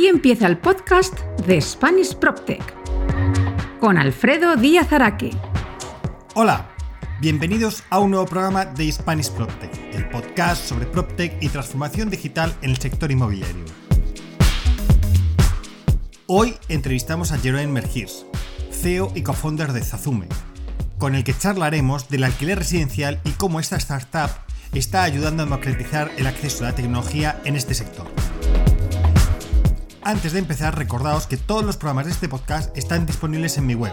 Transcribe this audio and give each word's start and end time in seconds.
Aquí 0.00 0.08
empieza 0.08 0.46
el 0.46 0.56
podcast 0.56 1.20
de 1.46 1.60
Spanish 1.60 2.14
PropTech 2.14 2.62
con 3.80 3.98
Alfredo 3.98 4.56
Díaz 4.56 4.90
Araque. 4.94 5.30
Hola, 6.32 6.70
bienvenidos 7.20 7.84
a 7.90 7.98
un 7.98 8.12
nuevo 8.12 8.24
programa 8.24 8.64
de 8.64 8.90
Spanish 8.90 9.30
PropTech, 9.30 9.70
el 9.92 10.08
podcast 10.08 10.64
sobre 10.64 10.86
PropTech 10.86 11.36
y 11.42 11.50
transformación 11.50 12.08
digital 12.08 12.56
en 12.62 12.70
el 12.70 12.78
sector 12.78 13.12
inmobiliario. 13.12 13.62
Hoy 16.26 16.56
entrevistamos 16.70 17.30
a 17.32 17.38
Jeroen 17.38 17.70
Mergirs, 17.70 18.24
CEO 18.70 19.12
y 19.14 19.20
co-founder 19.20 19.74
de 19.74 19.82
Zazume, 19.82 20.28
con 20.96 21.14
el 21.14 21.24
que 21.24 21.36
charlaremos 21.36 22.08
del 22.08 22.24
alquiler 22.24 22.60
residencial 22.60 23.20
y 23.24 23.32
cómo 23.32 23.60
esta 23.60 23.76
startup 23.76 24.30
está 24.72 25.02
ayudando 25.02 25.42
a 25.42 25.44
democratizar 25.44 26.10
el 26.16 26.26
acceso 26.26 26.64
a 26.64 26.70
la 26.70 26.74
tecnología 26.74 27.38
en 27.44 27.54
este 27.54 27.74
sector. 27.74 28.06
Antes 30.02 30.32
de 30.32 30.38
empezar, 30.38 30.78
recordaos 30.78 31.26
que 31.26 31.36
todos 31.36 31.62
los 31.62 31.76
programas 31.76 32.06
de 32.06 32.12
este 32.12 32.26
podcast 32.28 32.74
están 32.76 33.04
disponibles 33.04 33.58
en 33.58 33.66
mi 33.66 33.74
web, 33.74 33.92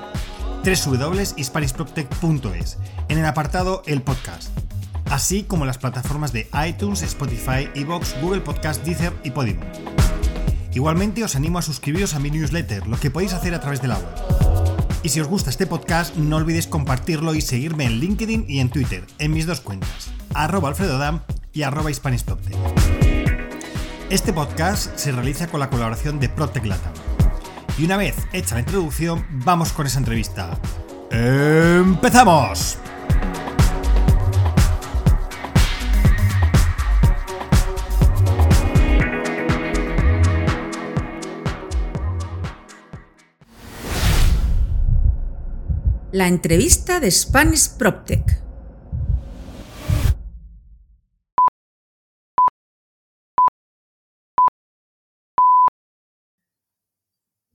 www.hispanishproptech.es, 0.64 2.78
en 3.10 3.18
el 3.18 3.26
apartado 3.26 3.84
El 3.86 4.02
Podcast, 4.02 4.58
así 5.10 5.44
como 5.44 5.66
las 5.66 5.78
plataformas 5.78 6.32
de 6.32 6.48
iTunes, 6.66 7.02
Spotify, 7.02 7.68
Evox, 7.76 8.16
Google 8.22 8.40
Podcast, 8.40 8.86
Deezer 8.86 9.12
y 9.26 9.32
Podimo. 9.32 9.64
Igualmente 10.74 11.26
os 11.26 11.36
animo 11.36 11.60
a 11.60 11.62
suscribiros 11.62 12.14
a 12.14 12.20
mi 12.20 12.32
newsletter, 12.32 12.88
lo 12.88 12.98
que 12.98 13.12
podéis 13.12 13.34
hacer 13.34 13.54
a 13.54 13.60
través 13.60 13.82
de 13.82 13.90
la 13.90 13.98
web. 13.98 14.08
Y 15.04 15.10
si 15.10 15.20
os 15.20 15.28
gusta 15.28 15.50
este 15.50 15.68
podcast, 15.68 16.16
no 16.16 16.38
olvidéis 16.38 16.68
compartirlo 16.68 17.36
y 17.36 17.42
seguirme 17.42 17.84
en 17.84 18.00
LinkedIn 18.00 18.46
y 18.48 18.62
en 18.62 18.70
Twitter, 18.70 19.06
en 19.20 19.34
mis 19.34 19.46
dos 19.46 19.60
cuentas, 19.60 20.08
arroba 20.34 20.70
alfredodam 20.70 21.20
y 21.52 21.64
arroba 21.64 21.92
Este 24.10 24.32
podcast 24.32 24.98
se 24.98 25.12
realiza 25.12 25.48
con 25.48 25.60
la 25.60 25.70
colaboración 25.70 26.18
de 26.18 26.30
Protec 26.30 26.66
Latam. 26.66 26.94
Y 27.78 27.84
una 27.84 27.98
vez 27.98 28.16
hecha 28.32 28.56
la 28.56 28.62
introducción, 28.62 29.26
vamos 29.44 29.74
con 29.74 29.86
esa 29.86 30.00
entrevista. 30.00 30.58
¡Empezamos! 31.12 32.78
La 46.14 46.30
entrevista 46.30 47.02
de 47.02 47.12
Spanish 47.12 47.76
PropTech. 47.78 48.47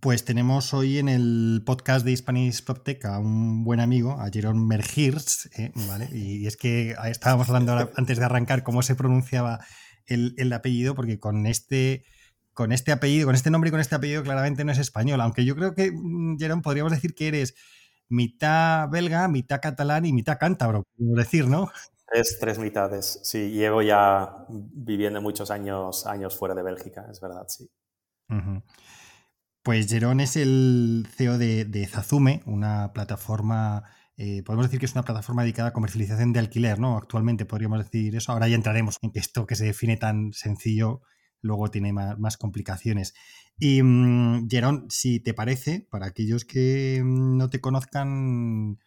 Pues 0.03 0.25
tenemos 0.25 0.75
hoy 0.75 0.99
en 0.99 1.09
el 1.09 1.63
podcast 1.65 2.05
de 2.05 2.17
Spanish 2.17 2.65
PropTech 2.65 3.05
a 3.05 3.21
un 3.21 3.63
buen 3.63 3.79
amigo, 3.79 4.21
a 4.21 4.31
Jerón 4.31 4.67
Mergirs, 4.67 5.49
¿eh? 5.57 5.71
¿vale? 5.87 6.09
Y 6.11 6.45
es 6.49 6.57
que 6.57 6.97
estábamos 7.05 7.49
hablando 7.49 7.89
antes 7.95 8.19
de 8.19 8.25
arrancar 8.25 8.65
cómo 8.65 8.83
se 8.83 8.97
pronunciaba 8.97 9.61
el, 10.07 10.35
el 10.39 10.53
apellido, 10.55 10.97
porque 10.97 11.21
con 11.21 11.47
este 11.47 12.03
con 12.53 12.73
este 12.73 12.91
apellido, 12.91 13.27
con 13.27 13.37
este 13.37 13.53
nombre 13.53 13.69
y 13.69 13.71
con 13.71 13.79
este 13.79 13.95
apellido 13.95 14.25
claramente 14.25 14.65
no 14.65 14.73
es 14.73 14.79
español, 14.79 15.21
aunque 15.21 15.45
yo 15.45 15.55
creo 15.55 15.73
que, 15.73 15.93
mm, 15.93 16.37
Jerón, 16.37 16.63
podríamos 16.63 16.91
decir 16.91 17.15
que 17.15 17.29
eres 17.29 17.55
mitad 18.09 18.89
belga, 18.89 19.29
mitad 19.29 19.61
catalán 19.63 20.05
y 20.05 20.13
mitad 20.13 20.37
cántabro, 20.37 20.83
decir, 20.97 21.47
¿no? 21.47 21.71
Tres, 22.11 22.39
tres 22.41 22.59
mitades, 22.59 23.21
sí. 23.23 23.53
Llevo 23.53 23.83
ya 23.83 24.47
viviendo 24.49 25.23
muchos 25.23 25.53
años, 25.53 26.09
años 26.09 26.37
fuera 26.37 26.57
de 26.57 26.65
Bélgica, 26.65 27.07
es 27.09 27.21
verdad, 27.21 27.45
sí. 27.47 27.71
Pues 29.63 29.89
Jerón 29.89 30.21
es 30.21 30.37
el 30.37 31.07
CEO 31.17 31.39
de, 31.39 31.89
Zazume, 31.91 32.43
una 32.47 32.93
plataforma, 32.93 33.85
eh, 34.17 34.43
podemos 34.43 34.67
decir 34.67 34.81
que 34.81 34.87
es 34.87 34.93
una 34.93 35.05
plataforma 35.05 35.43
dedicada 35.43 35.69
a 35.69 35.73
comercialización 35.73 36.33
de 36.33 36.41
alquiler, 36.41 36.81
¿no? 36.81 36.97
Actualmente 36.97 37.45
podríamos 37.45 37.79
decir 37.79 38.17
eso. 38.17 38.33
Ahora 38.33 38.49
ya 38.49 38.57
entraremos 38.57 38.99
en 39.03 39.13
esto 39.15 39.47
que 39.47 39.55
se 39.55 39.67
define 39.67 39.97
tan 39.97 40.33
sencillo 40.33 41.03
luego 41.43 41.71
tiene 41.71 41.93
más 41.93 42.37
complicaciones. 42.37 43.15
Y 43.59 43.83
mm, 43.83 44.49
Jerón, 44.49 44.87
si 44.89 45.21
te 45.21 45.35
parece, 45.35 45.87
para 45.91 46.07
aquellos 46.07 46.45
que 46.45 47.03
mm, 47.05 47.37
no 47.37 47.51
te 47.51 47.61
conozcan, 47.61 48.79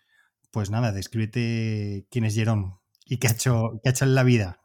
pues 0.52 0.72
nada, 0.72 0.92
descríbete 0.92 2.08
quién 2.10 2.26
es 2.26 2.36
Jerón 2.36 2.80
y 3.06 3.18
qué 3.18 3.28
ha 3.28 3.32
hecho, 3.32 3.80
qué 3.84 3.90
ha 3.90 3.92
hecho 3.92 4.06
en 4.06 4.16
la 4.16 4.24
vida. 4.24 4.62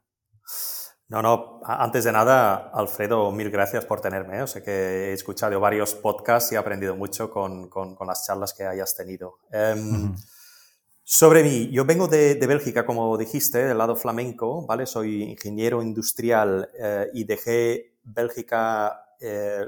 No, 1.11 1.23
no, 1.23 1.61
antes 1.65 2.05
de 2.05 2.13
nada, 2.13 2.71
Alfredo, 2.73 3.33
mil 3.33 3.51
gracias 3.51 3.85
por 3.85 4.01
tenerme. 4.01 4.39
¿eh? 4.39 4.43
O 4.43 4.47
sea 4.47 4.63
que 4.63 4.71
he 4.71 5.13
escuchado 5.13 5.59
varios 5.59 5.93
podcasts 5.93 6.53
y 6.53 6.55
he 6.55 6.59
aprendido 6.59 6.95
mucho 6.95 7.33
con, 7.33 7.69
con, 7.69 7.97
las 8.07 8.25
charlas 8.25 8.55
que 8.55 8.63
hayas 8.63 8.95
tenido. 8.95 9.39
Em, 9.51 10.15
sobre 11.03 11.43
mí, 11.43 11.69
yo 11.73 11.85
vengo 11.85 12.07
de, 12.07 12.37
de, 12.37 12.47
Bélgica, 12.47 12.87
como 12.87 13.19
dijiste, 13.19 13.59
del 13.59 13.79
lado 13.79 13.97
flamenco, 13.97 14.65
¿vale? 14.65 14.87
Soy 14.87 15.25
ingeniero 15.25 15.83
industrial 15.83 16.71
eh, 16.79 17.09
y 17.13 17.25
dejé 17.25 17.97
Bélgica 18.05 19.17
eh, 19.19 19.65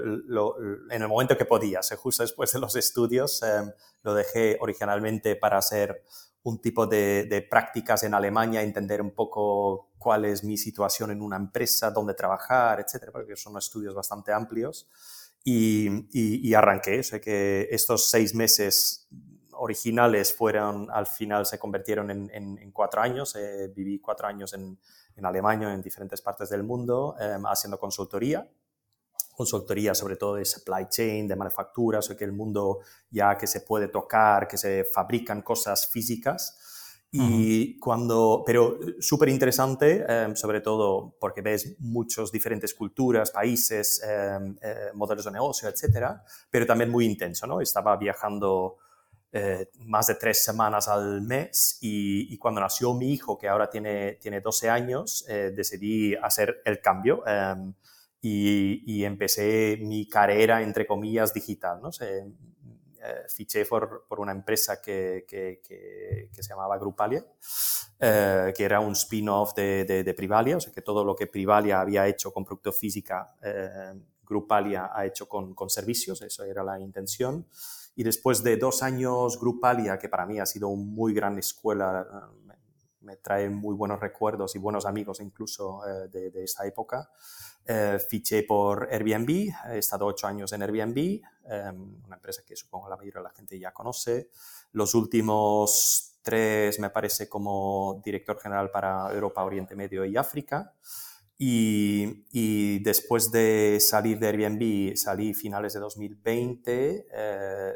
en 0.91 1.03
el 1.03 1.09
momento 1.09 1.37
que 1.37 1.45
podía, 1.45 1.81
justo 1.97 2.23
después 2.23 2.53
de 2.53 2.61
los 2.61 2.77
estudios, 2.77 3.43
em, 3.43 3.73
lo 4.05 4.15
dejé 4.15 4.59
originalmente 4.61 5.35
para 5.35 5.59
hacer 5.59 6.05
un 6.45 6.61
tipo 6.61 6.87
de, 6.87 7.47
prácticas 7.49 8.03
en 8.03 8.15
Alemania, 8.15 8.63
entender 8.63 9.01
un 9.01 9.13
poco 9.13 9.91
cuál 9.99 10.25
es 10.25 10.43
mi 10.43 10.57
situación 10.57 11.11
en 11.11 11.23
una 11.23 11.37
empresa, 11.37 11.91
dónde 11.91 12.15
trabajar, 12.15 12.81
etcétera, 12.81 13.13
porque 13.13 13.37
son 13.37 13.57
estudios 13.57 13.95
bastante 13.95 14.33
amplios. 14.33 14.89
Y, 15.45 16.55
arranqué. 16.55 17.03
Sé 17.03 17.21
que 17.21 17.69
estos 17.71 18.11
seis 18.11 18.35
meses 18.35 19.09
originales 19.53 20.35
fueron, 20.35 20.91
al 20.91 21.07
final 21.07 21.47
se 21.47 21.59
convirtieron 21.59 22.11
en, 22.11 22.73
cuatro 22.73 23.01
años. 23.03 23.37
Eh, 23.37 23.73
viví 23.75 24.01
cuatro 24.01 24.27
años 24.27 24.53
en, 24.55 24.79
Alemania, 25.23 25.73
en 25.73 25.83
diferentes 25.83 26.21
partes 26.21 26.51
del 26.51 26.65
mundo, 26.65 27.15
em, 27.21 27.45
haciendo 27.47 27.79
consultoría 27.79 28.49
consultoría 29.33 29.95
sobre 29.95 30.17
todo 30.17 30.37
de 30.37 30.45
supply 30.45 30.87
chain, 30.89 31.27
de 31.27 31.37
manufacturas, 31.37 32.09
o 32.11 32.17
que 32.17 32.25
el 32.25 32.33
mundo 32.33 32.81
ya 33.11 33.37
que 33.37 33.47
se 33.47 33.61
puede 33.61 33.89
tocar, 33.89 34.47
que 34.47 34.57
se 34.57 34.85
fabrican 34.85 35.43
cosas 35.43 35.89
físicas. 35.89 36.59
Y 37.15 37.79
cuando, 37.79 38.43
pero 38.47 38.79
eh, 38.81 38.95
súper 39.01 39.29
interesante, 39.29 40.03
em, 40.09 40.35
sobre 40.35 40.63
todo 40.63 41.15
porque 41.21 41.43
ves 41.43 41.77
muchas 41.79 42.33
diferentes 42.33 42.73
culturas, 42.73 43.31
países, 43.31 44.03
em, 44.03 44.57
eh, 44.63 44.93
modelos 44.95 45.27
de 45.27 45.31
negocio, 45.31 45.69
etcétera, 45.69 46.25
pero 46.51 46.65
también 46.65 46.91
muy 46.91 47.05
intenso, 47.05 47.47
¿no? 47.47 47.61
Estaba 47.61 47.99
viajando 47.99 48.79
eh, 49.31 49.69
más 49.81 50.07
de 50.07 50.15
tres 50.15 50.43
semanas 50.43 50.89
al 50.89 51.21
mes 51.21 51.77
y, 51.83 52.37
cuando 52.39 52.63
nació 52.63 52.95
mi 52.95 53.13
hijo, 53.13 53.39
que 53.39 53.47
ahora 53.47 53.69
tiene, 53.69 54.15
tiene 54.15 54.41
12 54.41 54.71
años, 54.71 55.25
decidí 55.27 56.15
hacer 56.15 56.63
el 56.65 56.81
cambio. 56.81 57.23
Em, 58.23 58.81
y, 58.87 59.05
empecé 59.05 59.79
mi 59.81 60.09
carrera, 60.09 60.63
entre 60.63 60.87
comillas, 60.87 61.35
digital. 61.35 61.81
¿no? 61.83 61.93
Se, 61.93 62.25
eh, 63.05 63.25
fiché 63.29 63.67
por, 63.67 64.07
por, 64.09 64.21
una 64.21 64.31
empresa 64.31 64.81
que, 64.81 65.25
que, 65.27 65.61
que, 65.61 66.43
se 66.43 66.49
llamaba 66.49 66.79
Grupalia, 66.79 67.25
eh, 67.99 68.53
que 68.57 68.65
era 68.65 68.79
un 68.79 68.93
spin-off 68.93 69.55
de, 69.55 69.85
de, 69.85 70.15
Privalia, 70.15 70.57
o 70.57 70.61
sea 70.61 70.73
que 70.73 70.83
todo 70.83 71.05
lo 71.05 71.17
que 71.17 71.27
Privalia 71.27 71.81
había 71.81 72.07
hecho 72.07 72.33
con 72.33 72.45
producto 72.45 72.71
física, 72.71 73.35
eh, 73.43 73.93
Grupalia 74.23 74.91
ha 74.95 75.05
hecho 75.05 75.29
con, 75.29 75.53
con, 75.53 75.69
servicios, 75.69 76.23
eso 76.23 76.45
era 76.45 76.63
la 76.63 76.79
intención. 76.79 77.49
Y 77.97 78.05
después 78.05 78.43
de 78.45 78.57
dos 78.57 78.85
años 78.85 79.39
Grupalia, 79.39 79.99
que 79.99 80.09
para 80.09 80.25
mí 80.25 80.39
ha 80.39 80.47
sido 80.47 80.69
una 80.69 80.85
muy 80.85 81.13
gran 81.13 81.37
escuela, 81.39 82.31
me, 82.45 82.55
me 83.01 83.17
trae 83.17 83.51
muy 83.51 83.75
buenos 83.75 83.99
recuerdos 83.99 84.55
y 84.55 84.59
buenos 84.61 84.87
amigos 84.87 85.21
incluso 85.21 85.81
de, 86.11 86.31
de 86.31 86.45
esa 86.45 86.65
época, 86.67 87.11
eh, 87.67 87.99
fiché 88.09 88.43
por 88.43 88.89
Airbnb, 88.91 89.53
he 89.73 89.79
estado 89.79 90.07
ocho 90.07 90.27
años 90.27 90.53
en 90.53 90.63
Airbnb, 90.63 91.21
em, 91.45 92.05
una 92.05 92.17
empresa 92.17 92.43
que 92.45 92.57
supongo 92.57 92.89
la 92.89 92.97
mayoría 92.97 93.21
de 93.21 93.25
la 93.25 93.35
gente 93.35 93.59
ya 93.59 93.73
conoce. 93.73 94.31
Los 94.73 94.95
últimos 94.95 96.19
tres 96.23 96.79
me 96.81 96.91
parece 96.91 97.29
como 97.29 98.01
director 98.05 98.41
general 98.41 98.71
para 98.71 99.13
Europa, 99.13 99.45
Oriente 99.45 99.77
Medio 99.77 100.05
y 100.05 100.17
África. 100.17 100.75
Y, 101.39 102.79
después 102.85 103.33
de 103.33 103.79
salir 103.81 104.19
de 104.21 104.29
Airbnb, 104.29 104.97
salí 104.97 105.35
finales 105.35 105.73
de 105.73 105.81
2020, 105.81 107.07
eh, 107.13 107.73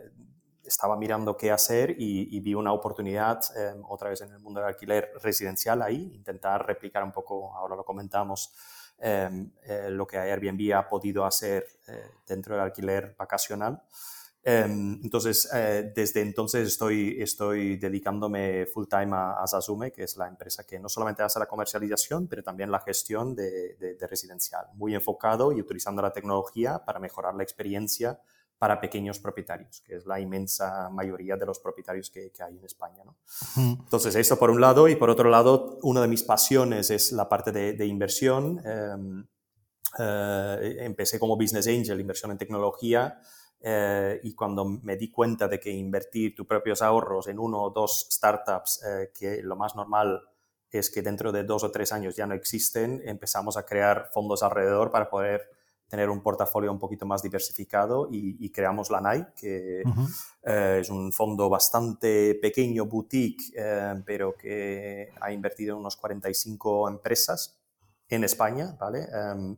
estaba 0.64 0.96
mirando 0.96 1.36
qué 1.36 1.50
hacer 1.50 1.96
y, 1.98 2.38
vi 2.40 2.54
una 2.54 2.72
oportunidad 2.72 3.40
em, 3.56 3.82
otra 3.88 4.10
vez 4.10 4.20
en 4.20 4.30
el 4.32 4.38
mundo 4.38 4.60
del 4.60 4.68
alquiler 4.68 5.10
residencial 5.22 5.82
ahí, 5.82 6.12
intentar 6.14 6.64
replicar 6.66 7.02
un 7.02 7.12
poco, 7.12 7.54
ahora 7.56 7.74
lo 7.76 7.84
comentamos, 7.84 8.52
Em, 8.98 9.50
eh, 9.64 9.90
lo 9.90 10.06
que 10.06 10.16
Airbnb 10.16 10.74
ha 10.74 10.88
podido 10.88 11.26
hacer 11.26 11.66
eh, 11.86 12.12
dentro 12.26 12.54
del 12.54 12.64
alquiler 12.64 13.14
vacacional. 13.18 13.82
Em, 14.42 15.00
entonces, 15.02 15.50
eh, 15.52 15.92
desde 15.94 16.22
entonces 16.22 16.68
estoy, 16.68 17.20
estoy 17.20 17.76
dedicándome 17.76 18.64
full 18.66 18.86
time 18.88 19.14
a, 19.14 19.42
a 19.42 19.90
que 19.90 20.04
es 20.04 20.16
la 20.16 20.28
empresa 20.28 20.64
que 20.64 20.78
no 20.78 20.88
solamente 20.88 21.22
hace 21.22 21.38
la 21.38 21.46
comercialización, 21.46 22.26
pero 22.28 22.42
también 22.42 22.70
la 22.70 22.78
gestión 22.80 23.34
de, 23.34 23.74
de, 23.74 24.06
residencial, 24.06 24.66
muy 24.74 24.94
enfocado 24.94 25.52
y 25.52 25.60
utilizando 25.60 26.00
la 26.00 26.12
tecnología 26.12 26.84
para 26.84 27.00
mejorar 27.00 27.34
la 27.34 27.42
experiencia 27.42 28.20
para 28.58 28.80
pequeños 28.80 29.18
propietarios, 29.18 29.82
que 29.82 29.96
es 29.96 30.06
la 30.06 30.18
inmensa 30.18 30.88
mayoría 30.90 31.36
de 31.36 31.44
los 31.44 31.58
propietarios 31.58 32.10
que, 32.10 32.30
que 32.30 32.42
hay 32.42 32.56
en 32.56 32.64
España. 32.64 33.04
¿no? 33.04 33.16
Entonces, 33.56 34.14
eso 34.14 34.38
por 34.38 34.50
un 34.50 34.60
lado, 34.60 34.88
y 34.88 34.96
por 34.96 35.10
otro 35.10 35.28
lado, 35.28 35.78
una 35.82 36.00
de 36.00 36.08
mis 36.08 36.22
pasiones 36.22 36.90
es 36.90 37.12
la 37.12 37.28
parte 37.28 37.52
de, 37.52 37.74
de 37.74 37.86
inversión. 37.86 38.60
Em, 38.64 39.26
eh, 39.98 40.76
empecé 40.80 41.18
como 41.18 41.36
business 41.36 41.66
angel, 41.66 42.00
inversión 42.00 42.30
en 42.30 42.38
tecnología, 42.38 43.20
eh, 43.60 44.20
y 44.22 44.34
cuando 44.34 44.64
me 44.64 44.96
di 44.96 45.10
cuenta 45.10 45.48
de 45.48 45.58
que 45.58 45.70
invertir 45.70 46.34
tus 46.34 46.46
propios 46.46 46.82
ahorros 46.82 47.28
en 47.28 47.38
uno 47.38 47.62
o 47.62 47.70
dos 47.70 48.08
startups, 48.10 48.82
eh, 48.84 49.10
que 49.18 49.42
lo 49.42 49.56
más 49.56 49.74
normal 49.74 50.22
es 50.70 50.90
que 50.90 51.02
dentro 51.02 51.32
de 51.32 51.44
dos 51.44 51.64
o 51.64 51.70
tres 51.70 51.92
años 51.92 52.16
ya 52.16 52.26
no 52.26 52.34
existen, 52.34 53.02
empezamos 53.06 53.56
a 53.56 53.64
crear 53.64 54.10
fondos 54.12 54.42
alrededor 54.42 54.90
para 54.90 55.08
poder 55.08 55.50
tener 55.88 56.10
un 56.10 56.20
portafolio 56.20 56.72
un 56.72 56.78
poquito 56.78 57.06
más 57.06 57.22
diversificado 57.22 58.08
y, 58.10 58.50
creamos 58.50 58.90
la 58.90 59.00
NAI, 59.00 59.26
que 59.36 59.82
eh, 60.42 60.78
es 60.80 60.90
un 60.90 61.12
fondo 61.12 61.48
bastante 61.48 62.34
pequeño, 62.34 62.86
boutique, 62.86 63.52
pero 64.04 64.36
que 64.36 65.10
ha 65.20 65.32
invertido 65.32 65.74
en 65.74 65.80
unos 65.80 65.96
45 65.96 66.88
empresas 66.88 67.58
en 68.08 68.24
España, 68.24 68.76
¿vale? 68.78 69.06
Em, 69.12 69.56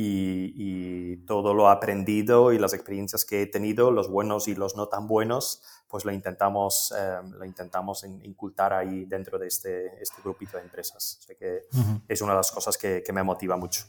y, 0.00 1.16
todo 1.26 1.52
lo 1.52 1.68
aprendido 1.68 2.52
y 2.52 2.58
las 2.58 2.72
experiencias 2.72 3.24
que 3.24 3.42
he 3.42 3.46
tenido, 3.46 3.90
los 3.90 4.08
buenos 4.08 4.48
y 4.48 4.54
los 4.54 4.76
no 4.76 4.88
tan 4.88 5.06
buenos, 5.06 5.62
pues 5.88 6.04
lo 6.04 6.12
intentamos, 6.12 6.94
eh, 6.96 7.18
lo 7.36 7.44
intentamos 7.44 8.04
incultar 8.04 8.72
ahí 8.72 9.04
dentro 9.04 9.38
de 9.38 9.48
este, 9.48 10.00
este 10.00 10.22
grupito 10.22 10.56
de 10.56 10.62
empresas. 10.62 11.20
O 11.24 11.36
que 11.36 11.66
es 12.08 12.22
una 12.22 12.32
de 12.32 12.38
las 12.38 12.50
cosas 12.50 12.78
que, 12.78 13.02
que 13.04 13.12
me 13.12 13.22
motiva 13.22 13.56
mucho. 13.56 13.84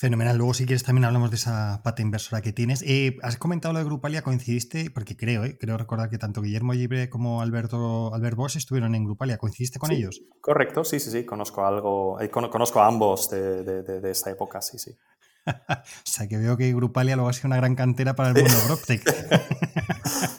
Fenomenal. 0.00 0.38
Luego, 0.38 0.54
si 0.54 0.64
quieres, 0.64 0.82
también 0.82 1.04
hablamos 1.04 1.28
de 1.28 1.36
esa 1.36 1.82
pata 1.84 2.00
inversora 2.00 2.40
que 2.40 2.54
tienes. 2.54 2.82
Eh, 2.86 3.18
has 3.22 3.36
comentado 3.36 3.74
lo 3.74 3.80
de 3.80 3.84
Grupalia, 3.84 4.22
coincidiste, 4.22 4.90
porque 4.90 5.14
creo, 5.14 5.44
eh, 5.44 5.58
creo 5.60 5.76
recordar 5.76 6.08
que 6.08 6.16
tanto 6.16 6.40
Guillermo 6.40 6.72
Libre 6.72 7.10
como 7.10 7.42
Alberto 7.42 8.14
Albert 8.14 8.34
Bosch 8.34 8.56
estuvieron 8.56 8.94
en 8.94 9.04
Grupalia. 9.04 9.36
¿Coincidiste 9.36 9.78
con 9.78 9.92
ellos? 9.92 10.22
Correcto, 10.40 10.84
sí, 10.84 11.00
sí, 11.00 11.10
sí. 11.10 11.26
Conozco 11.26 11.66
algo, 11.66 12.18
eh, 12.18 12.30
conozco 12.30 12.80
a 12.80 12.86
ambos 12.86 13.28
de, 13.28 13.62
de, 13.62 14.00
de, 14.00 14.10
esta 14.10 14.30
época, 14.30 14.62
sí, 14.62 14.78
sí. 14.78 14.96
o 15.46 15.82
sea, 16.04 16.26
que 16.26 16.38
veo 16.38 16.56
que 16.56 16.72
Grupalia 16.72 17.14
luego 17.14 17.28
ha 17.28 17.34
sido 17.34 17.48
una 17.48 17.56
gran 17.56 17.74
cantera 17.74 18.16
para 18.16 18.30
el 18.30 18.36
mundo 18.36 18.56
PropTech. 18.68 19.02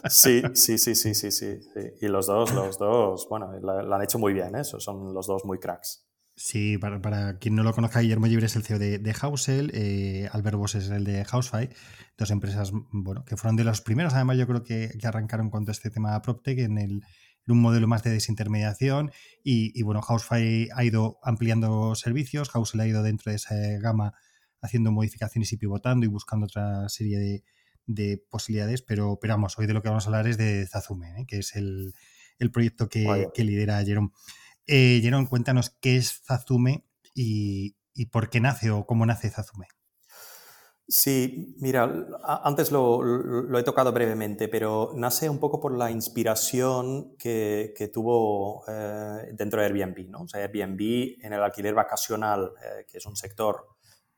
sí, 0.09 0.41
sí, 0.55 0.79
sí, 0.79 0.95
sí, 0.95 1.13
sí, 1.13 1.29
sí, 1.29 1.59
Y 2.01 2.07
los 2.07 2.25
dos, 2.25 2.51
los 2.51 2.79
dos, 2.79 3.27
bueno, 3.29 3.51
lo 3.59 3.93
han 3.93 4.01
hecho 4.01 4.17
muy 4.17 4.33
bien, 4.33 4.55
¿eh? 4.55 4.63
son 4.63 5.13
los 5.13 5.27
dos 5.27 5.45
muy 5.45 5.59
cracks. 5.59 6.03
Sí, 6.36 6.78
para, 6.78 7.38
quien 7.39 7.56
no 7.56 7.63
lo 7.63 7.74
conozca, 7.74 8.00
Guillermo 8.00 8.25
Libre 8.25 8.45
es 8.45 8.56
el 8.56 8.63
CEO 8.63 8.80
de, 8.80 9.00
de 9.00 9.13
Housel, 9.13 9.69
eh, 9.74 10.30
Albert 10.31 10.57
Boss 10.57 10.75
es 10.75 10.89
el 10.89 11.04
de 11.04 11.25
Housefy, 11.25 11.69
dos 12.18 12.31
empresas 12.31 12.72
bueno, 12.92 13.25
que 13.25 13.38
fueron 13.38 13.57
de 13.57 13.63
los 13.63 13.81
primeros, 13.81 14.13
además 14.13 14.38
yo 14.38 14.48
creo 14.48 14.63
que, 14.63 14.92
que 14.98 15.07
arrancaron 15.07 15.50
con 15.50 15.66
todo 15.66 15.72
este 15.72 15.89
tema 15.89 16.19
PropTech 16.22 16.60
en, 16.60 16.78
el, 16.78 16.92
en 16.92 17.51
un 17.51 17.60
modelo 17.60 17.88
más 17.88 18.04
de 18.04 18.12
desintermediación 18.12 19.12
y, 19.44 19.78
y 19.78 19.83
bueno, 19.83 20.01
Housefy 20.01 20.69
ha 20.74 20.83
ido 20.83 21.19
ampliando 21.22 21.95
servicios, 21.95 22.50
Housel 22.50 22.80
ha 22.80 22.88
ido 22.88 23.04
dentro 23.04 23.31
de 23.31 23.36
esa 23.36 23.56
gama 23.80 24.13
haciendo 24.62 24.92
modificaciones 24.92 25.51
y 25.51 25.57
pivotando 25.57 26.06
y 26.06 26.10
buscando 26.10 26.45
otra 26.45 26.88
serie 26.88 27.19
de, 27.19 27.44
de 27.88 28.24
posibilidades, 28.30 28.81
pero, 28.81 29.18
pero 29.19 29.33
vamos, 29.33 29.57
hoy 29.57 29.68
de 29.68 29.74
lo 29.74 29.81
que 29.81 29.89
vamos 29.89 30.06
a 30.06 30.07
hablar 30.07 30.28
es 30.28 30.38
de 30.38 30.66
Zazume, 30.68 31.22
¿eh? 31.22 31.25
que 31.28 31.39
es 31.39 31.56
el, 31.56 31.94
el 32.39 32.51
proyecto 32.51 32.89
que, 32.89 33.28
que 33.33 33.44
lidera 33.44 33.83
Jerome. 33.83 34.10
Eh, 34.67 35.01
cuéntanos 35.29 35.69
qué 35.81 35.97
es 35.97 36.21
Zazume 36.25 36.85
y, 37.13 37.75
por 38.11 38.29
qué 38.29 38.39
nace 38.39 38.71
o 38.71 38.85
cómo 38.85 39.05
nace 39.05 39.29
Zazume. 39.29 39.67
Sí, 40.87 41.55
mira, 41.59 41.89
antes 42.43 42.69
lo, 42.69 43.57
he 43.57 43.63
tocado 43.63 43.93
brevemente, 43.93 44.49
pero 44.49 44.91
nace 44.95 45.29
un 45.29 45.39
poco 45.39 45.61
por 45.61 45.77
la 45.77 45.89
inspiración 45.89 47.15
que, 47.17 47.89
tuvo 47.93 48.65
eh, 48.67 49.29
dentro 49.33 49.61
de 49.61 49.67
Airbnb. 49.67 50.09
¿no? 50.09 50.23
O 50.23 50.27
sea, 50.27 50.41
Airbnb 50.41 51.23
en 51.23 51.33
el 51.33 51.41
alquiler 51.41 51.73
vacacional, 51.73 52.51
eh, 52.61 52.85
que 52.91 52.97
es 52.97 53.05
un 53.05 53.15
sector 53.15 53.67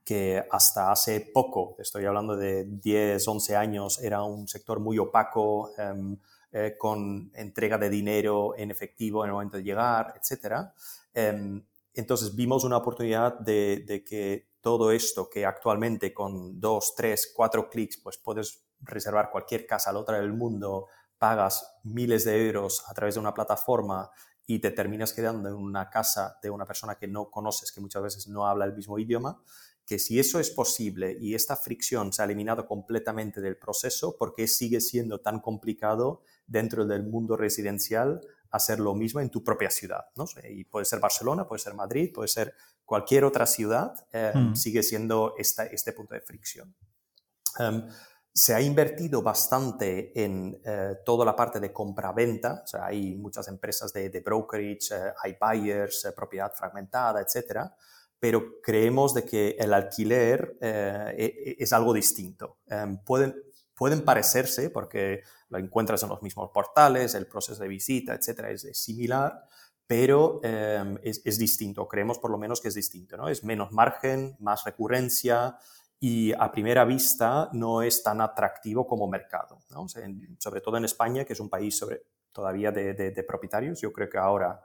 que 0.04 0.44
hasta 0.52 0.92
hace 0.92 1.22
poco, 1.34 1.76
estoy 1.80 2.06
hablando 2.06 2.36
de 2.36 2.66
10, 2.66 3.26
11 3.26 3.56
años, 3.56 4.02
era 4.02 4.24
un 4.24 4.48
sector 4.48 4.80
muy 4.80 4.98
opaco, 4.98 5.72
em, 5.78 6.18
eh, 6.56 6.76
con 6.78 7.32
entrega 7.34 7.80
de 7.80 7.90
dinero 7.90 8.54
en 8.56 8.70
efectivo 8.70 9.24
en 9.24 9.30
el 9.30 9.34
momento 9.34 9.58
de 9.58 9.64
llegar, 9.64 10.14
etc. 10.16 10.70
Em, 11.12 11.66
entonces 11.96 12.36
vimos 12.36 12.64
una 12.64 12.78
oportunidad 12.78 13.40
de, 13.40 14.04
que 14.08 14.52
todo 14.62 14.92
esto 14.92 15.28
que 15.28 15.48
actualmente 15.48 16.14
con 16.14 16.60
dos, 16.60 16.94
tres, 16.96 17.34
cuatro 17.36 17.68
clics, 17.72 17.98
pues 17.98 18.20
puedes 18.20 18.66
reservar 18.82 19.32
cualquier 19.32 19.66
casa 19.66 19.90
a 19.90 19.94
la 19.94 20.00
otra 20.00 20.20
del 20.20 20.32
mundo, 20.32 20.90
pagas 21.18 21.80
miles 21.82 22.24
de 22.24 22.46
euros 22.46 22.84
a 22.88 22.94
través 22.94 23.16
de 23.16 23.22
una 23.22 23.34
plataforma 23.34 24.12
y 24.46 24.60
te 24.60 24.70
terminas 24.70 25.12
quedando 25.12 25.50
en 25.50 25.56
una 25.56 25.90
casa 25.90 26.38
de 26.44 26.52
una 26.52 26.68
persona 26.68 27.00
que 27.00 27.08
no 27.08 27.32
conoces, 27.32 27.72
que 27.72 27.82
muchas 27.82 28.04
veces 28.04 28.28
no 28.28 28.46
habla 28.46 28.66
el 28.66 28.76
mismo 28.76 29.00
idioma, 29.00 29.42
que 29.88 29.98
si 29.98 30.20
eso 30.20 30.40
es 30.40 30.52
posible 30.52 31.18
y 31.20 31.34
esta 31.34 31.56
fricción 31.56 32.14
se 32.14 32.22
ha 32.22 32.26
eliminado 32.26 32.68
completamente 32.68 33.42
del 33.42 33.58
proceso, 33.58 34.16
¿por 34.18 34.36
qué 34.36 34.48
sigue 34.48 34.82
siendo 34.82 35.20
tan 35.20 35.40
complicado 35.40 36.22
dentro 36.46 36.86
del 36.86 37.04
mundo 37.04 37.36
residencial 37.36 38.22
hacer 38.54 38.80
lo 38.80 38.94
mismo 38.94 39.20
en 39.20 39.30
tu 39.30 39.44
propia 39.44 39.70
ciudad. 39.70 40.06
¿no? 40.16 40.26
Y 40.48 40.64
puede 40.66 40.86
ser 40.86 41.00
Barcelona, 41.00 41.48
puede 41.48 41.60
ser 41.60 41.74
Madrid, 41.74 42.12
puede 42.14 42.28
ser 42.28 42.54
cualquier 42.86 43.26
otra 43.26 43.48
ciudad, 43.48 43.94
eh, 44.14 44.32
hmm. 44.34 44.56
sigue 44.56 44.84
siendo 44.84 45.34
esta, 45.38 45.66
este 45.66 45.94
punto 45.94 46.14
de 46.14 46.22
fricción. 46.22 46.76
Em, 47.58 47.88
se 48.32 48.54
ha 48.54 48.62
invertido 48.62 49.22
bastante 49.22 50.12
en 50.24 50.60
eh, 50.64 50.98
toda 51.06 51.26
la 51.26 51.36
parte 51.36 51.60
de 51.60 51.72
compra-venta, 51.72 52.62
o 52.64 52.68
sea, 52.68 52.86
hay 52.86 53.16
muchas 53.16 53.48
empresas 53.48 53.94
de, 53.94 54.22
brokerage, 54.24 54.94
eh, 54.94 55.14
hay 55.24 55.36
buyers, 55.40 56.12
propiedad 56.16 56.52
fragmentada, 56.54 57.22
etcétera, 57.22 57.76
pero 58.20 58.62
creemos 58.62 59.14
de 59.14 59.24
que 59.24 59.56
el 59.60 59.74
alquiler 59.74 60.58
e, 60.62 61.16
e, 61.18 61.56
es 61.60 61.74
algo 61.74 61.94
distinto. 61.94 62.58
Em, 62.68 62.98
pueden, 63.04 63.36
pueden 63.76 64.04
parecerse 64.04 64.70
porque 64.70 65.24
lo 65.50 65.58
encuentras 65.58 66.04
en 66.04 66.10
los 66.10 66.22
mismos 66.22 66.52
portales, 66.52 67.16
el 67.16 67.28
proceso 67.28 67.62
de 67.62 67.68
visita, 67.68 68.14
etcétera, 68.14 68.50
es, 68.52 68.68
similar, 68.74 69.46
pero 69.86 70.40
em, 70.44 70.98
es, 71.04 71.38
distinto. 71.38 71.88
Creemos 71.88 72.20
por 72.20 72.32
lo 72.32 72.38
menos 72.38 72.62
que 72.62 72.70
es 72.70 72.74
distinto, 72.74 73.18
¿no? 73.18 73.28
Es 73.28 73.44
menos 73.44 73.72
margen, 73.72 74.36
más 74.40 74.64
recurrencia 74.64 75.58
y 76.00 76.34
a 76.34 76.52
primera 76.52 76.86
vista 76.86 77.50
no 77.54 77.82
es 77.82 78.04
tan 78.04 78.22
atractivo 78.22 78.86
como 78.86 79.08
mercado, 79.08 79.60
sobre 80.38 80.62
todo 80.62 80.78
en 80.78 80.86
España, 80.86 81.24
que 81.24 81.34
es 81.34 81.40
un 81.40 81.50
país 81.50 81.78
sobre, 81.78 82.04
todavía 82.32 82.72
de, 82.72 83.24
propietarios. 83.26 83.80
Yo 83.80 83.94
creo 83.94 84.10
que 84.10 84.18
ahora 84.18 84.62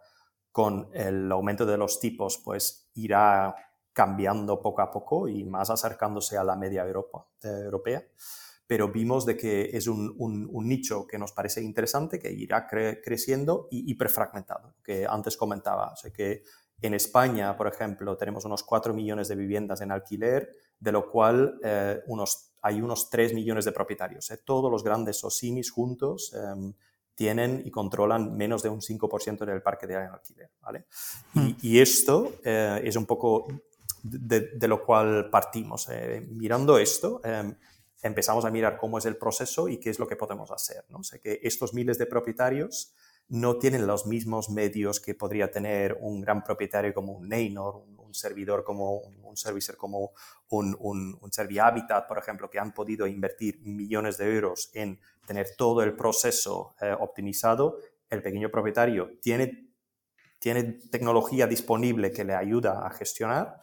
con 0.50 0.90
el 0.92 1.30
aumento 1.30 1.64
de 1.64 1.76
los 1.76 2.00
tipos, 2.00 2.38
pues 2.38 2.90
irá 2.94 3.54
cambiando 3.92 4.60
poco 4.60 4.82
a 4.82 4.90
poco 4.90 5.28
y 5.28 5.44
más 5.44 5.70
acercándose 5.70 6.36
a 6.36 6.44
la 6.44 6.56
media 6.56 6.84
Europa, 6.84 7.26
europea 7.42 8.02
pero 8.68 8.92
vimos 8.92 9.24
de 9.24 9.34
que 9.34 9.70
es 9.72 9.86
un, 9.86 10.14
nicho 10.68 11.06
que 11.06 11.18
nos 11.18 11.32
parece 11.32 11.62
interesante, 11.62 12.18
que 12.18 12.30
irá 12.30 12.66
creciendo 12.66 13.66
y 13.70 13.90
hiperfragmentado, 13.90 14.74
que 14.84 15.06
antes 15.08 15.38
comentaba. 15.38 15.90
O 15.94 15.96
sea, 15.96 16.12
que 16.12 16.42
en 16.82 16.92
España, 16.92 17.56
por 17.56 17.66
ejemplo, 17.66 18.14
tenemos 18.18 18.44
unos 18.44 18.62
4 18.62 18.92
millones 18.92 19.28
de 19.28 19.36
viviendas 19.36 19.80
en 19.80 19.90
alquiler, 19.90 20.50
de 20.78 20.92
lo 20.92 21.10
cual 21.10 21.58
eh, 21.64 22.02
unos, 22.08 22.52
hay 22.60 22.82
unos 22.82 23.08
3 23.08 23.32
millones 23.32 23.64
de 23.64 23.72
propietarios. 23.72 24.30
¿eh? 24.30 24.40
Todos 24.44 24.70
los 24.70 24.84
grandes 24.84 25.24
OSIMIS 25.24 25.70
juntos 25.70 26.34
em, 26.34 26.74
tienen 27.14 27.62
y 27.64 27.70
controlan 27.70 28.36
menos 28.36 28.62
de 28.62 28.68
un 28.68 28.82
5% 28.82 29.46
del 29.46 29.62
parque 29.62 29.86
de 29.86 29.96
alquiler. 29.96 30.50
¿vale? 30.60 30.84
Y, 31.34 31.38
hmm. 31.38 31.56
y, 31.62 31.78
esto 31.80 32.34
eh, 32.44 32.82
es 32.84 32.96
un 32.96 33.06
poco 33.06 33.46
de, 34.02 34.50
de, 34.54 34.68
lo 34.68 34.84
cual 34.84 35.30
partimos. 35.30 35.88
mirando 36.28 36.76
esto, 36.76 37.22
em, 37.24 37.56
empezamos 38.02 38.44
a 38.44 38.50
mirar 38.50 38.78
cómo 38.78 38.98
es 38.98 39.06
el 39.06 39.16
proceso 39.16 39.68
y 39.68 39.78
qué 39.78 39.90
es 39.90 39.98
lo 39.98 40.06
que 40.06 40.16
podemos 40.16 40.50
hacer. 40.50 40.84
¿no? 40.88 40.98
O 40.98 41.20
que 41.20 41.40
estos 41.42 41.74
miles 41.74 41.98
de 41.98 42.06
propietarios 42.06 42.94
no 43.28 43.58
tienen 43.58 43.86
los 43.86 44.06
mismos 44.06 44.48
medios 44.48 45.00
que 45.00 45.14
podría 45.14 45.50
tener 45.50 45.98
un 46.00 46.20
gran 46.20 46.42
propietario 46.42 46.94
como 46.94 47.12
un 47.12 47.28
Neynor, 47.28 47.76
un, 47.76 48.14
servidor 48.14 48.64
como 48.64 49.00
un, 49.00 49.36
servicer 49.36 49.76
como 49.76 50.12
un, 50.48 50.74
un, 50.80 51.18
un 51.20 51.30
Servihabitat, 51.30 52.08
por 52.08 52.16
ejemplo, 52.16 52.48
que 52.48 52.58
han 52.58 52.72
podido 52.72 53.06
invertir 53.06 53.60
millones 53.60 54.16
de 54.16 54.34
euros 54.34 54.70
en 54.72 54.98
tener 55.26 55.54
todo 55.56 55.82
el 55.82 55.94
proceso 55.94 56.74
eh, 56.80 56.96
optimizado. 56.98 57.80
El 58.08 58.22
pequeño 58.22 58.50
propietario 58.50 59.10
tiene, 59.20 59.74
tiene 60.38 60.64
tecnología 60.90 61.46
disponible 61.46 62.12
que 62.12 62.24
le 62.24 62.34
ayuda 62.34 62.86
a 62.86 62.90
gestionar 62.90 63.60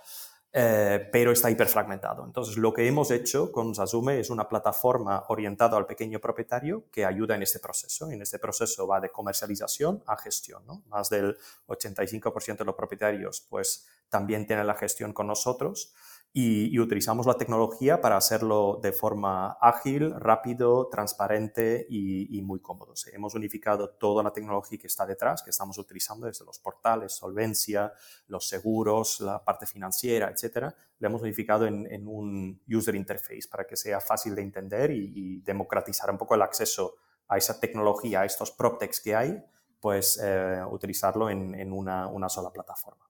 eh, 0.58 1.10
pero 1.12 1.34
está 1.34 1.52
hiperfragmentado. 1.52 2.24
Entonces, 2.24 2.56
lo 2.56 2.74
que 2.74 2.88
hemos 2.88 3.12
hecho 3.12 3.52
con 3.52 3.76
Zasume 3.76 4.22
es 4.22 4.30
una 4.30 4.48
plataforma 4.48 5.26
orientada 5.28 5.76
al 5.76 5.86
pequeño 5.86 6.22
propietario 6.22 6.86
que 6.94 7.04
ayuda 7.04 7.36
en 7.36 7.44
este 7.44 7.60
proceso. 7.60 8.10
En 8.10 8.22
este 8.22 8.40
proceso 8.40 8.88
va 8.88 9.02
de 9.02 9.10
comercialización 9.10 10.02
a 10.08 10.16
gestión. 10.16 10.64
Más 10.88 11.10
del 11.10 11.38
85% 11.68 12.60
de 12.60 12.64
los 12.64 12.76
propietarios 12.76 13.46
pues, 13.50 13.86
también 14.08 14.48
tienen 14.48 14.66
la 14.66 14.76
gestión 14.76 15.12
con 15.12 15.28
nosotros 15.28 15.94
y, 16.38 16.78
utilizamos 16.80 17.26
la 17.26 17.36
tecnología 17.36 18.02
para 18.02 18.18
hacerlo 18.18 18.78
de 18.84 18.92
forma 18.92 19.54
ágil, 19.62 20.14
rápido, 20.20 20.90
transparente 20.90 21.88
y, 21.90 22.42
muy 22.42 22.60
cómodo. 22.60 22.94
hemos 23.14 23.36
unificado 23.36 23.92
toda 23.92 24.22
la 24.22 24.34
tecnología 24.34 24.78
que 24.78 24.88
está 24.88 25.06
detrás, 25.06 25.42
que 25.42 25.52
estamos 25.52 25.78
utilizando 25.78 26.28
desde 26.28 26.44
los 26.44 26.60
portales, 26.60 27.14
solvencia, 27.14 27.94
los 28.28 28.50
seguros, 28.50 29.22
la 29.22 29.42
parte 29.46 29.66
financiera, 29.66 30.30
etcétera. 30.30 30.76
Le 31.00 31.08
hemos 31.08 31.22
unificado 31.22 31.68
en, 31.68 32.06
un 32.06 32.62
user 32.68 32.96
interface 32.96 33.48
para 33.50 33.66
que 33.66 33.78
sea 33.78 34.02
fácil 34.02 34.36
de 34.36 34.42
entender 34.42 34.92
y, 34.92 35.40
democratizar 35.40 36.12
un 36.12 36.18
poco 36.18 36.36
el 36.36 36.42
acceso 36.42 36.96
a 37.30 37.38
esa 37.38 37.62
tecnología, 37.62 38.22
a 38.22 38.26
estos 38.26 38.52
PropTechs 38.52 39.00
que 39.00 39.16
hay, 39.16 39.42
pues 39.80 40.20
eh, 40.22 40.62
utilizarlo 40.70 41.30
en, 41.30 41.72
una, 41.72 42.28
sola 42.28 42.52
plataforma. 42.52 43.06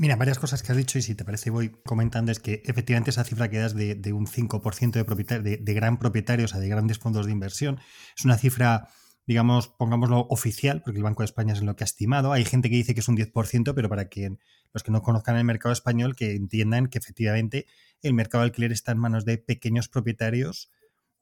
Mira, 0.00 0.16
varias 0.16 0.38
cosas 0.38 0.62
que 0.62 0.72
has 0.72 0.78
dicho 0.78 0.98
y 0.98 1.02
si 1.02 1.14
te 1.14 1.26
parece 1.26 1.50
voy 1.50 1.72
comentando 1.84 2.32
es 2.32 2.40
que 2.40 2.62
efectivamente 2.64 3.10
esa 3.10 3.22
cifra 3.22 3.50
que 3.50 3.58
das 3.58 3.74
de, 3.74 4.12
un 4.14 4.26
5% 4.26 4.92
de, 4.92 5.40
de, 5.42 5.56
de, 5.58 5.74
gran 5.74 5.98
propietarios, 5.98 6.52
o 6.52 6.54
sea, 6.54 6.60
de 6.62 6.70
grandes 6.70 6.98
fondos 6.98 7.26
de 7.26 7.32
inversión, 7.32 7.78
es 8.16 8.24
una 8.24 8.38
cifra, 8.38 8.88
digamos, 9.26 9.68
pongámoslo 9.68 10.26
oficial, 10.30 10.80
porque 10.82 10.96
el 10.96 11.04
Banco 11.04 11.22
de 11.22 11.26
España 11.26 11.52
es 11.52 11.60
lo 11.60 11.76
que 11.76 11.84
ha 11.84 11.90
estimado. 11.92 12.32
Hay 12.32 12.46
gente 12.46 12.70
que 12.70 12.76
dice 12.76 12.94
que 12.94 13.00
es 13.00 13.08
un 13.08 13.16
10%, 13.18 13.74
pero 13.74 13.90
para 13.90 14.08
que 14.08 14.38
los 14.72 14.82
que 14.82 14.90
no 14.90 15.02
conozcan 15.02 15.36
el 15.36 15.44
mercado 15.44 15.74
español, 15.74 16.16
que 16.16 16.34
entiendan 16.34 16.86
que 16.86 16.96
efectivamente 16.96 17.66
el 18.00 18.14
mercado 18.14 18.40
de 18.40 18.46
alquiler 18.46 18.72
está 18.72 18.92
en 18.92 18.98
manos 18.98 19.26
de 19.26 19.36
pequeños 19.36 19.90
propietarios 19.90 20.70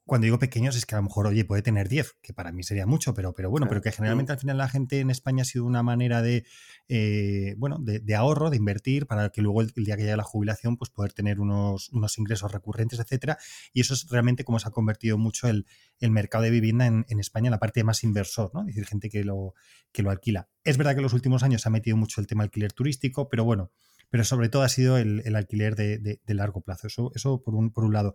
cuando 0.09 0.25
digo 0.25 0.39
pequeños 0.39 0.75
es 0.75 0.85
que 0.85 0.95
a 0.95 0.97
lo 0.97 1.03
mejor, 1.03 1.27
oye, 1.27 1.45
puede 1.45 1.61
tener 1.61 1.87
10, 1.87 2.17
que 2.21 2.33
para 2.33 2.51
mí 2.51 2.63
sería 2.63 2.85
mucho, 2.85 3.13
pero, 3.13 3.33
pero 3.33 3.49
bueno, 3.49 3.67
pero 3.69 3.81
que 3.81 3.91
generalmente 3.91 4.33
al 4.33 4.39
final 4.39 4.57
la 4.57 4.67
gente 4.67 4.99
en 4.99 5.09
España 5.09 5.43
ha 5.43 5.45
sido 5.45 5.63
una 5.65 5.83
manera 5.83 6.21
de, 6.21 6.45
eh, 6.89 7.55
bueno, 7.57 7.77
de, 7.79 8.15
ahorro, 8.15 8.49
de 8.49 8.57
invertir, 8.57 9.07
para 9.07 9.29
que 9.29 9.41
luego 9.41 9.61
el, 9.61 9.71
día 9.73 9.95
que 9.95 10.03
llegue 10.03 10.17
la 10.17 10.23
jubilación, 10.23 10.75
pues 10.75 10.89
poder 10.89 11.13
tener 11.13 11.39
unos, 11.39 11.89
unos 11.89 12.17
ingresos 12.17 12.51
recurrentes, 12.51 12.99
etcétera. 12.99 13.37
Y 13.71 13.81
eso 13.81 13.93
es 13.93 14.07
realmente 14.09 14.43
como 14.43 14.59
se 14.59 14.67
ha 14.67 14.71
convertido 14.71 15.17
mucho 15.17 15.47
el, 15.47 15.65
mercado 16.01 16.43
de 16.43 16.49
vivienda 16.49 16.87
en, 16.87 17.05
en, 17.07 17.19
España, 17.19 17.51
la 17.51 17.59
parte 17.59 17.83
más 17.83 18.03
inversor, 18.03 18.51
¿no? 18.53 18.61
Es 18.61 18.67
decir, 18.67 18.85
gente 18.85 19.09
que 19.09 19.23
lo, 19.23 19.53
que 19.91 20.03
lo 20.03 20.11
alquila. 20.11 20.49
Es 20.63 20.77
verdad 20.77 20.93
que 20.93 20.99
en 20.99 21.03
los 21.03 21.13
últimos 21.13 21.43
años 21.43 21.61
se 21.61 21.69
ha 21.69 21.71
metido 21.71 21.97
mucho 21.97 22.21
el 22.21 22.27
tema 22.27 22.43
alquiler 22.43 22.73
turístico, 22.73 23.29
pero 23.29 23.43
bueno, 23.43 23.71
pero 24.09 24.23
sobre 24.23 24.49
todo 24.49 24.63
ha 24.63 24.69
sido 24.69 24.97
el, 24.97 25.35
alquiler 25.35 25.75
de, 25.75 26.19
largo 26.27 26.61
plazo. 26.61 26.87
Eso, 26.87 27.11
eso 27.15 27.41
por, 27.41 27.55
un, 27.55 27.71
por 27.71 27.83
un 27.83 27.93
lado. 27.93 28.13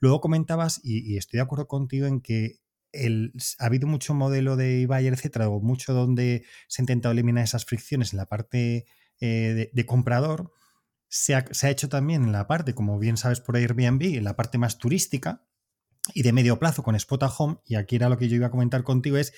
Luego 0.00 0.20
comentabas, 0.20 0.80
y, 0.82 1.16
estoy 1.16 1.38
de 1.38 1.42
acuerdo 1.42 1.68
contigo 1.68 2.06
en 2.06 2.20
que 2.20 2.58
ha 3.58 3.66
habido 3.66 3.86
mucho 3.86 4.14
modelo 4.14 4.56
de 4.56 4.86
buyer, 4.86 5.12
etcétera, 5.12 5.48
o 5.48 5.60
mucho 5.60 5.92
donde 5.92 6.44
se 6.68 6.80
ha 6.80 6.84
intentado 6.84 7.12
eliminar 7.12 7.44
esas 7.44 7.64
fricciones 7.64 8.12
en 8.12 8.18
la 8.18 8.26
parte 8.26 8.86
eh, 9.20 9.70
de, 9.72 9.86
comprador. 9.86 10.52
Se 11.08 11.34
ha, 11.34 11.44
se 11.52 11.66
ha, 11.66 11.70
hecho 11.70 11.88
también 11.88 12.24
en 12.24 12.32
la 12.32 12.46
parte, 12.46 12.74
como 12.74 12.98
bien 12.98 13.16
sabes 13.16 13.40
por 13.40 13.56
Airbnb, 13.56 14.02
en 14.16 14.24
la 14.24 14.36
parte 14.36 14.58
más 14.58 14.78
turística 14.78 15.46
y 16.14 16.22
de 16.22 16.32
medio 16.32 16.58
plazo 16.58 16.82
con 16.82 16.94
Spot 16.94 17.22
Home. 17.38 17.58
Y 17.64 17.76
aquí 17.76 17.96
era 17.96 18.08
lo 18.08 18.18
que 18.18 18.28
yo 18.28 18.36
iba 18.36 18.46
a 18.46 18.50
comentar 18.50 18.82
contigo: 18.82 19.16
es 19.16 19.32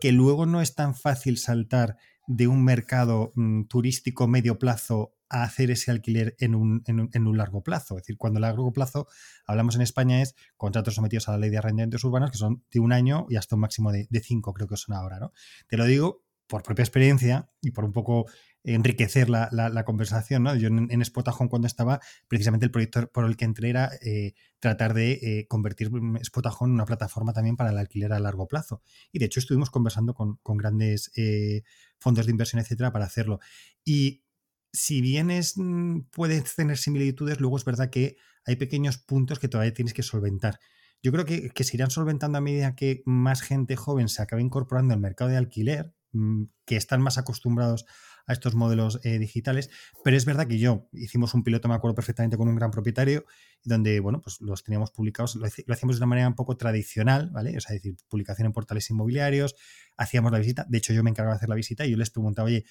que 0.00 0.12
luego 0.12 0.46
no 0.46 0.60
es 0.60 0.74
tan 0.74 0.94
fácil 0.94 1.38
saltar 1.38 1.96
de 2.26 2.46
un 2.46 2.64
mercado 2.64 3.32
mm, 3.34 3.64
turístico 3.64 4.26
medio 4.26 4.58
plazo 4.58 5.14
a 5.28 5.42
hacer 5.42 5.70
ese 5.70 5.90
alquiler 5.90 6.36
en 6.38 6.54
un, 6.54 6.82
en, 6.86 7.26
un, 7.26 7.36
largo 7.36 7.62
plazo. 7.62 7.96
Es 7.96 8.02
decir, 8.02 8.16
cuando 8.16 8.38
el 8.38 8.42
largo 8.42 8.72
plazo 8.72 9.08
hablamos 9.46 9.74
en 9.74 9.82
España 9.82 10.22
es 10.22 10.34
contratos 10.56 10.94
sometidos 10.94 11.28
a 11.28 11.32
la 11.32 11.38
ley 11.38 11.50
de 11.50 11.58
arrendamientos 11.58 12.04
urbanos 12.04 12.30
que 12.30 12.38
son 12.38 12.62
de 12.70 12.80
un 12.80 12.92
año 12.92 13.26
y 13.28 13.36
hasta 13.36 13.56
un 13.56 13.62
máximo 13.62 13.90
de, 13.90 14.06
cinco, 14.22 14.52
creo 14.54 14.68
que 14.68 14.76
son 14.76 14.94
ahora. 14.94 15.18
¿no? 15.18 15.32
Te 15.68 15.76
lo 15.76 15.86
digo 15.86 16.22
por 16.46 16.62
propia 16.62 16.82
experiencia 16.82 17.50
y 17.60 17.72
por 17.72 17.84
un 17.84 17.92
poco 17.92 18.26
enriquecer 18.64 19.28
la, 19.28 19.84
conversación. 19.84 20.42
¿no? 20.42 20.56
Yo 20.56 20.68
en, 20.68 20.90
en 20.90 21.02
cuando 21.48 21.66
estaba, 21.66 22.00
precisamente 22.28 22.66
el 22.66 22.72
proyecto 22.72 23.10
por 23.12 23.26
el 23.26 23.36
que 23.36 23.44
entré 23.44 23.70
era 23.70 23.90
eh, 24.00 24.34
tratar 24.58 24.94
de 24.94 25.12
eh, 25.12 25.46
convertir 25.48 25.90
Spotahome 26.24 26.70
en 26.70 26.74
una 26.74 26.86
plataforma 26.86 27.32
también 27.32 27.56
para 27.56 27.70
el 27.70 27.78
alquiler 27.78 28.12
a 28.12 28.18
largo 28.18 28.48
plazo. 28.48 28.82
Y 29.12 29.18
de 29.18 29.26
hecho 29.26 29.40
estuvimos 29.40 29.70
conversando 29.70 30.14
con, 30.14 30.38
grandes 30.56 31.12
eh, 31.16 31.62
fondos 31.98 32.26
de 32.26 32.32
inversión, 32.32 32.60
etcétera, 32.60 32.90
para 32.90 33.04
hacerlo. 33.04 33.40
Y 33.84 34.24
si 34.72 35.00
bien 35.02 35.30
es, 35.30 35.54
mm, 35.56 36.08
puede 36.10 36.42
tener 36.56 36.78
similitudes, 36.78 37.40
luego 37.40 37.58
es 37.58 37.64
verdad 37.64 37.90
que 37.90 38.16
hay 38.46 38.56
pequeños 38.56 38.98
puntos 38.98 39.38
que 39.38 39.48
todavía 39.48 39.74
tienes 39.74 39.94
que 39.94 40.02
solventar. 40.02 40.58
Yo 41.02 41.12
creo 41.12 41.26
que, 41.26 41.64
se 41.64 41.76
irán 41.76 41.90
solventando 41.90 42.38
a 42.38 42.40
medida 42.40 42.74
que 42.74 43.02
más 43.04 43.42
gente 43.42 43.76
joven 43.76 44.08
se 44.08 44.22
acabe 44.22 44.40
incorporando 44.40 44.94
al 44.94 45.00
mercado 45.00 45.30
de 45.30 45.36
alquiler, 45.36 45.94
mm, 46.12 46.44
que 46.64 46.76
están 46.76 47.02
más 47.02 47.18
acostumbrados 47.18 47.84
a 48.26 48.32
estos 48.32 48.54
modelos 48.54 49.00
eh, 49.04 49.18
digitales, 49.18 49.70
pero 50.02 50.16
es 50.16 50.24
verdad 50.24 50.46
que 50.46 50.58
yo 50.58 50.88
hicimos 50.92 51.34
un 51.34 51.42
piloto, 51.42 51.68
me 51.68 51.74
acuerdo 51.74 51.94
perfectamente, 51.94 52.36
con 52.36 52.48
un 52.48 52.56
gran 52.56 52.70
propietario, 52.70 53.24
donde, 53.64 54.00
bueno, 54.00 54.20
pues 54.22 54.40
los 54.40 54.62
teníamos 54.62 54.90
publicados, 54.90 55.36
lo, 55.36 55.46
hacíamos 55.46 55.96
de 55.96 56.00
una 56.00 56.06
manera 56.06 56.28
un 56.28 56.34
poco 56.34 56.56
tradicional, 56.56 57.30
¿vale? 57.30 57.60
Sea, 57.60 57.74
decir, 57.74 57.96
publicación 58.08 58.46
en 58.46 58.52
portales 58.52 58.88
inmobiliarios, 58.90 59.54
hacíamos 59.96 60.32
la 60.32 60.38
visita, 60.38 60.66
de 60.68 60.78
hecho 60.78 60.92
yo 60.92 61.02
me 61.02 61.10
encargaba 61.10 61.34
de 61.34 61.38
hacer 61.38 61.48
la 61.48 61.56
visita 61.56 61.86
y 61.86 61.90
yo 61.90 61.96
les 61.96 62.10
preguntaba, 62.10 62.46
oye, 62.46 62.64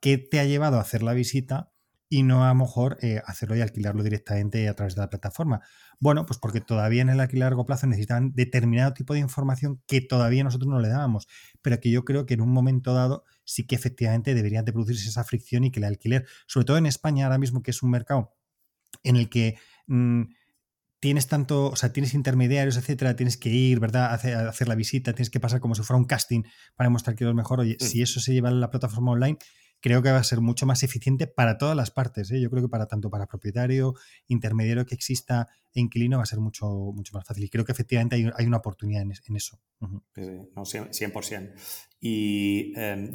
qué 0.00 0.18
te 0.18 0.40
ha 0.40 0.44
llevado 0.44 0.78
a 0.78 0.80
hacer 0.80 1.02
la 1.02 1.12
visita 1.12 1.72
y 2.08 2.22
no 2.22 2.44
a 2.44 2.48
lo 2.48 2.54
mejor 2.54 2.98
eh, 3.02 3.20
hacerlo 3.26 3.56
y 3.56 3.60
alquilarlo 3.60 4.02
directamente 4.02 4.68
a 4.68 4.74
través 4.74 4.94
de 4.94 5.00
la 5.00 5.10
plataforma. 5.10 5.62
Bueno, 5.98 6.26
pues 6.26 6.38
porque 6.38 6.60
todavía 6.60 7.02
en 7.02 7.08
el 7.08 7.20
alquiler 7.20 7.44
a 7.44 7.50
largo 7.50 7.66
plazo 7.66 7.86
necesitan 7.86 8.32
determinado 8.32 8.92
tipo 8.92 9.14
de 9.14 9.20
información 9.20 9.82
que 9.86 10.00
todavía 10.00 10.44
nosotros 10.44 10.68
no 10.68 10.80
le 10.80 10.88
dábamos, 10.88 11.26
pero 11.62 11.80
que 11.80 11.90
yo 11.90 12.04
creo 12.04 12.26
que 12.26 12.34
en 12.34 12.42
un 12.42 12.50
momento 12.50 12.94
dado 12.94 13.24
sí 13.46 13.66
que 13.66 13.74
efectivamente 13.74 14.34
deberían 14.34 14.66
de 14.66 14.72
producirse 14.72 15.08
esa 15.08 15.24
fricción 15.24 15.64
y 15.64 15.70
que 15.70 15.80
el 15.80 15.84
alquiler, 15.84 16.26
sobre 16.46 16.66
todo 16.66 16.76
en 16.76 16.84
España 16.84 17.24
ahora 17.24 17.38
mismo 17.38 17.62
que 17.62 17.70
es 17.70 17.82
un 17.82 17.90
mercado 17.90 18.36
en 19.02 19.16
el 19.16 19.30
que... 19.30 19.56
Mm, 19.86 20.24
tienes 20.98 21.28
tanto, 21.28 21.66
o 21.70 21.76
sea, 21.76 21.92
tienes 21.92 22.14
intermediarios, 22.14 22.76
etcétera, 22.76 23.14
tienes 23.14 23.36
que 23.36 23.48
ir, 23.48 23.78
¿verdad? 23.78 24.06
A 24.06 24.48
hacer, 24.48 24.66
la 24.66 24.74
visita, 24.74 25.12
tienes 25.12 25.30
que 25.30 25.38
pasar 25.38 25.60
como 25.60 25.74
si 25.74 25.82
fuera 25.82 25.98
un 25.98 26.06
casting 26.06 26.42
para 26.74 26.88
demostrar 26.88 27.14
que 27.14 27.24
eres 27.24 27.36
mejor. 27.36 27.60
Oye, 27.60 27.76
si 27.78 28.02
eso 28.02 28.18
se 28.18 28.32
lleva 28.32 28.48
a 28.48 28.52
la 28.52 28.70
plataforma 28.70 29.12
online, 29.12 29.38
creo 29.80 30.02
que 30.02 30.10
va 30.10 30.18
a 30.18 30.24
ser 30.24 30.40
mucho 30.40 30.66
más 30.66 30.82
eficiente 30.82 31.26
para 31.26 31.58
todas 31.58 31.76
las 31.76 31.90
partes. 31.90 32.30
¿eh? 32.30 32.40
Yo 32.40 32.50
creo 32.50 32.62
que 32.62 32.68
para 32.68 32.86
tanto 32.86 33.10
para 33.10 33.26
propietario, 33.26 33.94
intermediario 34.26 34.86
que 34.86 34.94
exista 34.94 35.48
e 35.74 35.80
inquilino 35.80 36.16
va 36.16 36.22
a 36.22 36.26
ser 36.26 36.40
mucho, 36.40 36.66
mucho 36.66 37.14
más 37.14 37.24
fácil. 37.24 37.44
Y 37.44 37.48
creo 37.48 37.64
que 37.64 37.72
efectivamente 37.72 38.16
hay, 38.16 38.46
una 38.46 38.56
oportunidad 38.56 39.02
en, 39.02 39.12
eso. 39.36 39.58
sí, 40.14 40.20
no, 40.54 40.64
100%. 40.64 41.52
Y 42.00 42.72
em, 42.76 43.10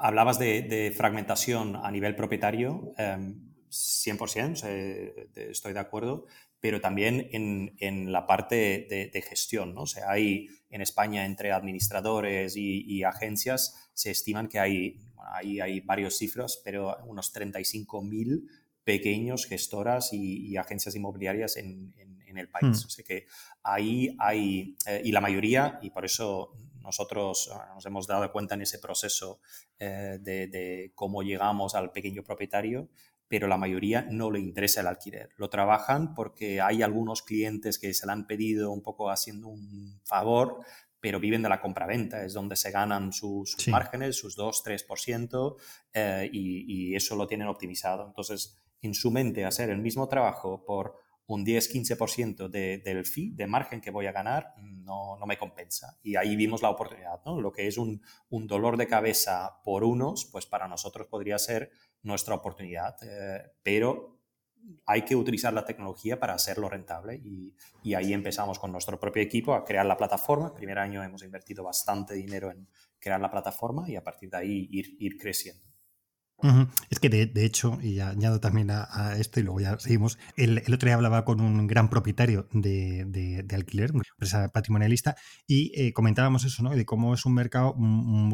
hablabas 0.00 0.38
de, 0.38 0.92
fragmentación 0.96 1.76
a 1.76 1.90
nivel 1.90 2.16
propietario. 2.16 2.92
100%, 2.96 4.64
em, 4.64 5.50
estoy 5.50 5.72
de 5.72 5.80
acuerdo, 5.80 6.26
pero 6.60 6.80
también 6.80 7.28
en, 7.30 8.12
la 8.12 8.26
parte 8.26 8.86
de, 9.12 9.22
gestión. 9.22 9.74
¿no? 9.74 9.82
O 9.82 9.86
sea, 9.86 10.10
hay 10.10 10.48
en 10.70 10.80
España 10.80 11.24
entre 11.24 11.52
administradores 11.52 12.56
y 12.56 13.04
agencias 13.04 13.84
se 13.94 14.10
estiman 14.10 14.48
que 14.48 14.58
hay 14.58 14.98
ahí 15.32 15.60
hay 15.60 15.80
varios 15.80 16.16
cifras, 16.16 16.60
pero 16.64 16.96
unos 17.06 17.34
35.000 17.34 18.48
pequeños 18.84 19.46
gestoras 19.46 20.12
y, 20.12 20.56
agencias 20.56 20.94
inmobiliarias 20.94 21.56
en, 21.56 21.94
el 22.36 22.48
país. 22.48 22.82
Hmm. 22.82 22.86
O 22.86 22.90
sea 22.90 23.04
que 23.04 23.26
ahí 23.62 24.16
hay, 24.18 24.76
eh, 24.88 25.02
y 25.04 25.12
la 25.12 25.20
mayoría, 25.20 25.78
y 25.82 25.90
por 25.90 26.04
eso 26.04 26.50
nosotros 26.84 27.48
ah, 27.54 27.70
nos 27.74 27.86
hemos 27.86 28.08
dado 28.08 28.30
cuenta 28.32 28.56
en 28.56 28.62
ese 28.62 28.80
proceso 28.80 29.40
eh, 29.78 30.18
de, 30.20 30.90
cómo 30.96 31.22
llegamos 31.22 31.76
al 31.76 31.92
pequeño 31.92 32.24
propietario, 32.24 32.88
pero 33.28 33.46
la 33.46 33.56
mayoría 33.56 34.02
no 34.10 34.30
le 34.30 34.38
interesa 34.38 34.80
el 34.80 34.88
alquiler. 34.88 35.30
Lo 35.36 35.48
trabajan 35.48 36.14
porque 36.14 36.60
hay 36.60 36.82
algunos 36.82 37.22
clientes 37.22 37.78
que 37.78 37.94
se 37.94 38.04
le 38.04 38.12
han 38.12 38.26
pedido 38.26 38.70
un 38.70 38.82
poco 38.82 39.10
haciendo 39.10 39.48
un 39.48 40.00
favor 40.04 40.64
pero 41.04 41.20
viven 41.20 41.42
de 41.42 41.50
la 41.50 41.60
compraventa, 41.60 42.24
es 42.24 42.32
donde 42.32 42.56
se 42.56 42.70
ganan 42.70 43.12
sus 43.12 43.68
márgenes, 43.68 44.16
sus 44.16 44.38
2-3%, 44.38 45.56
eh, 45.92 46.30
y, 46.32 46.94
eso 46.94 47.14
lo 47.14 47.26
tienen 47.26 47.46
optimizado. 47.46 48.06
Entonces, 48.06 48.58
en 48.80 48.94
su 48.94 49.10
mente, 49.10 49.44
hacer 49.44 49.68
el 49.68 49.82
mismo 49.82 50.08
trabajo 50.08 50.64
por 50.64 50.94
un 51.26 51.44
10-15% 51.44 52.48
de, 52.48 52.78
del 52.78 53.04
fee, 53.04 53.34
de 53.34 53.46
margen 53.46 53.82
que 53.82 53.90
voy 53.90 54.06
a 54.06 54.12
ganar, 54.12 54.54
no, 54.56 55.18
no, 55.18 55.26
me 55.26 55.36
compensa. 55.36 55.98
Y 56.02 56.16
ahí 56.16 56.36
vimos 56.36 56.62
la 56.62 56.70
oportunidad, 56.70 57.20
¿no? 57.26 57.38
Lo 57.38 57.52
que 57.52 57.66
es 57.66 57.76
un, 57.76 58.00
un, 58.30 58.46
dolor 58.46 58.78
de 58.78 58.86
cabeza 58.86 59.60
por 59.62 59.84
unos, 59.84 60.24
pues 60.32 60.46
para 60.46 60.68
nosotros 60.68 61.06
podría 61.08 61.38
ser 61.38 61.70
nuestra 62.00 62.34
oportunidad, 62.34 62.96
eh, 63.02 63.42
pero 63.62 64.13
hay 64.86 65.02
que 65.02 65.16
utilizar 65.16 65.52
la 65.52 65.64
tecnología 65.64 66.18
para 66.18 66.34
hacerlo 66.34 66.68
rentable 66.68 67.20
y, 67.24 67.54
ahí 67.94 68.12
empezamos 68.12 68.58
con 68.58 68.72
nuestro 68.72 68.98
propio 68.98 69.22
equipo 69.22 69.54
a 69.54 69.64
crear 69.64 69.86
la 69.86 69.96
plataforma. 69.96 70.48
El 70.48 70.54
primer 70.54 70.78
año 70.78 71.02
hemos 71.02 71.22
invertido 71.22 71.62
bastante 71.62 72.14
dinero 72.14 72.50
en 72.50 72.66
crear 72.98 73.20
la 73.20 73.30
plataforma 73.30 73.88
y 73.88 73.96
a 73.96 74.02
partir 74.02 74.30
de 74.30 74.36
ahí 74.36 74.68
ir, 74.70 75.16
creciendo. 75.16 75.62
Es 76.90 76.98
que 76.98 77.08
de, 77.08 77.44
hecho, 77.44 77.78
y 77.80 78.00
añado 78.00 78.40
también 78.40 78.70
a, 78.70 79.16
esto 79.18 79.40
y 79.40 79.44
luego 79.44 79.60
ya 79.60 79.78
seguimos, 79.78 80.18
el, 80.36 80.58
otro 80.58 80.86
día 80.86 80.96
hablaba 80.96 81.24
con 81.24 81.40
un 81.40 81.66
gran 81.66 81.88
propietario 81.88 82.48
de, 82.52 83.46
alquiler, 83.54 83.92
una 83.92 84.02
empresa 84.10 84.48
patrimonialista, 84.48 85.16
y 85.46 85.72
eh, 85.74 85.92
comentábamos 85.92 86.44
eso, 86.44 86.62
¿no? 86.62 86.70
De 86.70 86.84
cómo 86.84 87.14
es 87.14 87.24
un 87.24 87.34
mercado 87.34 87.74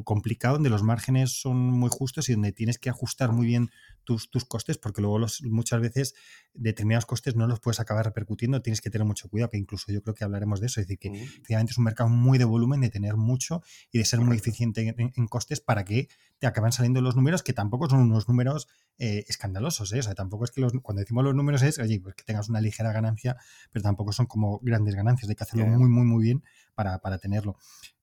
complicado 0.05 0.55
donde 0.55 0.71
los 0.71 0.83
márgenes 0.83 1.41
son 1.41 1.57
muy 1.57 1.91
justos 1.93 2.29
y 2.29 2.33
donde 2.33 2.53
tienes 2.53 2.79
que 2.79 2.91
ajustar 2.91 3.33
muy 3.33 3.47
bien 3.47 3.71
tus, 4.05 4.31
tus 4.31 4.45
costes, 4.45 4.79
porque 4.79 5.01
luego 5.01 5.19
los, 5.19 5.43
muchas 5.43 5.81
veces 5.81 6.15
determinados 6.55 7.07
costes 7.07 7.37
no 7.37 7.47
los 7.47 7.61
puedes 7.61 7.81
acabar 7.81 8.05
repercutiendo, 8.05 8.63
tienes 8.63 8.81
que 8.81 8.91
tener 8.91 9.07
mucho 9.07 9.29
cuidado, 9.29 9.51
que 9.51 9.59
incluso 9.59 9.93
yo 9.93 10.03
creo 10.03 10.15
que 10.15 10.25
hablaremos 10.25 10.61
de 10.61 10.67
eso, 10.67 10.81
es 10.81 10.87
decir, 10.87 10.99
que 10.99 11.23
efectivamente 11.23 11.73
es 11.73 11.79
un 11.79 11.85
mercado 11.85 12.09
muy 12.09 12.39
de 12.39 12.45
volumen, 12.45 12.81
de 12.81 12.91
tener 12.91 13.17
mucho 13.17 13.63
y 13.91 13.99
de 13.99 14.05
ser 14.05 14.21
muy 14.21 14.37
eficiente 14.37 14.95
en 14.97 15.27
costes 15.27 15.61
para 15.61 15.85
que 15.85 16.09
te 16.41 16.47
acaban 16.47 16.73
saliendo 16.73 17.03
los 17.03 17.17
números 17.17 17.43
que 17.43 17.53
tampoco 17.53 17.89
son 17.89 18.01
unos 18.01 18.27
números 18.27 18.67
eh, 18.99 19.25
escandalosos. 19.29 19.93
¿eh? 19.93 20.01
O 20.01 20.03
sea, 20.03 20.15
tampoco 20.15 20.45
es 20.45 20.51
que 20.51 20.63
los, 20.63 20.73
cuando 20.83 21.01
decimos 21.01 21.23
los 21.23 21.35
números 21.35 21.63
es, 21.63 21.79
oye, 21.79 22.01
pues 22.01 22.15
que 22.15 22.25
tengas 22.25 22.49
una 22.49 22.61
ligera 22.61 22.93
ganancia, 22.93 23.37
pero 23.71 23.83
tampoco 23.83 24.13
son 24.13 24.27
como 24.27 24.59
grandes 24.61 24.95
ganancias. 24.95 25.29
Hay 25.29 25.37
que 25.37 25.45
hacerlo 25.45 25.67
muy, 25.67 25.89
muy, 25.89 26.05
muy 26.05 26.25
bien 26.25 26.43
para, 26.75 26.99
tenerlo. 27.19 27.57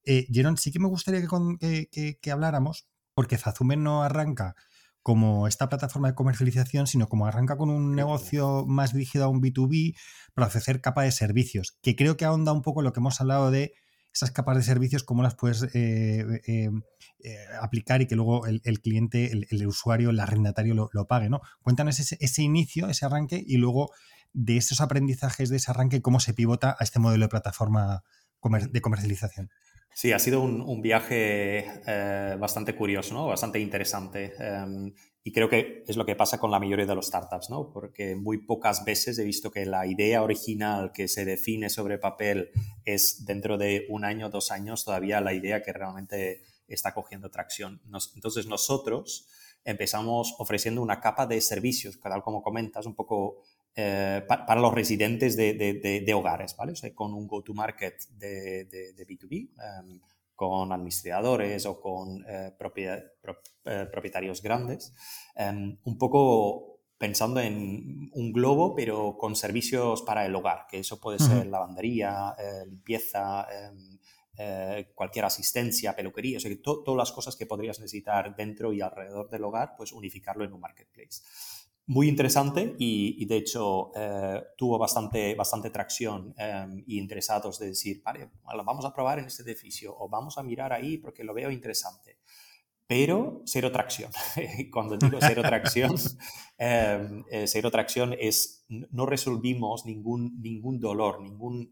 Eh, 0.06 0.28
sí 0.58 0.72
que 0.72 0.80
me 0.80 0.88
gustaría 0.88 1.22
que, 1.60 2.18
que, 2.22 2.32
habláramos, 2.32 2.88
porque 3.16 3.38
Zazume 3.38 3.76
no 3.76 4.04
arranca 4.04 4.56
como 5.08 5.48
esta 5.48 5.70
plataforma 5.70 6.10
de 6.10 6.16
comercialización, 6.16 6.86
sino 6.86 7.08
como 7.08 7.28
arranca 7.28 7.56
con 7.56 7.70
un 7.70 7.96
negocio 7.96 8.66
más 8.68 8.92
dirigido 8.92 9.24
a 9.24 9.30
un 9.30 9.42
B2B 9.42 9.96
para 10.34 10.48
ofrecer 10.48 10.82
capa 10.82 11.04
de 11.04 11.14
servicios, 11.14 11.78
que 11.82 11.96
creo 11.96 12.18
que 12.18 12.26
ahonda 12.26 12.52
un 12.52 12.62
poco 12.62 12.82
lo 12.82 12.92
que 12.92 13.00
hemos 13.00 13.22
hablado 13.22 13.50
de 13.50 13.72
esas 14.14 14.32
capas 14.32 14.58
de 14.58 14.64
servicios, 14.64 15.06
cómo 15.06 15.24
las 15.24 15.36
puedes 15.36 15.64
eh, 15.74 16.42
eh, 16.46 16.70
eh, 17.24 17.38
aplicar 17.62 18.02
y 18.02 18.08
que 18.08 18.18
luego 18.18 18.48
el, 18.48 18.82
cliente, 18.82 19.32
el, 19.32 19.66
usuario, 19.66 20.10
el 20.10 20.20
arrendatario 20.20 20.90
lo, 20.92 21.08
pague, 21.08 21.30
¿no? 21.30 21.40
Cuéntanos 21.62 22.02
ese, 22.02 22.42
inicio, 22.42 22.90
ese 22.90 23.06
arranque 23.06 23.42
y 23.48 23.56
luego 23.56 23.92
de 24.34 24.58
esos 24.58 24.82
aprendizajes 24.82 25.48
de 25.48 25.56
ese 25.56 25.72
arranque, 25.72 26.02
cómo 26.02 26.20
se 26.20 26.34
pivota 26.34 26.76
a 26.78 26.84
este 26.84 27.00
modelo 27.00 27.28
de 27.28 27.30
plataforma 27.30 28.04
de 28.44 28.82
comercialización. 28.82 29.52
Sí, 30.00 30.12
ha 30.12 30.20
sido 30.20 30.42
un, 30.42 30.82
viaje 30.84 31.66
bastante 32.40 32.76
curioso, 32.76 33.16
¿no? 33.16 33.26
bastante 33.26 33.60
interesante. 33.60 34.32
Em, 34.38 34.94
y 35.24 35.32
creo 35.32 35.50
que 35.50 35.84
es 35.88 35.98
lo 35.98 36.06
que 36.06 36.16
pasa 36.16 36.40
con 36.40 36.52
la 36.52 36.60
mayoría 36.60 36.86
de 36.86 36.94
los 36.94 37.08
startups, 37.08 37.50
¿no? 37.50 37.72
Porque 37.74 38.16
muy 38.16 38.38
pocas 38.38 38.86
veces 38.86 39.18
he 39.18 39.24
visto 39.24 39.50
que 39.50 39.66
la 39.66 39.88
idea 39.88 40.22
original 40.22 40.92
que 40.94 41.08
se 41.08 41.26
define 41.26 41.72
sobre 41.72 41.98
papel 41.98 42.52
es 42.86 43.26
dentro 43.26 43.58
de 43.58 43.88
un 43.90 44.06
año, 44.06 44.30
dos 44.30 44.52
años, 44.52 44.86
todavía 44.86 45.20
la 45.20 45.34
idea 45.34 45.64
que 45.64 45.74
realmente 45.74 46.44
está 46.68 46.94
cogiendo 46.94 47.32
tracción. 47.32 47.82
entonces 48.14 48.46
nosotros 48.46 49.28
empezamos 49.64 50.36
ofreciendo 50.38 50.84
una 50.84 51.02
capa 51.02 51.26
de 51.26 51.42
servicios, 51.42 52.00
tal 52.00 52.22
como 52.22 52.44
comentas, 52.44 52.86
un 52.86 52.94
poco 52.94 53.42
eh, 53.78 54.26
para 54.28 54.60
los 54.60 54.74
residentes 54.74 55.38
de, 55.38 56.14
hogares, 56.14 56.58
¿vale? 56.58 56.74
O 56.74 56.76
sea, 56.76 56.94
con 56.94 57.14
un 57.14 57.28
go-to-market 57.28 58.10
de, 58.18 58.68
B2B 59.08 59.52
con 60.38 60.72
administradores 60.72 61.66
o 61.66 61.82
con 61.82 62.24
eh, 62.30 62.54
eh, 63.66 63.88
propietarios 63.92 64.42
grandes, 64.44 64.94
em, 65.36 65.80
un 65.84 65.98
poco 65.98 66.84
pensando 66.96 67.40
en 67.40 68.12
un 68.14 68.32
globo, 68.32 68.76
pero 68.76 69.18
con 69.18 69.36
servicios 69.36 70.04
para 70.04 70.28
el 70.28 70.36
hogar, 70.36 70.68
que 70.70 70.78
eso 70.78 71.02
puede 71.02 71.18
ser 71.18 71.48
lavandería, 71.48 72.36
eh, 72.38 72.66
limpieza, 72.68 73.48
em, 73.52 73.98
cualquier 74.94 75.26
asistencia, 75.26 75.96
peluquería, 75.96 76.38
o 76.38 76.40
sea, 76.40 76.52
que 76.52 76.58
todas 76.58 76.96
las 76.96 77.12
cosas 77.12 77.36
que 77.36 77.48
podrías 77.48 77.80
necesitar 77.80 78.36
dentro 78.36 78.72
y 78.72 78.82
alrededor 78.82 79.32
del 79.32 79.44
hogar, 79.44 79.74
pues 79.76 79.92
unificarlo 79.92 80.46
en 80.46 80.54
un 80.54 80.60
marketplace 80.60 81.22
muy 81.88 82.10
interesante 82.10 82.76
y, 82.78 83.26
de 83.26 83.38
hecho 83.38 83.92
eh, 83.96 84.44
tuvo 84.58 84.78
bastante, 84.78 85.36
bastante 85.36 85.70
tracción 85.70 86.36
eh, 86.38 86.84
y 86.86 87.00
interesados 87.00 87.60
de 87.60 87.68
decir, 87.68 88.02
vale, 88.04 88.30
vamos 88.44 88.84
a 88.86 88.94
probar 88.94 89.20
en 89.20 89.26
este 89.26 89.44
edificio 89.44 89.96
o 89.98 90.10
vamos 90.10 90.38
a 90.38 90.44
mirar 90.44 90.74
ahí 90.74 90.98
porque 90.98 91.24
lo 91.24 91.34
veo 91.34 91.50
interesante. 91.50 92.20
Pero 92.86 93.42
cero 93.46 93.72
tracción. 93.72 94.12
Cuando 94.72 94.98
digo 94.98 95.18
cero 95.22 95.42
tracción, 95.42 95.96
eh, 96.58 97.46
cero 97.48 97.72
tracción 97.72 98.16
es 98.20 98.66
no 98.68 99.06
resolvimos 99.06 99.86
ningún, 99.86 100.42
ningún 100.42 100.80
dolor, 100.80 101.22
ningún, 101.22 101.72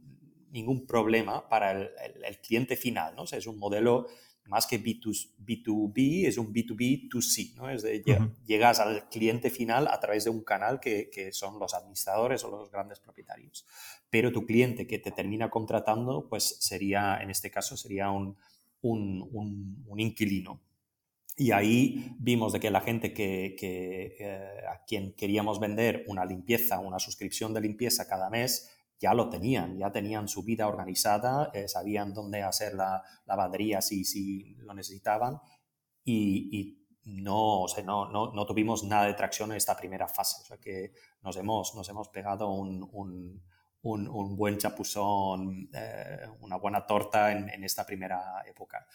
ningún 0.51 0.85
problema 0.85 1.47
para 1.49 1.71
el, 1.71 1.89
el, 2.25 2.39
cliente 2.39 2.77
final. 2.77 3.15
¿no? 3.15 3.23
O 3.23 3.27
sea, 3.27 3.39
es 3.39 3.47
un 3.47 3.57
modelo 3.57 4.07
más 4.47 4.67
que 4.67 4.81
B2, 4.81 5.31
b 5.37 6.27
es 6.27 6.37
un 6.37 6.53
B2B2C, 6.53 7.55
¿no? 7.55 7.69
Es 7.69 7.81
de, 7.81 8.03
llegas 8.45 8.79
al 8.79 9.09
cliente 9.09 9.49
final 9.49 9.87
a 9.87 9.99
través 9.99 10.25
de 10.25 10.29
un 10.29 10.43
canal 10.43 10.79
que, 10.79 11.29
son 11.31 11.59
los 11.59 11.73
administradores 11.73 12.43
o 12.43 12.51
los 12.51 12.71
grandes 12.71 12.99
propietarios. 12.99 13.65
Pero 14.09 14.31
tu 14.31 14.45
cliente 14.45 14.87
que 14.87 14.99
te 14.99 15.11
termina 15.11 15.49
contratando, 15.49 16.27
pues 16.29 16.57
sería, 16.59 17.19
en 17.21 17.29
este 17.29 17.49
caso, 17.49 17.75
sería 17.75 18.11
un, 18.11 18.37
un, 18.81 19.99
inquilino. 19.99 20.61
Y 21.37 21.51
ahí 21.51 22.15
vimos 22.19 22.53
de 22.53 22.59
que 22.59 22.69
la 22.69 22.81
gente 22.81 23.13
que, 23.13 23.55
eh, 23.59 24.49
a 24.69 24.85
quien 24.85 25.13
queríamos 25.13 25.59
vender 25.59 26.05
una 26.07 26.23
limpieza, 26.23 26.79
una 26.79 26.99
suscripción 26.99 27.53
de 27.53 27.61
limpieza 27.61 28.07
cada 28.07 28.29
mes, 28.29 28.74
ya 28.99 29.13
lo 29.13 29.29
tenían, 29.29 29.77
ya 29.77 29.91
tenían 29.91 30.27
su 30.27 30.43
vida 30.43 30.67
organizada, 30.67 31.51
eh, 31.53 31.67
sabían 31.67 32.13
dónde 32.13 32.43
hacer 32.43 32.73
la 32.73 33.03
lavandería 33.25 33.81
si, 33.81 34.05
si 34.05 34.55
lo 34.55 34.73
necesitaban 34.73 35.39
y, 36.03 36.81
no, 37.03 37.61
o 37.61 37.67
sea, 37.67 37.83
no, 37.83 38.09
no, 38.09 38.31
no, 38.33 38.45
tuvimos 38.45 38.83
nada 38.83 39.05
de 39.05 39.13
tracción 39.13 39.51
en 39.51 39.57
esta 39.57 39.77
primera 39.77 40.07
fase. 40.07 40.41
O 40.41 40.45
sea 40.45 40.57
que 40.57 40.93
nos 41.21 41.37
hemos, 41.37 41.75
nos 41.75 41.87
hemos 41.89 42.09
pegado 42.09 42.49
un, 42.49 42.87
un, 42.93 43.43
un, 43.83 44.35
buen 44.35 44.57
chapuzón, 44.57 45.69
eh, 45.71 46.25
una 46.41 46.57
buena 46.57 46.85
torta 46.85 47.31
en, 47.31 47.63
esta 47.63 47.85
primera 47.85 48.41
época. 48.47 48.85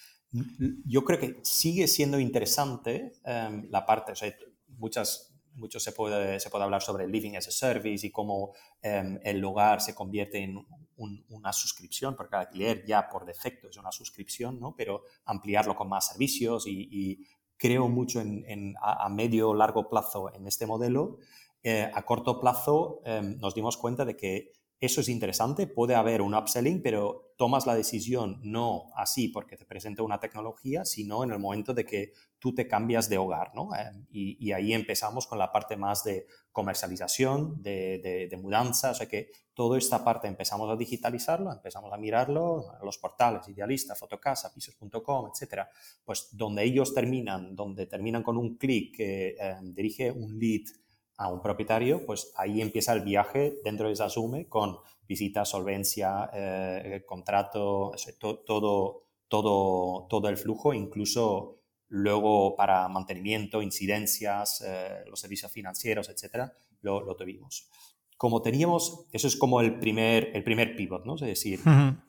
Yo 0.85 1.05
creo 1.05 1.21
que 1.21 1.41
sigue 1.43 1.87
siendo 1.87 2.19
interesante 2.19 3.13
em, 3.25 3.69
la 3.71 3.87
parte, 3.87 4.13
o 4.13 4.17
sea, 4.17 4.33
muchas 4.67 5.30
mucho 5.55 5.81
se 5.81 5.93
puede, 5.93 6.41
se 6.41 6.51
puede 6.51 6.65
hablar 6.65 6.83
sobre 6.83 7.07
living 7.07 7.37
as 7.37 7.49
a 7.49 7.51
service 7.51 8.07
y 8.07 8.11
cómo 8.11 8.55
em, 8.83 9.19
el 9.23 9.45
hogar 9.45 9.81
se 9.81 9.95
convierte 9.95 10.39
en 10.43 10.65
una 11.29 11.53
suscripción, 11.53 12.15
porque 12.15 12.37
el 12.37 12.41
alquiler 12.43 12.85
ya 12.85 13.09
por 13.09 13.25
defecto 13.25 13.69
es 13.69 13.77
una 13.77 13.91
suscripción, 13.91 14.61
¿no? 14.61 14.75
pero 14.77 15.05
ampliarlo 15.25 15.75
con 15.75 15.89
más 15.89 16.09
servicios 16.09 16.65
y, 16.67 17.27
creo 17.57 17.89
mucho 17.91 18.23
en, 18.23 18.75
a, 18.81 19.07
medio 19.11 19.53
largo 19.53 19.87
plazo 19.91 20.33
en 20.35 20.47
este 20.47 20.65
modelo. 20.65 21.19
Eh, 21.63 21.91
a 21.93 22.03
corto 22.07 22.41
plazo 22.41 23.03
em, 23.05 23.37
nos 23.39 23.55
dimos 23.55 23.77
cuenta 23.77 24.07
de 24.07 24.17
que 24.17 24.53
eso 24.81 25.03
es 25.03 25.11
interesante, 25.11 25.67
puede 25.67 25.95
haber 25.95 26.23
un 26.23 26.35
upselling, 26.35 26.81
pero 26.83 27.35
tomas 27.37 27.67
la 27.67 27.75
decisión 27.75 28.41
no 28.43 28.91
así 28.95 29.29
porque 29.29 29.59
te 29.59 29.67
presenta 29.67 30.03
una 30.03 30.19
tecnología, 30.19 30.87
sino 30.87 31.23
en 31.23 31.33
el 31.33 31.39
momento 31.39 31.75
de 31.75 31.85
que 31.85 32.13
tú 32.39 32.55
te 32.55 32.67
cambias 32.67 33.11
de 33.11 33.19
hogar, 33.19 33.55
¿no? 33.55 33.75
Eh, 33.75 34.07
y, 34.11 34.53
ahí 34.53 34.73
empezamos 34.73 35.27
con 35.27 35.39
la 35.39 35.53
parte 35.53 35.77
más 35.77 36.03
de 36.05 36.27
comercialización, 36.51 37.63
de, 37.63 38.39
mudanza, 38.43 38.93
o 38.93 38.95
sea 38.95 39.07
que 39.07 39.31
toda 39.53 39.77
esta 39.77 40.03
parte 40.03 40.29
empezamos 40.29 40.71
a 40.71 40.77
digitalizarlo, 40.77 41.53
empezamos 41.53 41.93
a 41.93 41.99
mirarlo, 41.99 42.65
los 42.83 42.97
portales, 42.97 43.47
Idealista, 43.49 43.95
Fotocasa, 43.95 44.51
Pisos.com, 44.53 45.31
etcétera, 45.31 45.69
pues 46.05 46.31
donde 46.33 46.65
ellos 46.65 46.95
terminan, 46.95 47.55
donde 47.55 47.85
terminan 47.87 48.23
con 48.23 48.39
un 48.39 48.57
clic 48.57 48.97
que 48.97 49.37
eh, 49.39 49.57
dirige 49.63 50.11
un 50.11 50.39
lead 50.39 50.63
a 51.21 51.29
un 51.29 51.43
propietario, 51.43 52.07
pues 52.07 52.33
ahí 52.37 52.63
empieza 52.63 52.95
el 52.95 53.03
viaje 53.03 53.61
dentro 53.63 53.89
de 53.89 53.93
esa 53.93 54.09
SUME 54.09 54.49
con 54.49 54.79
visita, 55.07 55.45
solvencia, 55.45 56.31
eh, 56.33 57.03
contrato, 57.07 57.93
todo, 58.47 59.05
todo, 59.29 60.07
todo 60.09 60.29
el 60.31 60.39
flujo, 60.39 60.73
incluso 60.73 61.59
luego 61.89 62.57
para 62.57 62.89
mantenimiento, 62.89 63.61
incidencias, 63.61 64.65
eh, 64.67 65.05
los 65.09 65.21
servicios 65.21 65.53
financieros, 65.53 66.09
etcétera, 66.09 66.55
lo, 66.81 67.03
lo, 67.03 67.15
tuvimos. 67.17 67.69
Como 68.17 68.41
teníamos, 68.41 69.05
eso 69.13 69.27
es 69.27 69.37
como 69.37 69.61
el 69.61 69.79
primer, 69.79 70.31
el 70.35 70.43
primer 70.43 70.75
pivot, 70.75 71.05
¿no? 71.05 71.17
Es 71.17 71.21
decir, 71.21 71.61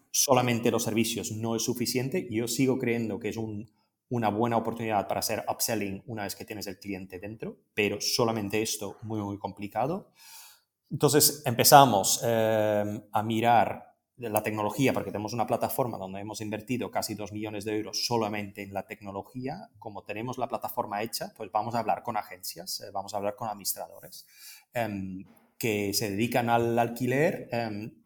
solamente 0.09 0.71
los 0.71 0.83
servicios 0.83 1.33
no 1.33 1.57
es 1.57 1.63
suficiente. 1.63 2.29
Yo 2.31 2.47
sigo 2.47 2.79
creyendo 2.79 3.19
que 3.19 3.29
es 3.29 3.37
un, 3.37 3.69
una 4.11 4.29
buena 4.29 4.57
oportunidad 4.57 5.07
para 5.07 5.21
hacer 5.21 5.43
upselling 5.49 6.03
una 6.05 6.23
vez 6.23 6.35
que 6.35 6.45
tienes 6.45 6.67
el 6.67 6.77
cliente 6.77 7.17
dentro, 7.17 7.57
pero 7.73 7.99
solamente 7.99 8.61
esto 8.61 8.97
muy, 9.03 9.21
muy 9.21 9.39
complicado. 9.39 10.11
Entonces 10.91 11.41
empezamos 11.45 12.21
eh, 12.23 13.07
a 13.11 13.23
mirar 13.23 13.95
la 14.17 14.43
tecnología, 14.43 14.93
porque 14.93 15.11
tenemos 15.11 15.33
una 15.33 15.47
plataforma 15.47 15.97
donde 15.97 16.19
hemos 16.19 16.41
invertido 16.41 16.91
casi 16.91 17.15
2 17.15 17.31
millones 17.31 17.63
de 17.63 17.77
euros 17.77 18.05
solamente 18.05 18.61
en 18.61 18.73
la 18.73 18.85
tecnología. 18.85 19.69
Como 19.79 20.03
tenemos 20.03 20.37
la 20.37 20.47
plataforma 20.47 21.01
hecha, 21.01 21.33
pues 21.35 21.49
vamos 21.49 21.73
a 21.73 21.79
hablar 21.79 22.03
con 22.03 22.17
agencias, 22.17 22.81
eh, 22.81 22.91
vamos 22.91 23.13
a 23.13 23.17
hablar 23.17 23.35
con 23.35 23.47
administradores 23.47 24.27
em, 24.73 25.25
que 25.57 25.93
se 25.93 26.11
dedican 26.11 26.49
al 26.49 26.77
alquiler 26.77 27.47
em, 27.51 28.00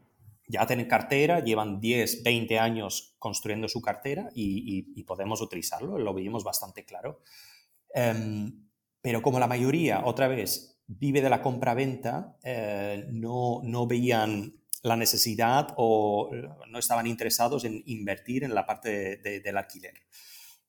ya 0.47 0.65
tienen 0.65 0.87
cartera, 0.87 1.43
llevan 1.43 1.79
10, 1.79 2.23
20 2.23 2.59
años 2.59 3.15
construyendo 3.19 3.67
su 3.67 3.81
cartera 3.81 4.29
y, 4.33 5.03
podemos 5.03 5.41
utilizarlo, 5.41 5.97
lo 5.97 6.13
vimos 6.13 6.43
bastante 6.43 6.85
claro. 6.85 7.21
Em, 7.93 8.67
pero 9.01 9.21
como 9.21 9.39
la 9.39 9.47
mayoría, 9.47 10.03
otra 10.05 10.27
vez, 10.27 10.81
vive 10.87 11.21
de 11.21 11.29
la 11.29 11.41
compra-venta, 11.41 12.37
eh, 12.43 13.07
no, 13.11 13.61
no 13.63 13.87
veían 13.87 14.53
la 14.83 14.95
necesidad 14.95 15.73
o 15.77 16.29
no 16.69 16.77
estaban 16.77 17.07
interesados 17.07 17.65
en 17.65 17.81
invertir 17.87 18.43
en 18.43 18.53
la 18.53 18.65
parte 18.65 19.17
del 19.17 19.57
alquiler. 19.57 19.93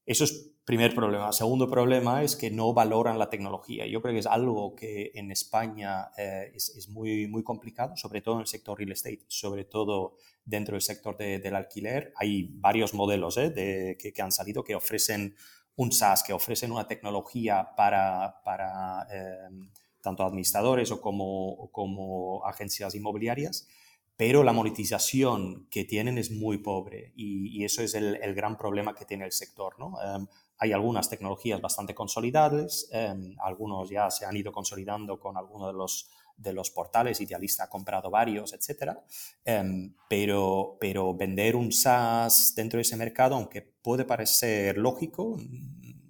Eso 0.06 0.24
es 0.24 0.55
primer 0.66 0.96
problema. 0.96 1.32
Segundo 1.32 1.70
problema 1.70 2.24
es 2.24 2.34
que 2.34 2.50
no 2.50 2.74
valoran 2.74 3.20
la 3.20 3.30
tecnología. 3.30 3.86
Yo 3.86 4.02
creo 4.02 4.12
que 4.12 4.18
es 4.18 4.26
algo 4.26 4.74
que 4.74 5.12
en 5.14 5.30
España 5.30 6.10
eh, 6.18 6.50
es, 6.54 6.88
muy, 6.88 7.28
muy 7.28 7.44
complicado, 7.44 7.96
sobre 7.96 8.20
todo 8.20 8.34
en 8.34 8.40
el 8.40 8.46
sector 8.48 8.76
real 8.76 8.90
estate, 8.90 9.20
sobre 9.28 9.64
todo 9.64 10.16
dentro 10.44 10.74
del 10.74 10.82
sector 10.82 11.16
del 11.16 11.54
alquiler. 11.54 12.12
Hay 12.16 12.50
varios 12.50 12.94
modelos 12.94 13.38
eh, 13.38 13.96
que, 13.96 14.20
han 14.20 14.32
salido 14.32 14.64
que 14.64 14.74
ofrecen 14.74 15.36
un 15.76 15.92
SaaS, 15.92 16.24
que 16.24 16.32
ofrecen 16.32 16.72
una 16.72 16.88
tecnología 16.88 17.68
para, 17.76 18.42
para 18.44 19.06
eh, 19.12 19.48
tanto 20.02 20.24
administradores 20.24 20.90
o 20.90 21.00
como, 21.00 21.70
como 21.70 22.44
agencias 22.44 22.96
inmobiliarias 22.96 23.68
pero 24.16 24.42
la 24.42 24.54
monetización 24.54 25.66
que 25.70 25.84
tienen 25.84 26.16
es 26.16 26.30
muy 26.30 26.58
pobre 26.58 27.12
y, 27.16 27.64
eso 27.64 27.82
es 27.82 27.94
el, 27.94 28.34
gran 28.34 28.56
problema 28.56 28.94
que 28.94 29.04
tiene 29.04 29.26
el 29.26 29.32
sector. 29.32 29.78
¿no? 29.78 29.94
Em, 30.02 30.26
hay 30.58 30.72
algunas 30.72 31.08
tecnologías 31.08 31.60
bastante 31.60 31.94
consolidadas, 31.94 32.88
em, 32.92 33.34
algunos 33.38 33.90
ya 33.90 34.10
se 34.10 34.24
han 34.24 34.36
ido 34.36 34.52
consolidando 34.52 35.18
con 35.18 35.36
algunos 35.36 35.72
de 35.72 35.78
los, 35.78 36.10
de 36.36 36.52
los 36.52 36.70
portales, 36.70 37.20
Idealista 37.20 37.64
ha 37.64 37.68
comprado 37.68 38.10
varios, 38.10 38.52
etc. 38.52 38.92
Em, 39.44 39.94
pero, 40.08 40.76
pero 40.80 41.14
vender 41.14 41.56
un 41.56 41.72
SaaS 41.72 42.54
dentro 42.54 42.78
de 42.78 42.82
ese 42.82 42.96
mercado, 42.96 43.34
aunque 43.34 43.62
puede 43.62 44.04
parecer 44.04 44.78
lógico, 44.78 45.36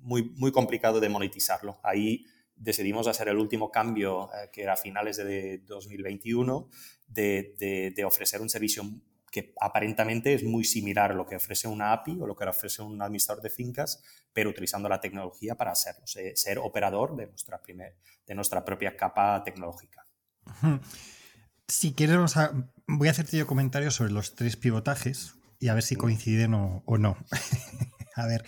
muy, 0.02 0.30
muy 0.36 0.52
complicado 0.52 1.00
de 1.00 1.08
monetizarlo. 1.08 1.78
Ahí 1.82 2.24
decidimos 2.56 3.06
hacer 3.06 3.28
el 3.28 3.36
último 3.36 3.70
cambio, 3.70 4.30
eh, 4.32 4.48
que 4.52 4.62
era 4.62 4.72
a 4.72 4.76
finales 4.76 5.18
de 5.18 5.58
2021, 5.66 6.68
de, 7.06 8.04
ofrecer 8.04 8.40
un 8.40 8.48
servicio 8.48 8.84
que 9.30 9.52
aparentemente 9.60 10.34
es 10.34 10.44
muy 10.44 10.64
similar 10.64 11.10
a 11.10 11.14
lo 11.14 11.26
que 11.26 11.36
ofrece 11.36 11.68
una 11.68 11.92
API 11.92 12.18
o 12.20 12.26
lo 12.26 12.36
que 12.36 12.44
ofrece 12.44 12.82
un 12.82 13.00
administrador 13.02 13.42
de 13.42 13.50
fincas, 13.50 14.02
pero 14.32 14.50
utilizando 14.50 14.88
la 14.88 15.00
tecnología 15.00 15.56
para 15.56 15.72
hacerlo, 15.72 16.06
ser, 16.06 16.58
operador 16.58 17.16
de 17.16 17.26
nuestra, 17.26 17.60
primer, 17.60 17.96
de 18.26 18.34
nuestra 18.34 18.64
propia 18.64 18.96
capa 18.96 19.42
tecnológica. 19.44 20.06
Si 21.68 21.92
quieres, 21.92 22.18
voy 22.86 23.08
a 23.08 23.10
hacerte 23.10 23.36
yo 23.36 23.46
comentarios 23.46 23.94
sobre 23.94 24.12
los 24.12 24.34
tres 24.34 24.56
pivotajes 24.56 25.34
y 25.58 25.68
a 25.68 25.74
ver 25.74 25.82
si 25.82 25.96
coinciden 25.96 26.54
o, 26.54 26.82
o 26.86 26.98
no. 26.98 27.16
a 28.14 28.26
ver, 28.26 28.44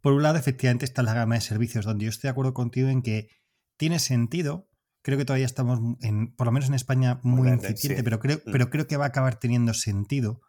por 0.00 0.12
un 0.12 0.22
lado, 0.22 0.38
efectivamente 0.38 0.84
está 0.84 1.02
la 1.02 1.14
gama 1.14 1.34
de 1.34 1.40
servicios, 1.40 1.84
donde 1.84 2.04
yo 2.04 2.10
estoy 2.10 2.28
de 2.28 2.32
acuerdo 2.32 2.54
contigo 2.54 2.88
en 2.88 3.02
que 3.02 3.28
tiene 3.76 3.98
sentido 3.98 4.68
creo 5.06 5.18
que 5.18 5.24
todavía 5.24 5.46
estamos, 5.46 5.78
en, 6.00 6.34
por 6.34 6.48
lo 6.48 6.52
menos 6.52 6.68
en 6.68 6.74
España, 6.74 7.20
muy 7.22 7.48
incipiente, 7.48 8.02
pero, 8.02 8.18
creo, 8.18 8.38
mm. 8.38 8.50
pero 8.50 8.70
creo 8.70 8.88
que 8.88 8.96
va 8.96 9.04
a 9.04 9.08
acabar 9.08 9.38
teniendo 9.38 9.72
sentido 9.72 10.40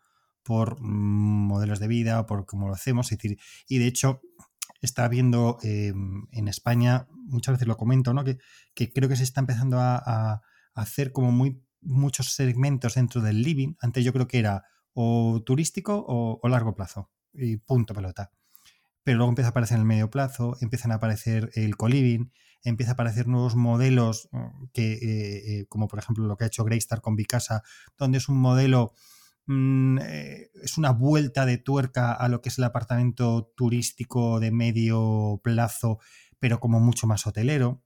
por 0.41 0.81
mm, 0.81 1.45
modelos 1.45 1.79
de 1.79 1.87
vida 1.87 2.19
o 2.19 2.25
por 2.25 2.47
cómo 2.47 2.67
lo 2.67 2.73
hacemos. 2.73 3.07
decir, 3.07 3.37
y 3.69 3.77
de 3.77 3.85
hecho, 3.85 4.19
está 4.81 5.07
viendo 5.09 5.59
em, 5.61 6.25
en 6.31 6.47
España, 6.47 7.05
muchas 7.11 7.53
veces 7.53 7.67
lo 7.67 7.77
comento, 7.77 8.15
¿no? 8.15 8.23
que, 8.23 8.39
creo 8.73 9.07
que 9.07 9.15
se 9.15 9.21
está 9.21 9.41
empezando 9.41 9.77
a, 9.79 10.41
hacer 10.73 11.11
como 11.11 11.31
muy, 11.31 11.61
muchos 11.81 12.33
segmentos 12.33 12.95
dentro 12.95 13.21
del 13.21 13.43
living. 13.43 13.75
Antes 13.79 14.03
yo 14.03 14.11
creo 14.11 14.27
que 14.27 14.39
era 14.39 14.63
o 14.93 15.43
turístico 15.45 16.03
o, 16.07 16.39
o 16.41 16.49
largo 16.49 16.73
plazo. 16.73 17.11
Y 17.31 17.57
punto 17.57 17.93
pelota 17.93 18.31
pero 19.03 19.19
luego 19.19 19.29
empieza 19.29 19.47
a 19.47 19.51
aparecer 19.51 19.75
en 19.75 19.81
el 19.83 19.87
medio 19.87 20.09
plazo, 20.09 20.57
empiezan 20.59 20.91
a 20.91 20.95
aparecer 20.95 21.49
el 21.53 21.77
co-living, 21.77 22.29
empieza 22.63 22.91
a 22.91 22.93
aparecer 22.93 23.27
nuevos 23.27 23.55
modelos 23.55 24.29
mm, 24.31 24.65
que, 24.73 24.93
eh, 24.93 25.59
eh, 25.59 25.65
como 25.67 25.87
por 25.87 25.99
ejemplo 25.99 26.25
lo 26.25 26.37
que 26.37 26.45
ha 26.45 26.47
hecho 26.47 26.63
Greystar 26.63 27.01
con 27.01 27.15
Vicasa, 27.15 27.63
donde 27.97 28.17
es 28.17 28.29
un 28.29 28.39
modelo, 28.39 28.93
mm, 29.45 29.99
eh, 30.01 30.51
es 30.61 30.77
una 30.77 30.91
vuelta 30.91 31.45
de 31.45 31.57
tuerca 31.57 32.13
a 32.13 32.27
lo 32.29 32.41
que 32.41 32.49
es 32.49 32.57
el 32.57 32.65
apartamento 32.65 33.53
turístico 33.55 34.39
de 34.39 34.51
medio 34.51 35.39
plazo, 35.43 35.99
pero 36.39 36.59
como 36.59 36.79
mucho 36.79 37.07
más 37.07 37.27
hotelero 37.27 37.83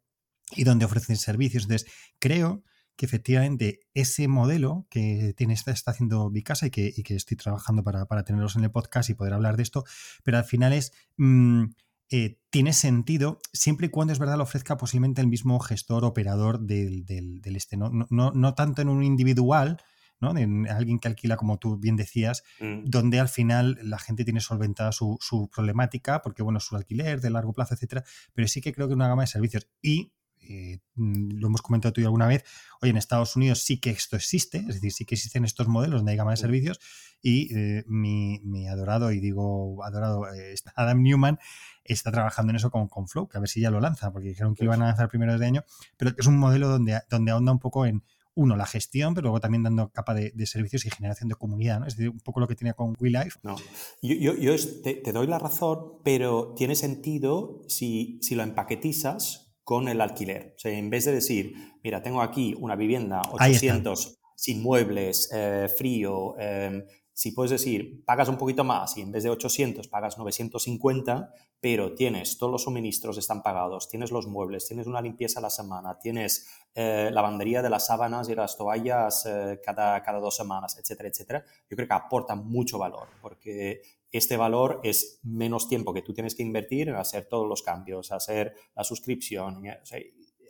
y 0.56 0.64
donde 0.64 0.86
ofrecen 0.86 1.18
servicios. 1.18 1.64
Entonces, 1.64 1.90
creo 2.20 2.64
que 2.96 3.06
efectivamente 3.06 3.80
ese 3.94 4.28
modelo 4.28 4.86
que 4.90 5.34
tiene, 5.38 5.54
está, 5.54 5.74
haciendo 5.92 6.30
Vicasa 6.30 6.68
y 6.68 6.72
que, 6.72 6.94
y 6.96 7.04
que 7.04 7.16
estoy 7.16 7.38
trabajando 7.38 7.84
para, 7.84 8.06
para, 8.06 8.24
tenerlos 8.24 8.56
en 8.58 8.64
el 8.64 8.72
podcast 8.72 9.10
y 9.10 9.14
poder 9.14 9.34
hablar 9.34 9.58
de 9.58 9.64
esto, 9.64 9.86
pero 10.24 10.38
al 10.38 10.44
final 10.44 10.74
es... 10.74 10.92
Mm, 11.18 11.66
eh, 12.14 12.38
tiene 12.50 12.74
sentido 12.74 13.40
siempre 13.54 13.88
y 13.88 13.90
cuando 13.90 14.12
es 14.12 14.20
verdad 14.20 14.36
lo 14.36 14.44
ofrezca 14.44 14.76
posiblemente 14.76 15.22
el 15.22 15.28
mismo 15.28 15.58
gestor 15.62 16.04
operador 16.04 16.60
del, 16.60 17.06
del, 17.06 17.56
este, 17.56 17.78
¿no? 17.78 17.90
No, 18.10 18.32
no, 18.32 18.54
tanto 18.54 18.82
en 18.82 18.90
un 18.90 19.02
individual, 19.02 19.82
¿no? 20.20 20.34
De 20.34 20.44
alguien 20.70 21.00
que 21.00 21.08
alquila, 21.08 21.38
como 21.38 21.58
tú 21.58 21.78
bien 21.78 21.96
decías, 21.96 22.44
mm. 22.60 22.84
donde 22.84 23.22
al 23.22 23.30
final 23.30 23.80
la 23.82 23.98
gente 23.98 24.26
tiene 24.26 24.42
solventada 24.42 24.92
su, 24.92 25.18
su, 25.22 25.50
problemática, 25.50 26.22
porque 26.22 26.44
bueno, 26.44 26.60
su 26.60 26.76
alquiler 26.76 27.22
de 27.22 27.30
largo 27.30 27.54
plazo, 27.54 27.76
etcétera, 27.76 28.04
pero 28.34 28.46
sí 28.50 28.60
que 28.60 28.74
creo 28.74 28.90
que 28.90 28.94
una 28.94 29.08
gama 29.08 29.24
de 29.24 29.28
servicios. 29.28 29.70
Y 29.82 30.12
eh, 30.42 30.80
mm, 30.96 31.40
lo 31.40 31.48
hemos 31.48 31.62
comentado 31.62 31.94
tú 31.94 32.02
alguna 32.02 32.28
vez, 32.28 32.44
hoy 32.82 32.90
en 32.90 32.98
Estados 32.98 33.36
Unidos 33.36 33.60
sí 33.64 33.80
que 33.80 33.92
esto 33.92 34.16
existe, 34.16 34.60
es 34.60 34.76
decir, 34.76 34.92
sí 34.92 35.06
que 35.06 35.16
existen 35.16 35.46
estos 35.46 35.68
modelos 35.68 36.00
donde 36.00 36.12
hay 36.12 36.18
gama 36.18 36.32
de 36.32 36.38
servicios 36.38 36.80
y 37.22 37.56
eh, 37.56 37.84
mi, 37.88 38.68
adorado, 38.68 39.12
y 39.12 39.20
digo 39.20 39.84
adorado, 39.84 40.32
eh, 40.34 40.56
Adam 40.76 41.02
Newman 41.02 41.40
está 41.84 42.12
trabajando 42.12 42.52
en 42.52 42.58
eso 42.58 42.72
con, 42.72 42.88
con, 42.88 43.08
Flow, 43.08 43.28
que 43.28 43.38
a 43.38 43.42
ver 43.42 43.50
si 43.50 43.62
ya 43.62 43.72
lo 43.72 43.80
lanza, 43.80 44.12
porque 44.12 44.30
dijeron 44.30 44.56
que 44.56 44.64
lo 44.64 44.70
iban 44.70 44.82
a 44.82 44.88
lanzar 44.88 45.10
primero 45.10 45.38
de 45.38 45.46
año, 45.46 45.64
pero 45.98 46.12
es 46.18 46.28
un 46.28 46.38
modelo 46.38 46.70
donde, 46.70 47.00
donde 47.10 47.32
ahonda 47.32 47.52
un 47.52 47.60
poco 47.60 47.86
en, 47.86 48.04
uno, 48.34 48.56
la 48.56 48.66
gestión, 48.66 49.14
pero 49.14 49.26
luego 49.26 49.40
también 49.40 49.64
dando 49.64 49.90
capa 49.90 50.14
de, 50.14 50.34
servicios 50.46 50.86
y 50.86 50.90
generación 50.90 51.30
de 51.30 51.36
comunidad, 51.36 51.80
¿no? 51.80 51.88
Es 51.88 51.98
decir, 51.98 52.10
un 52.10 52.20
poco 52.20 52.40
lo 52.40 52.48
que 52.48 52.56
tenía 52.56 52.74
con 52.74 52.96
WeLife. 53.00 53.40
No, 53.44 53.56
yo, 54.02 54.36
yo, 54.36 54.56
te, 54.84 55.12
doy 55.12 55.28
la 55.28 55.40
razón, 55.40 56.00
pero 56.04 56.54
tiene 56.56 56.76
sentido 56.76 57.64
si, 57.68 58.20
si 58.22 58.36
lo 58.36 58.44
empaquetizas 58.44 59.51
con 59.72 59.88
el 59.88 60.02
alquiler. 60.02 60.52
O 60.58 60.60
sea, 60.60 60.74
en 60.74 60.90
vez 60.90 61.06
de 61.06 61.14
decir, 61.14 61.54
mira, 61.82 62.04
tengo 62.04 62.22
aquí 62.22 62.54
una 62.60 62.76
vivienda 62.76 63.22
800 63.32 64.20
sin 64.36 64.62
muebles, 64.62 65.30
eh, 65.34 65.70
frío, 65.74 66.38
em, 66.38 66.84
si 67.14 67.32
puedes 67.32 67.52
decir, 67.52 68.04
pagas 68.04 68.28
un 68.28 68.38
poquito 68.38 68.66
más 68.66 68.98
y 68.98 69.02
en 69.02 69.14
vez 69.14 69.24
de 69.24 69.30
800 69.30 69.88
pagas 69.88 70.18
950, 70.18 71.34
pero 71.62 71.96
tienes 71.96 72.38
todos 72.38 72.52
los 72.52 72.64
suministros 72.64 73.18
están 73.18 73.44
pagados, 73.44 73.88
tienes 73.88 74.12
los 74.12 74.28
muebles, 74.28 74.68
tienes 74.68 74.88
una 74.88 75.02
limpieza 75.02 75.40
a 75.40 75.44
la 75.44 75.50
semana, 75.50 75.98
tienes 75.98 76.50
eh, 76.76 77.10
lavandería 77.14 77.62
de 77.62 77.70
las 77.70 77.86
sábanas 77.86 78.28
y 78.28 78.36
las 78.36 78.58
toallas 78.58 79.26
eh, 79.26 79.62
cada, 79.64 80.04
cada 80.04 80.20
dos 80.20 80.36
semanas, 80.36 80.78
etcétera, 80.78 81.08
etcétera, 81.08 81.46
yo 81.70 81.78
creo 81.78 81.88
que 81.88 81.94
aporta 81.94 82.36
mucho 82.36 82.78
valor 82.78 83.08
porque 83.22 83.84
este 84.12 84.38
valor 84.38 84.80
es 84.84 85.20
menos 85.24 85.68
tiempo 85.68 85.94
que 85.94 86.02
tú 86.02 86.14
tienes 86.14 86.36
que 86.36 86.44
invertir 86.44 86.90
en 86.90 86.96
hacer 86.96 87.26
todos 87.26 87.48
los 87.48 87.62
cambios, 87.62 88.12
hacer 88.12 88.54
la 88.76 88.84
suscripción. 88.84 89.64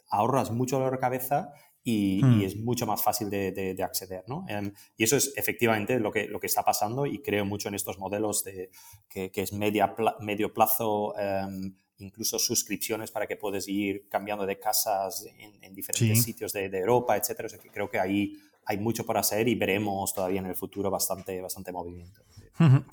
ahorras 0.09 0.51
mucho 0.51 0.77
dolor 0.77 0.93
de 0.93 0.99
cabeza 0.99 1.53
y, 1.83 2.23
hmm. 2.23 2.41
es 2.41 2.55
mucho 2.57 2.85
más 2.85 3.01
fácil 3.01 3.29
de, 3.29 3.75
acceder. 3.83 4.23
¿no? 4.27 4.45
Em, 4.47 4.71
y 4.97 5.03
eso 5.03 5.15
es 5.15 5.33
efectivamente 5.35 5.99
lo 5.99 6.11
que, 6.11 6.27
lo 6.27 6.39
que 6.39 6.47
está 6.47 6.63
pasando 6.63 7.05
y 7.05 7.21
creo 7.21 7.45
mucho 7.45 7.69
en 7.69 7.75
estos 7.75 7.97
modelos 7.97 8.43
de, 8.43 8.69
que, 9.09 9.31
es 9.33 9.53
media, 9.53 9.95
medio 10.19 10.53
plazo. 10.53 11.17
Em, 11.17 11.75
incluso 12.01 12.39
suscripciones 12.39 13.11
para 13.11 13.27
que 13.27 13.37
puedas 13.37 13.67
ir 13.67 14.07
cambiando 14.09 14.45
de 14.45 14.59
casas 14.59 15.27
en, 15.37 15.73
diferentes 15.73 16.23
sitios 16.23 16.51
de, 16.51 16.65
Europa, 16.65 17.15
etcétera. 17.15 17.45
O 17.45 17.49
sea 17.49 17.59
que 17.59 17.69
creo 17.69 17.89
que 17.89 17.99
ahí 17.99 18.33
hay 18.65 18.77
mucho 18.77 19.05
por 19.05 19.17
hacer 19.17 19.47
y 19.47 19.55
veremos 19.55 20.13
todavía 20.13 20.39
en 20.39 20.45
el 20.45 20.55
futuro 20.55 20.89
bastante, 20.91 21.41
bastante 21.41 21.71
movimiento. 21.71 22.21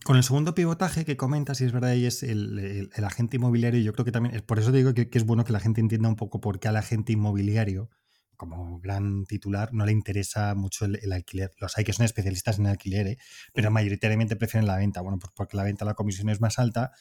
Con 0.05 0.17
el 0.17 0.23
segundo 0.23 0.55
pivotaje 0.55 1.05
que 1.05 1.17
comentas, 1.17 1.61
y 1.61 1.65
es 1.65 1.73
verdad, 1.73 1.95
y 1.95 2.07
es 2.07 2.23
el, 2.23 2.91
agente 3.05 3.37
inmobiliario, 3.37 3.81
yo 3.81 3.93
creo 3.93 4.05
que 4.05 4.13
también, 4.13 4.43
por 4.47 4.59
eso 4.59 4.73
digo 4.73 4.95
que, 4.95 5.09
es 5.13 5.27
bueno 5.27 5.45
que 5.45 5.53
la 5.53 5.61
gente 5.61 5.81
entienda 5.81 6.09
un 6.09 6.17
poco 6.17 6.41
por 6.41 6.59
qué 6.59 6.69
al 6.69 6.77
agente 6.77 7.13
inmobiliario, 7.13 7.91
como 8.37 8.81
gran 8.81 9.27
titular, 9.27 9.75
no 9.75 9.85
le 9.85 9.93
interesa 9.93 10.55
mucho 10.55 10.87
el, 10.87 11.13
alquiler. 11.13 11.51
Los 11.59 11.77
hay 11.77 11.85
que 11.85 11.93
son 11.93 12.07
especialistas 12.07 12.59
en 12.59 12.67
alquiler, 12.67 13.07
¿eh? 13.09 13.19
pero 13.53 13.71
mayoritariamente 13.71 14.37
prefieren 14.37 14.67
la 14.67 14.77
venta. 14.77 15.01
Bueno, 15.01 15.19
pues 15.19 15.33
porque 15.35 15.57
la 15.57 15.65
venta 15.65 15.85
la 15.85 15.95
comisión 15.95 16.29
es 16.29 16.41
más 16.41 16.59
alta. 16.59 16.93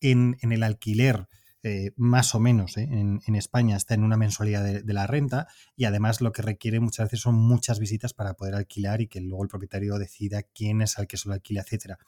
En, 0.00 0.38
en 0.40 0.52
el 0.52 0.62
alquiler 0.62 1.28
eh, 1.68 1.90
más 1.96 2.32
o 2.36 2.38
menos 2.38 2.76
¿eh? 2.76 2.88
en, 2.88 3.34
España 3.34 3.76
está 3.76 3.94
en 3.94 4.04
una 4.04 4.16
mensualidad 4.16 4.62
de, 4.62 4.92
la 4.94 5.08
renta 5.08 5.48
y 5.74 5.86
además 5.86 6.20
lo 6.20 6.30
que 6.30 6.40
requiere 6.40 6.78
muchas 6.78 7.06
veces 7.06 7.22
son 7.22 7.34
muchas 7.34 7.80
visitas 7.80 8.14
para 8.14 8.34
poder 8.34 8.54
alquilar 8.54 9.00
y 9.00 9.08
que 9.08 9.20
luego 9.20 9.42
el 9.42 9.48
propietario 9.48 9.98
decida 9.98 10.44
quién 10.44 10.80
es 10.80 10.96
al 10.96 11.08
que 11.08 11.16
se 11.16 11.28
lo 11.28 11.34
alquila, 11.34 11.62
etcétera. 11.62 11.98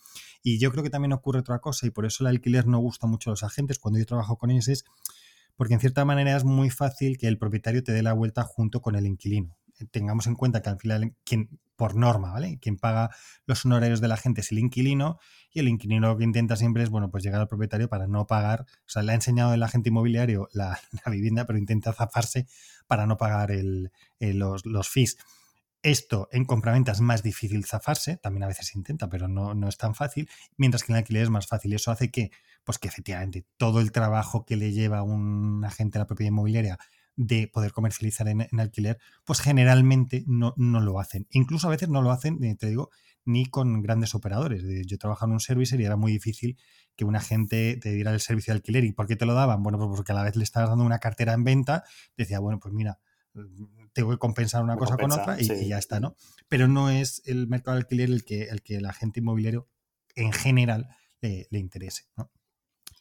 Y 0.44 0.60
yo 0.60 0.70
creo 0.70 0.84
que 0.84 0.90
también 0.90 1.12
ocurre 1.12 1.40
otra 1.40 1.58
cosa 1.58 1.88
y 1.88 1.90
por 1.90 2.06
eso 2.06 2.22
el 2.22 2.28
alquiler 2.28 2.68
no 2.68 2.78
gusta 2.78 3.08
mucho 3.08 3.30
a 3.30 3.32
los 3.32 3.42
agentes 3.42 3.80
cuando 3.80 3.98
yo 3.98 4.06
trabajo 4.06 4.38
con 4.38 4.52
ellos 4.52 4.68
es 4.68 4.84
porque 5.56 5.74
en 5.74 5.80
cierta 5.80 6.04
manera 6.04 6.36
es 6.36 6.44
muy 6.44 6.70
fácil 6.70 7.18
que 7.18 7.26
el 7.26 7.36
propietario 7.36 7.82
te 7.82 7.90
dé 7.90 8.04
la 8.04 8.12
vuelta 8.12 8.44
junto 8.44 8.80
con 8.80 8.94
el 8.94 9.06
inquilino. 9.06 9.56
Tengamos 9.90 10.28
en 10.28 10.36
cuenta 10.36 10.62
que 10.62 10.68
al 10.68 10.78
final 10.78 11.16
quien 11.24 11.58
por 11.78 11.94
norma, 11.94 12.32
¿vale? 12.32 12.58
Quien 12.58 12.76
paga 12.76 13.10
los 13.46 13.64
honorarios 13.64 14.00
de 14.00 14.08
la 14.08 14.16
gente 14.16 14.40
es 14.40 14.50
el 14.50 14.58
inquilino 14.58 15.20
y 15.52 15.60
el 15.60 15.68
inquilino 15.68 16.08
lo 16.08 16.18
que 16.18 16.24
intenta 16.24 16.56
siempre 16.56 16.82
es, 16.82 16.90
bueno, 16.90 17.08
pues 17.08 17.22
llegar 17.22 17.40
al 17.40 17.46
propietario 17.46 17.88
para 17.88 18.08
no 18.08 18.26
pagar, 18.26 18.62
o 18.68 18.88
sea, 18.88 19.04
le 19.04 19.12
ha 19.12 19.14
enseñado 19.14 19.54
el 19.54 19.62
agente 19.62 19.88
inmobiliario 19.90 20.48
la, 20.52 20.80
vivienda, 21.06 21.46
pero 21.46 21.56
intenta 21.56 21.92
zafarse 21.92 22.48
para 22.88 23.06
no 23.06 23.16
pagar 23.16 23.52
el, 23.52 23.92
los, 24.18 24.66
los 24.66 24.88
fees. 24.88 25.18
Esto 25.84 26.28
en 26.32 26.44
compraventa 26.44 26.90
es 26.90 27.00
más 27.00 27.22
difícil 27.22 27.64
zafarse, 27.64 28.16
también 28.16 28.42
a 28.42 28.48
veces 28.48 28.74
intenta, 28.74 29.08
pero 29.08 29.28
no, 29.28 29.54
no, 29.54 29.68
es 29.68 29.76
tan 29.76 29.94
fácil, 29.94 30.28
mientras 30.56 30.82
que 30.82 30.90
en 30.90 30.98
alquiler 30.98 31.22
es 31.22 31.30
más 31.30 31.46
fácil. 31.46 31.72
Eso 31.74 31.92
hace 31.92 32.10
que, 32.10 32.32
pues 32.64 32.78
que 32.80 32.88
efectivamente 32.88 33.46
todo 33.56 33.80
el 33.80 33.92
trabajo 33.92 34.44
que 34.44 34.56
le 34.56 34.72
lleva 34.72 35.04
un 35.04 35.64
agente 35.64 35.96
a 35.98 36.00
la 36.00 36.06
propiedad 36.08 36.32
inmobiliaria 36.32 36.76
de 37.18 37.48
poder 37.48 37.72
comercializar 37.72 38.28
en, 38.28 38.46
alquiler, 38.58 38.98
pues 39.24 39.40
generalmente 39.40 40.24
no, 40.26 40.54
no, 40.56 40.80
lo 40.80 41.00
hacen. 41.00 41.26
Incluso 41.30 41.66
a 41.66 41.70
veces 41.70 41.88
no 41.88 42.00
lo 42.00 42.12
hacen, 42.12 42.42
eh, 42.44 42.54
te 42.54 42.68
digo, 42.68 42.90
ni 43.24 43.44
con 43.46 43.82
grandes 43.82 44.14
operadores. 44.14 44.62
Yo 44.86 44.98
trabajaba 44.98 45.30
en 45.30 45.34
un 45.34 45.40
servicio 45.40 45.78
y 45.78 45.84
era 45.84 45.96
muy 45.96 46.12
difícil 46.12 46.56
que 46.96 47.04
un 47.04 47.16
agente 47.16 47.76
te 47.76 47.92
diera 47.92 48.12
el 48.12 48.20
servicio 48.20 48.52
de 48.52 48.58
alquiler. 48.58 48.84
¿Y 48.84 48.92
por 48.92 49.08
qué 49.08 49.16
te 49.16 49.26
lo 49.26 49.34
daban? 49.34 49.62
Bueno, 49.62 49.78
pues 49.78 49.90
porque 49.96 50.12
a 50.12 50.14
la 50.14 50.22
vez 50.22 50.36
le 50.36 50.44
estabas 50.44 50.70
dando 50.70 50.84
una 50.84 51.00
cartera 51.00 51.32
en 51.32 51.42
venta, 51.42 51.84
decía, 52.16 52.38
bueno, 52.38 52.60
pues 52.60 52.72
mira, 52.72 53.00
tengo 53.92 54.10
que 54.10 54.18
compensar 54.18 54.62
una 54.62 54.76
cosa 54.76 54.96
con 54.96 55.10
otra 55.10 55.40
y, 55.40 55.68
ya 55.68 55.78
está, 55.78 55.98
¿no? 55.98 56.14
Pero 56.48 56.68
no 56.68 56.88
es 56.88 57.22
el 57.26 57.48
mercado 57.48 57.76
de 57.76 57.82
alquiler 57.82 58.10
el 58.10 58.24
que, 58.24 58.44
el 58.44 58.62
que 58.62 58.76
el 58.76 58.86
agente 58.86 59.20
inmobiliario 59.20 59.68
en 60.14 60.32
general 60.32 60.88
le, 61.20 61.46
interese, 61.50 62.04
¿no? 62.16 62.30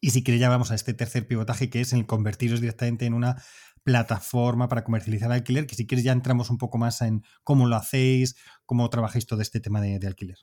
Y 0.01 0.11
si 0.11 0.23
quiere 0.23 0.39
ya 0.39 0.49
vamos 0.49 0.71
a 0.71 0.75
este 0.75 0.93
tercer 0.93 1.27
pivotaje 1.27 1.69
que 1.69 1.81
es 1.81 1.93
el 1.93 2.05
convertiros 2.05 2.61
directamente 2.61 3.05
en 3.05 3.13
una 3.13 3.41
plataforma 3.87 4.67
para 4.67 4.83
comercializar 4.83 5.31
alquiler, 5.31 5.65
que 5.65 5.75
si 5.75 5.87
quieres 5.87 6.03
ya 6.03 6.11
entramos 6.11 6.49
un 6.49 6.57
poco 6.57 6.77
más 6.77 7.01
en 7.01 7.23
cómo 7.45 7.67
lo 7.67 7.77
hacéis, 7.77 8.35
cómo 8.65 8.89
trabajáis 8.89 9.25
todo 9.25 9.41
este 9.41 9.61
tema 9.61 9.79
de, 9.79 10.05
alquiler. 10.05 10.37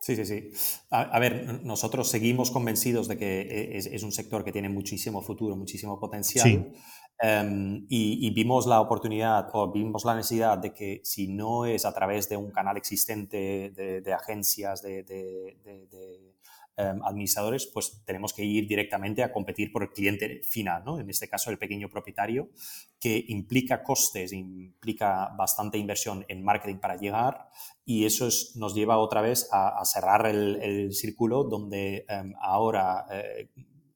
Sí, 0.00 0.16
sí, 0.16 0.26
sí. 0.26 0.50
A, 0.90 1.16
ver, 1.20 1.62
nosotros 1.62 2.10
seguimos 2.10 2.50
convencidos 2.50 3.06
de 3.06 3.16
que 3.16 3.40
e, 3.42 3.76
es, 3.76 4.02
un 4.02 4.10
sector 4.10 4.42
que 4.42 4.50
tiene 4.50 4.68
muchísimo 4.68 5.22
futuro, 5.22 5.54
muchísimo 5.54 6.00
potencial. 6.00 6.42
Sí. 6.42 6.66
Em, 7.20 7.86
y, 7.88 8.28
vimos 8.34 8.66
la 8.66 8.80
oportunidad 8.80 9.48
o 9.52 9.70
vimos 9.70 10.04
la 10.04 10.16
necesidad 10.16 10.58
de 10.58 10.74
que 10.74 11.00
si 11.04 11.28
no 11.28 11.66
es 11.66 11.84
a 11.84 11.94
través 11.94 12.28
de 12.28 12.36
un 12.36 12.50
canal 12.50 12.76
existente 12.76 13.70
de, 13.70 14.12
agencias, 14.12 14.82
de, 14.82 15.04
em, 16.78 17.02
administradores, 17.02 17.66
pues 17.66 18.02
tenemos 18.06 18.32
que 18.32 18.44
ir 18.44 18.66
directamente 18.66 19.22
a 19.22 19.32
competir 19.32 19.70
por 19.70 19.82
el 19.82 19.90
cliente 19.90 20.40
final, 20.42 20.84
¿no? 20.84 20.98
en 20.98 21.10
este 21.10 21.28
caso 21.28 21.50
el 21.50 21.58
pequeño 21.58 21.90
propietario, 21.90 22.48
que 22.98 23.24
implica 23.28 23.82
costes, 23.82 24.32
implica 24.32 25.28
bastante 25.36 25.76
inversión 25.76 26.24
en 26.28 26.42
marketing 26.42 26.78
para 26.78 26.96
llegar 26.96 27.48
y 27.84 28.06
eso 28.06 28.28
nos 28.54 28.74
lleva 28.74 28.98
otra 28.98 29.20
vez 29.20 29.48
a, 29.52 29.84
cerrar 29.84 30.26
el, 30.26 30.94
círculo 30.94 31.44
donde 31.44 32.06
em, 32.08 32.34
ahora... 32.40 33.06
Eh, 33.10 33.48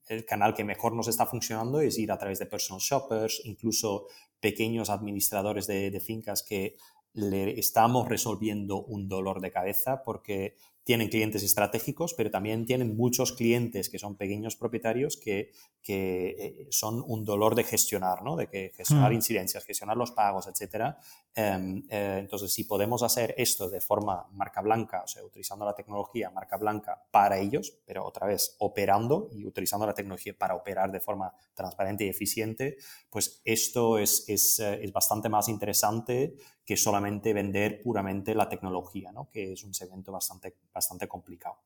el 0.08 0.26
canal 0.26 0.52
que 0.52 0.64
mejor 0.64 0.94
nos 0.94 1.08
está 1.08 1.24
funcionando 1.24 1.80
es 1.80 1.98
ir 1.98 2.12
a 2.12 2.18
través 2.18 2.38
de 2.38 2.44
personal 2.44 2.80
shoppers, 2.80 3.40
incluso 3.44 4.08
pequeños 4.40 4.90
administradores 4.90 5.66
de, 5.66 5.98
fincas 6.00 6.42
que 6.42 6.76
le 7.14 7.58
estamos 7.58 8.08
resolviendo 8.08 8.82
un 8.82 9.08
dolor 9.08 9.40
de 9.40 9.52
cabeza 9.52 10.02
porque 10.02 10.56
tienen 10.84 11.08
clientes 11.08 11.42
estratégicos, 11.42 12.14
pero 12.14 12.30
también 12.30 12.66
tienen 12.66 12.96
muchos 12.96 13.32
clientes 13.32 13.88
que 13.88 13.98
son 13.98 14.16
pequeños 14.16 14.56
propietarios 14.56 15.16
que, 15.16 15.52
que 15.82 16.36
eh, 16.38 16.66
son 16.70 17.02
un 17.06 17.24
dolor 17.24 17.54
de 17.54 17.64
gestionar, 17.64 18.22
¿no? 18.22 18.36
De 18.36 18.48
que 18.48 18.72
gestionar 18.76 19.12
hmm. 19.12 19.14
incidencias, 19.14 19.64
gestionar 19.64 19.96
los 19.96 20.10
pagos, 20.10 20.48
etcétera. 20.48 20.98
Em, 21.34 21.84
eh, 21.88 22.18
entonces, 22.18 22.52
si 22.52 22.64
podemos 22.64 23.02
hacer 23.02 23.34
esto 23.38 23.70
de 23.70 23.80
forma 23.80 24.26
marca 24.32 24.60
blanca, 24.60 25.02
o 25.04 25.06
sea, 25.06 25.24
utilizando 25.24 25.64
la 25.64 25.74
tecnología 25.74 26.30
marca 26.30 26.56
blanca 26.56 27.02
para 27.10 27.38
ellos, 27.38 27.72
pero 27.86 28.04
otra 28.04 28.26
vez 28.26 28.56
operando 28.58 29.28
y 29.32 29.46
utilizando 29.46 29.86
la 29.86 29.94
tecnología 29.94 30.36
para 30.36 30.54
operar 30.54 30.90
de 30.90 31.00
forma 31.00 31.32
transparente 31.54 32.04
y 32.04 32.08
eficiente, 32.08 32.76
pues 33.08 33.40
esto 33.44 33.98
es, 33.98 34.24
es, 34.28 34.58
eh, 34.58 34.80
es 34.82 34.92
bastante 34.92 35.28
más 35.28 35.48
interesante 35.48 36.34
que 36.64 36.76
solamente 36.76 37.32
vender 37.32 37.82
puramente 37.82 38.34
la 38.34 38.48
tecnología, 38.48 39.10
¿no? 39.12 39.28
que 39.30 39.52
es 39.52 39.64
un 39.64 39.74
segmento 39.74 40.12
bastante, 40.12 40.54
bastante 40.72 41.08
complicado. 41.08 41.56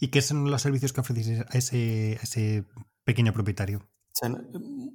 ¿Y 0.00 0.08
qué 0.08 0.20
son 0.20 0.50
los 0.50 0.62
servicios 0.62 0.92
que 0.92 1.00
ofrecéis 1.00 1.40
a 1.40 1.58
ese, 1.58 2.14
ese 2.14 2.64
pequeño 3.04 3.32
propietario? 3.32 3.88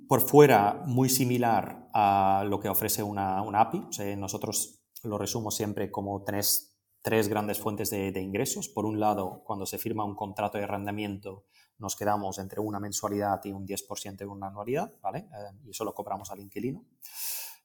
Por 0.08 0.22
fuera, 0.22 0.84
muy 0.86 1.10
similar 1.10 1.90
a 1.94 2.44
lo 2.48 2.60
que 2.60 2.70
ofrece 2.70 3.04
una, 3.04 3.42
una 3.42 3.62
API. 3.62 3.88
nosotros 4.18 4.82
lo 5.04 5.18
resumo 5.18 5.52
siempre 5.52 5.92
como 5.92 6.24
tres, 6.24 6.78
tres 7.02 7.28
grandes 7.28 7.60
fuentes 7.60 7.90
de, 7.90 8.22
ingresos. 8.22 8.70
Por 8.70 8.86
un 8.86 9.00
lado, 9.00 9.44
cuando 9.46 9.66
se 9.66 9.78
firma 9.78 10.06
un 10.06 10.16
contrato 10.16 10.58
de 10.58 10.64
arrendamiento, 10.64 11.46
nos 11.78 11.96
quedamos 11.96 12.40
entre 12.40 12.60
una 12.62 12.80
mensualidad 12.80 13.44
y 13.44 13.52
un 13.52 13.68
10% 13.68 14.18
de 14.18 14.26
una 14.26 14.48
anualidad, 14.48 14.94
¿vale? 15.02 15.20
Eh, 15.20 15.58
y 15.66 15.70
eso 15.72 15.84
lo 15.84 15.94
cobramos 15.94 16.32
al 16.32 16.40
inquilino. 16.40 16.86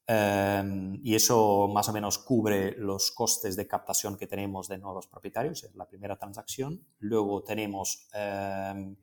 Em, 0.07 0.99
y 1.03 1.15
eso 1.15 1.69
más 1.69 1.89
o 1.89 1.93
menos 1.93 2.19
cubre 2.19 2.77
los 2.77 3.13
costes 3.13 3.55
de 3.55 3.69
captación 3.69 4.17
que 4.17 4.27
tenemos 4.27 4.69
de 4.69 4.79
nuevos 4.79 5.07
propietarios, 5.07 5.63
es 5.65 5.75
la 5.77 5.87
primera 5.87 6.17
transacción. 6.17 6.85
Luego 6.99 7.43
tenemos 7.45 8.09
em, 8.13 8.97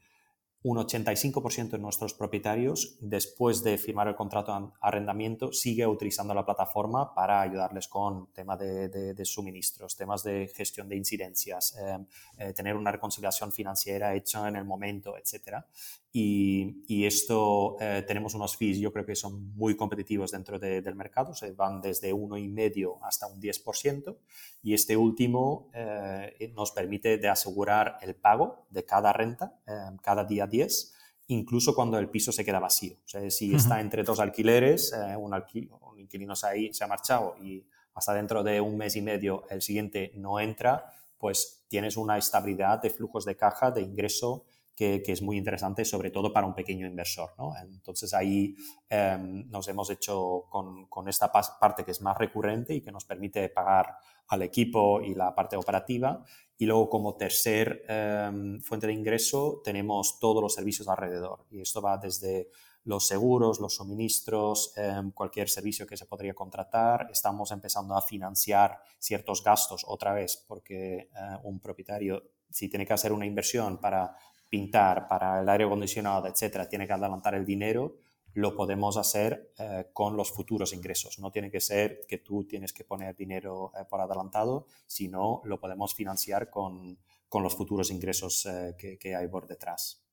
un 0.62 0.78
85% 0.78 1.78
de 1.78 1.80
nuestros 1.80 2.14
propietarios, 2.14 2.98
después 3.00 3.64
de 3.64 3.78
firmar 3.78 4.10
el 4.10 4.16
contrato 4.16 4.60
de 4.60 4.68
arrendamiento, 4.82 5.54
sigue 5.54 5.88
utilizando 5.88 6.34
la 6.34 6.46
plataforma 6.46 7.14
para 7.16 7.40
ayudarles 7.40 7.88
con 7.88 8.28
temas 8.34 8.60
de, 8.60 9.24
suministros, 9.24 9.96
temas 9.96 10.22
de 10.24 10.52
gestión 10.54 10.90
de 10.90 10.98
incidencias, 10.98 11.78
em, 11.78 12.06
eh, 12.38 12.52
tener 12.52 12.76
una 12.76 12.92
reconciliación 12.92 13.54
financiera 13.54 14.14
hecha 14.16 14.50
en 14.50 14.58
el 14.58 14.66
momento, 14.66 15.16
etc. 15.16 15.64
Y, 16.12 17.06
esto 17.06 17.78
eh, 17.80 18.04
tenemos 18.08 18.34
unos 18.34 18.58
fees, 18.58 18.80
yo 18.80 18.92
creo 18.92 19.06
que 19.06 19.16
son 19.16 19.56
muy 19.56 19.76
competitivos 19.76 20.32
dentro 20.32 20.58
del 20.58 20.96
mercado, 20.96 21.34
se 21.34 21.52
van 21.52 21.82
desde 21.82 22.14
1,5 22.14 23.00
hasta 23.04 23.28
un 23.28 23.40
10%, 23.40 24.18
y 24.64 24.74
este 24.74 24.98
último 24.98 25.70
eh, 25.74 26.52
nos 26.56 26.72
permite 26.72 27.18
de 27.18 27.30
asegurar 27.30 27.98
el 28.02 28.16
pago 28.16 28.66
de 28.70 28.86
cada 28.86 29.14
renta 29.14 29.60
em, 29.66 29.98
cada 29.98 30.24
día 30.24 30.48
10, 30.48 30.94
incluso 31.28 31.76
cuando 31.76 32.00
el 32.00 32.10
piso 32.10 32.32
se 32.32 32.44
queda 32.44 32.60
vacío. 32.60 32.96
O 33.06 33.08
sea, 33.08 33.30
si 33.30 33.54
está 33.54 33.80
entre 33.80 34.04
dos 34.04 34.20
alquileres, 34.20 34.94
eh, 34.94 35.16
un, 35.16 35.34
un, 35.34 36.00
inquilino 36.00 36.36
se 36.36 36.48
ha, 36.48 36.74
se 36.74 36.84
ha 36.84 36.88
marchado 36.88 37.36
y 37.42 37.64
hasta 37.94 38.14
dentro 38.14 38.44
de 38.44 38.62
un 38.62 38.78
mes 38.78 38.96
y 38.96 39.02
medio 39.02 39.44
el 39.50 39.62
siguiente 39.62 40.12
no 40.16 40.40
entra, 40.40 40.92
pues 41.20 41.66
tienes 41.68 41.98
una 41.98 42.18
estabilidad 42.18 42.82
de 42.82 42.90
flujos 42.90 43.26
de 43.26 43.36
caja, 43.36 43.72
de 43.72 43.82
ingreso 43.82 44.46
que, 44.80 45.12
es 45.12 45.22
muy 45.22 45.38
interesante, 45.38 45.84
sobre 45.84 46.10
todo 46.10 46.32
para 46.32 46.48
un 46.48 46.56
pequeño 46.56 46.88
inversor. 46.88 47.32
¿no? 47.38 47.52
Entonces 47.62 48.14
ahí 48.14 48.56
em, 48.90 49.50
nos 49.50 49.68
hemos 49.68 49.90
hecho 49.90 50.46
con, 50.50 50.86
con, 50.86 51.10
esta 51.10 51.30
parte 51.30 51.84
que 51.84 51.92
es 51.92 52.02
más 52.02 52.18
recurrente 52.18 52.74
y 52.74 52.80
que 52.80 52.90
nos 52.90 53.04
permite 53.04 53.50
pagar 53.50 53.98
al 54.30 54.42
equipo 54.42 55.02
y 55.02 55.16
la 55.16 55.36
parte 55.36 55.58
operativa. 55.58 56.24
Y 56.58 56.66
luego 56.66 56.90
como 56.90 57.18
tercer 57.18 57.84
em, 57.90 58.62
fuente 58.62 58.88
de 58.88 58.94
ingreso 58.94 59.62
tenemos 59.66 60.18
todos 60.18 60.42
los 60.42 60.54
servicios 60.54 60.88
alrededor. 60.88 61.46
Y 61.52 61.60
esto 61.60 61.82
va 61.82 61.98
desde 61.98 62.50
los 62.86 63.06
seguros, 63.06 63.60
los 63.60 63.76
suministros, 63.76 64.74
em, 64.78 65.12
cualquier 65.12 65.50
servicio 65.50 65.86
que 65.86 65.98
se 65.98 66.06
podría 66.06 66.34
contratar. 66.34 67.10
Estamos 67.12 67.52
empezando 67.52 67.98
a 67.98 68.02
financiar 68.02 68.82
ciertos 68.98 69.44
gastos 69.44 69.84
otra 69.86 70.14
vez 70.14 70.46
porque 70.48 70.98
eh, 70.98 71.10
un 71.44 71.60
propietario, 71.60 72.24
si 72.50 72.70
tiene 72.70 72.86
que 72.86 72.94
hacer 72.94 73.12
una 73.12 73.26
inversión 73.26 73.78
para 73.80 74.16
pintar 74.50 75.08
para 75.08 75.42
el 75.42 75.50
aire 75.50 75.66
acondicionado, 75.66 76.28
etcétera, 76.28 76.68
tiene 76.68 76.88
que 76.88 76.94
adelantar 76.94 77.36
el 77.36 77.46
dinero, 77.46 77.96
lo 78.34 78.56
podemos 78.56 78.98
hacer 78.98 79.54
eh, 79.58 79.90
con 79.94 80.16
los 80.16 80.32
futuros 80.32 80.74
ingresos. 80.74 81.20
No 81.20 81.32
tiene 81.32 81.52
que 81.52 81.62
ser 81.62 82.02
que 82.08 82.20
tú 82.20 82.46
tienes 82.46 82.74
que 82.74 82.84
poner 82.84 83.16
dinero 83.16 83.72
eh, 83.76 83.86
por 83.90 84.02
adelantado, 84.02 84.68
sino 84.86 85.42
lo 85.46 85.60
podemos 85.60 85.96
financiar 85.96 86.50
con, 86.50 86.98
con 87.28 87.44
los 87.44 87.56
futuros 87.56 87.92
ingresos 87.92 88.46
eh, 88.46 88.76
que, 88.78 88.98
que, 88.98 89.16
hay 89.16 89.28
por 89.28 89.48
detrás. 89.48 90.04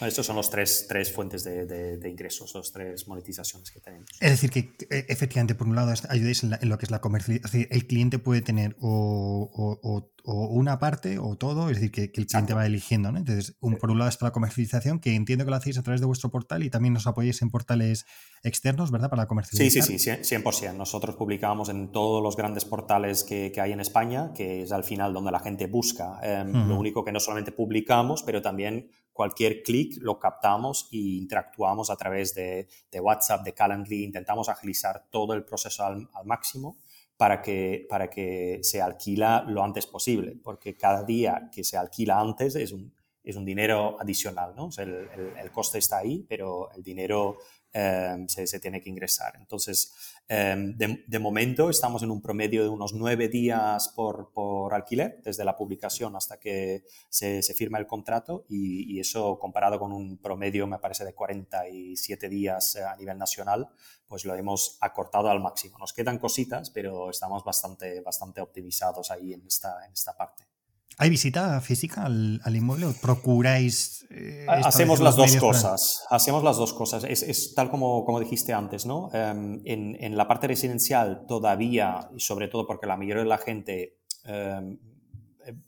Estos 0.00 0.26
son 0.26 0.36
los 0.36 0.50
tres, 0.50 0.86
tres 0.88 1.12
fuentes 1.12 1.44
de, 1.44 1.66
de, 1.66 2.08
ingresos, 2.08 2.54
las 2.54 2.72
tres 2.72 3.06
monetizaciones 3.08 3.70
que 3.70 3.80
tenemos. 3.80 4.08
Es 4.20 4.30
decir, 4.30 4.50
que 4.50 4.74
efectivamente, 5.08 5.54
por 5.54 5.66
un 5.66 5.76
lado, 5.76 5.92
ayudéis 6.08 6.42
en, 6.42 6.56
lo 6.68 6.78
que 6.78 6.86
es 6.86 6.90
la 6.90 7.00
comercialización. 7.00 7.66
el 7.70 7.86
cliente 7.86 8.18
puede 8.18 8.42
tener 8.42 8.76
o, 8.80 9.50
o 9.52 10.10
o 10.26 10.48
una 10.48 10.78
parte 10.80 11.18
o 11.18 11.36
todo, 11.36 11.70
es 11.70 11.76
decir, 11.76 11.92
que, 11.92 12.02
el 12.20 12.26
cliente 12.26 12.52
va 12.52 12.66
eligiendo. 12.66 13.12
¿no? 13.12 13.18
Entonces, 13.18 13.56
un, 13.60 13.76
por 13.76 13.92
un 13.92 13.98
lado 13.98 14.08
está 14.08 14.26
la 14.26 14.32
comercialización, 14.32 14.98
que 14.98 15.14
entiendo 15.14 15.44
que 15.44 15.50
lo 15.50 15.56
hacéis 15.56 15.78
a 15.78 15.82
través 15.82 16.00
de 16.00 16.06
vuestro 16.06 16.30
portal 16.30 16.64
y 16.64 16.70
también 16.70 16.94
nos 16.94 17.06
apoyáis 17.06 17.40
en 17.42 17.50
portales 17.50 18.06
externos, 18.42 18.90
¿verdad? 18.90 19.08
Para 19.08 19.28
comercializar. 19.28 19.84
Sí, 19.84 19.98
sí, 19.98 20.16
sí, 20.24 20.34
100%. 20.34 20.74
Nosotros 20.74 21.14
publicamos 21.14 21.68
en 21.68 21.92
todos 21.92 22.22
los 22.22 22.36
grandes 22.36 22.64
portales 22.64 23.22
que, 23.22 23.52
hay 23.56 23.72
en 23.72 23.80
España, 23.80 24.32
que 24.34 24.62
es 24.62 24.72
al 24.72 24.82
final 24.82 25.14
donde 25.14 25.30
la 25.30 25.38
gente 25.38 25.68
busca. 25.68 26.18
Em, 26.22 26.68
lo 26.68 26.76
único 26.76 27.04
que 27.04 27.12
no 27.12 27.20
solamente 27.20 27.52
publicamos, 27.52 28.24
pero 28.24 28.42
también 28.42 28.90
cualquier 29.16 29.62
clic 29.62 29.96
lo 30.00 30.18
captamos 30.18 30.88
e 30.92 30.98
interactuamos 30.98 31.90
a 31.90 31.96
través 31.96 32.34
de, 32.34 32.68
WhatsApp, 33.00 33.42
de 33.44 33.54
Calendly, 33.54 34.04
intentamos 34.04 34.48
agilizar 34.48 35.06
todo 35.10 35.32
el 35.32 35.44
proceso 35.44 35.84
al 35.84 36.08
máximo 36.24 36.76
para 37.16 37.40
que, 37.40 37.86
para 37.88 38.10
que 38.10 38.60
se 38.62 38.80
alquila 38.82 39.44
lo 39.48 39.64
antes 39.64 39.86
posible, 39.86 40.36
porque 40.42 40.76
cada 40.76 41.02
día 41.02 41.48
que 41.52 41.64
se 41.64 41.78
alquila 41.78 42.20
antes 42.20 42.54
es 42.56 42.72
un, 42.72 42.92
es 43.24 43.36
un 43.36 43.44
dinero 43.44 43.96
adicional, 43.98 44.54
¿no? 44.54 44.68
el, 44.76 45.08
el, 45.38 45.50
coste 45.50 45.78
está 45.78 45.98
ahí, 45.98 46.24
pero 46.28 46.70
el 46.72 46.82
dinero 46.82 47.38
Em, 47.78 48.26
se, 48.26 48.58
tiene 48.58 48.80
que 48.80 48.88
ingresar. 48.88 49.34
Entonces, 49.36 49.92
em, 50.28 50.74
de, 50.78 51.18
momento 51.18 51.68
estamos 51.68 52.02
en 52.02 52.10
un 52.10 52.22
promedio 52.22 52.62
de 52.62 52.70
unos 52.70 52.94
nueve 52.94 53.28
días 53.28 53.92
por, 53.94 54.32
por 54.32 54.72
alquiler, 54.72 55.20
desde 55.22 55.44
la 55.44 55.58
publicación 55.58 56.16
hasta 56.16 56.38
que 56.38 56.84
se, 57.10 57.42
se 57.42 57.52
firma 57.52 57.78
el 57.78 57.86
contrato 57.86 58.46
y, 58.48 58.98
eso 58.98 59.38
comparado 59.38 59.78
con 59.78 59.92
un 59.92 60.16
promedio, 60.16 60.66
me 60.66 60.78
parece, 60.78 61.04
de 61.04 61.12
47 61.12 62.30
días 62.30 62.76
eh, 62.76 62.82
a 62.82 62.96
nivel 62.96 63.18
nacional, 63.18 63.68
pues 64.08 64.24
lo 64.24 64.34
hemos 64.34 64.78
acortado 64.80 65.28
al 65.28 65.40
máximo. 65.40 65.76
Nos 65.76 65.92
quedan 65.92 66.18
cositas, 66.18 66.70
pero 66.70 67.10
estamos 67.10 67.44
bastante, 67.44 68.00
bastante 68.00 68.40
optimizados 68.40 69.10
ahí 69.10 69.34
en 69.34 69.46
esta, 69.46 69.84
en 69.84 69.92
esta 69.92 70.16
parte. 70.16 70.55
¿Hay 70.98 71.10
visita 71.10 71.60
física 71.60 72.04
al, 72.04 72.56
inmueble 72.56 72.86
o 72.86 72.92
procuráis? 72.94 74.06
Eh, 74.10 74.46
hacemos 74.48 75.00
las 75.00 75.14
dos 75.16 75.36
cosas. 75.36 76.06
Hacemos 76.08 76.42
las 76.42 76.56
dos 76.56 76.72
cosas. 76.72 77.04
Es, 77.04 77.54
tal 77.54 77.70
como, 77.70 78.04
como, 78.06 78.18
dijiste 78.18 78.54
antes, 78.54 78.86
¿no? 78.86 79.10
Em, 79.12 79.60
en, 79.64 80.16
la 80.16 80.26
parte 80.26 80.46
residencial 80.46 81.26
todavía, 81.28 82.08
y 82.16 82.20
sobre 82.20 82.48
todo 82.48 82.66
porque 82.66 82.86
la 82.86 82.96
mayoría 82.96 83.24
de 83.24 83.28
la 83.28 83.36
gente 83.36 83.98
em, 84.24 84.78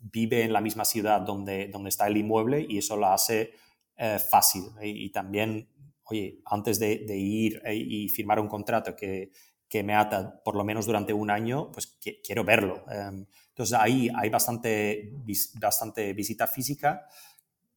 vive 0.00 0.44
en 0.44 0.52
la 0.52 0.62
misma 0.62 0.86
ciudad 0.86 1.20
donde, 1.20 1.68
donde 1.68 1.90
está 1.90 2.06
el 2.06 2.16
inmueble 2.16 2.64
y 2.66 2.78
eso 2.78 2.96
lo 2.96 3.08
hace 3.08 3.52
eh, 3.98 4.18
fácil. 4.18 4.64
Y, 4.82 5.10
también, 5.10 5.68
oye, 6.04 6.40
antes 6.46 6.78
de, 6.78 7.04
ir 7.16 7.60
eh, 7.66 7.74
y 7.74 8.08
firmar 8.08 8.40
un 8.40 8.48
contrato 8.48 8.96
que, 8.96 9.30
que, 9.68 9.82
me 9.82 9.94
ata 9.94 10.40
por 10.42 10.56
lo 10.56 10.64
menos 10.64 10.86
durante 10.86 11.12
un 11.12 11.30
año, 11.30 11.70
pues 11.70 11.98
quiero 12.24 12.44
verlo. 12.44 12.84
Em, 12.90 13.26
entonces 13.58 13.76
ahí 13.76 14.08
hay 14.14 14.30
bastante, 14.30 15.14
bastante 15.54 16.12
visita 16.12 16.46
física. 16.46 17.08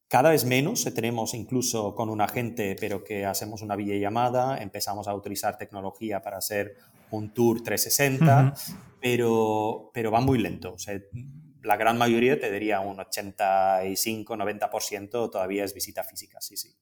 Cada 0.06 0.30
vez 0.30 0.44
menos 0.44 0.84
tenemos 0.94 1.34
incluso 1.34 1.96
con 1.96 2.08
un 2.08 2.20
agente, 2.20 2.76
pero 2.78 3.02
que 3.02 3.26
hacemos 3.26 3.62
una 3.62 3.74
videollamada, 3.74 4.58
empezamos 4.58 5.08
a 5.08 5.14
utilizar 5.16 5.58
tecnología 5.58 6.22
para 6.22 6.36
hacer 6.36 6.76
un 7.10 7.34
tour 7.34 7.64
360, 7.64 8.54
pero, 9.00 9.90
pero 9.92 10.12
va 10.12 10.20
muy 10.20 10.38
lento. 10.38 10.76
la 11.64 11.76
gran 11.76 11.98
mayoría, 11.98 12.38
te 12.38 12.52
diría 12.52 12.78
un 12.78 12.98
85-90% 12.98 15.30
todavía 15.32 15.64
es 15.64 15.74
visita 15.74 16.04
física, 16.04 16.40
sí, 16.40 16.56
sí. 16.56 16.72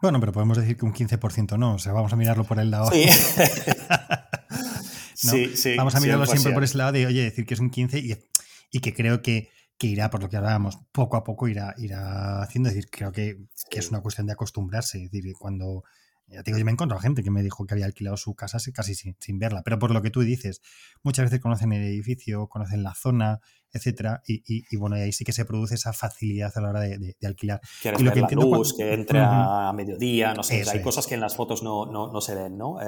Bueno, 0.00 0.18
pero 0.18 0.32
podemos 0.32 0.58
decir 0.58 0.76
que 0.76 0.84
un 0.84 0.92
15% 0.92 1.56
no, 1.56 1.74
o 1.74 1.78
sea, 1.78 1.92
vamos 1.92 2.12
a 2.12 2.16
mirarlo 2.16 2.42
por 2.42 2.58
el 2.58 2.72
lado. 2.72 2.90
Sí. 2.90 3.06
sí, 5.14 5.56
sí, 5.56 5.76
Vamos 5.76 5.94
a 5.94 6.00
mirarlo 6.00 6.26
siempre 6.26 6.52
por 6.52 6.64
ese 6.64 6.78
lado 6.78 6.90
de, 6.92 7.06
oye, 7.06 7.22
decir 7.22 7.46
que 7.46 7.54
es 7.54 7.60
un 7.60 7.70
15 7.70 8.00
y 8.00 8.31
y 8.72 8.80
que 8.80 8.92
creo 8.92 9.22
que, 9.22 9.50
que 9.78 9.86
irá, 9.86 10.10
por 10.10 10.20
lo 10.20 10.28
que 10.28 10.38
hablábamos, 10.38 10.78
poco 10.90 11.16
a 11.16 11.22
poco 11.22 11.46
irá, 11.46 11.74
irá 11.76 12.42
haciendo. 12.42 12.70
Es 12.70 12.74
decir, 12.74 12.90
creo 12.90 13.12
que, 13.12 13.36
que 13.70 13.78
es 13.78 13.90
una 13.90 14.00
cuestión 14.00 14.26
de 14.26 14.32
acostumbrarse. 14.32 15.04
Es 15.04 15.10
decir, 15.12 15.32
cuando. 15.38 15.84
Ya 16.28 16.42
te 16.42 16.50
digo, 16.50 16.58
yo 16.58 16.64
me 16.64 16.70
he 16.70 16.72
encontrado 16.72 17.00
gente 17.02 17.22
que 17.22 17.30
me 17.30 17.42
dijo 17.42 17.66
que 17.66 17.74
había 17.74 17.84
alquilado 17.84 18.16
su 18.16 18.34
casa 18.34 18.58
casi 18.72 18.94
sin, 18.94 19.16
sin, 19.20 19.38
verla, 19.38 19.62
pero 19.64 19.78
por 19.78 19.90
lo 19.90 20.00
que 20.00 20.08
tú 20.08 20.20
dices, 20.20 20.62
muchas 21.02 21.26
veces 21.26 21.40
conocen 21.40 21.72
el 21.74 21.82
edificio, 21.82 22.46
conocen 22.46 22.82
la 22.82 22.94
zona, 22.94 23.40
etcétera, 23.70 24.22
y, 24.26 24.42
y, 24.46 24.76
bueno, 24.78 24.96
y 24.96 25.00
ahí 25.00 25.12
sí 25.12 25.24
que 25.24 25.32
se 25.32 25.44
produce 25.44 25.74
esa 25.74 25.92
facilidad 25.92 26.50
a 26.54 26.60
la 26.62 26.70
hora 26.70 26.80
de, 26.80 26.96
de, 27.18 27.26
alquilar. 27.26 27.60
Quieres 27.82 28.00
y 28.00 28.04
lo 28.04 28.14
ver 28.14 28.26
que 28.26 28.36
la 28.36 28.42
luz, 28.42 28.74
que 28.74 28.94
entre 28.94 29.18
a 29.20 29.72
mediodía, 29.74 30.32
no 30.32 30.42
sé, 30.42 30.64
hay 30.70 30.80
cosas 30.80 31.06
que 31.06 31.16
en 31.16 31.20
las 31.20 31.36
fotos 31.36 31.62
no, 31.62 31.84
no, 31.84 32.10
no 32.10 32.20
se 32.22 32.34
ven, 32.34 32.56
¿no? 32.56 32.78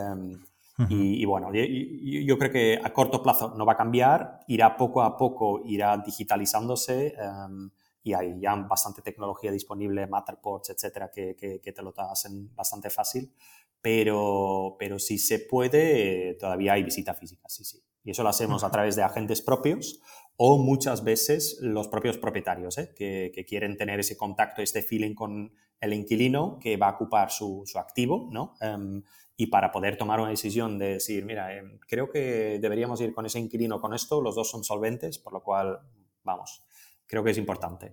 Y, 0.88 1.24
bueno, 1.24 1.52
yo, 1.52 2.38
creo 2.38 2.50
que 2.50 2.80
a 2.82 2.92
corto 2.92 3.22
plazo 3.22 3.54
no 3.56 3.64
va 3.64 3.74
a 3.74 3.76
cambiar, 3.76 4.40
irá 4.48 4.76
poco 4.76 5.02
a 5.02 5.16
poco, 5.16 5.62
irá 5.64 5.96
digitalizándose 5.98 7.14
em, 7.16 7.70
y 8.02 8.12
hay 8.12 8.40
ya 8.40 8.56
bastante 8.56 9.00
tecnología 9.00 9.52
disponible, 9.52 10.08
Matterports, 10.08 10.70
etcétera, 10.70 11.10
que, 11.12 11.37
que, 11.37 11.72
te 11.72 11.82
lo 11.82 11.94
hacen 11.96 12.52
bastante 12.56 12.90
fácil. 12.90 13.32
Pero, 13.80 14.76
pero 14.78 14.98
si 14.98 15.18
se 15.18 15.40
puede, 15.40 16.34
todavía 16.40 16.72
hay 16.72 16.82
visita 16.82 17.14
física, 17.14 17.48
sí, 17.48 17.64
sí. 17.64 17.80
Y 18.02 18.10
eso 18.10 18.22
lo 18.22 18.28
hacemos 18.30 18.64
a 18.64 18.70
través 18.70 18.96
de 18.96 19.02
agentes 19.02 19.42
propios 19.42 20.00
o 20.37 20.59
muchas 20.59 21.05
veces 21.05 21.59
los 21.61 21.88
propios 21.88 22.18
propietarios, 22.18 22.79
¿eh? 22.79 22.92
que, 22.97 23.44
quieren 23.47 23.77
tener 23.77 24.01
ese 24.01 24.16
contacto, 24.16 24.62
este 24.62 24.83
feeling 24.83 25.14
con 25.14 25.53
el 25.81 25.92
inquilino 25.92 26.59
que 26.61 26.77
va 26.77 26.88
a 26.88 26.94
ocupar 26.94 27.31
su, 27.31 27.62
su 27.66 27.79
activo, 27.79 28.29
¿no? 28.33 28.55
Em, 28.61 29.03
y 29.37 29.47
para 29.47 29.70
poder 29.70 29.97
tomar 29.97 30.20
una 30.20 30.31
decisión 30.31 30.79
de 30.79 30.94
decir, 30.94 31.25
mira, 31.25 31.57
em, 31.57 31.79
creo 31.87 32.11
que 32.11 32.59
deberíamos 32.61 33.01
ir 33.01 33.12
con 33.12 33.27
ese 33.27 33.38
inquilino 33.38 33.81
con 33.81 33.94
esto, 33.94 34.20
los 34.20 34.35
dos 34.35 34.51
son 34.51 34.64
solventes, 34.64 35.18
por 35.18 35.33
lo 35.33 35.42
cual, 35.42 35.79
vamos, 36.25 36.64
creo 37.07 37.23
que 37.23 37.31
es 37.31 37.38
importante, 37.38 37.92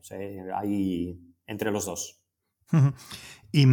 ahí 0.55 1.19
entre 1.45 1.71
los 1.71 1.85
dos. 1.85 2.23
y, 3.51 3.65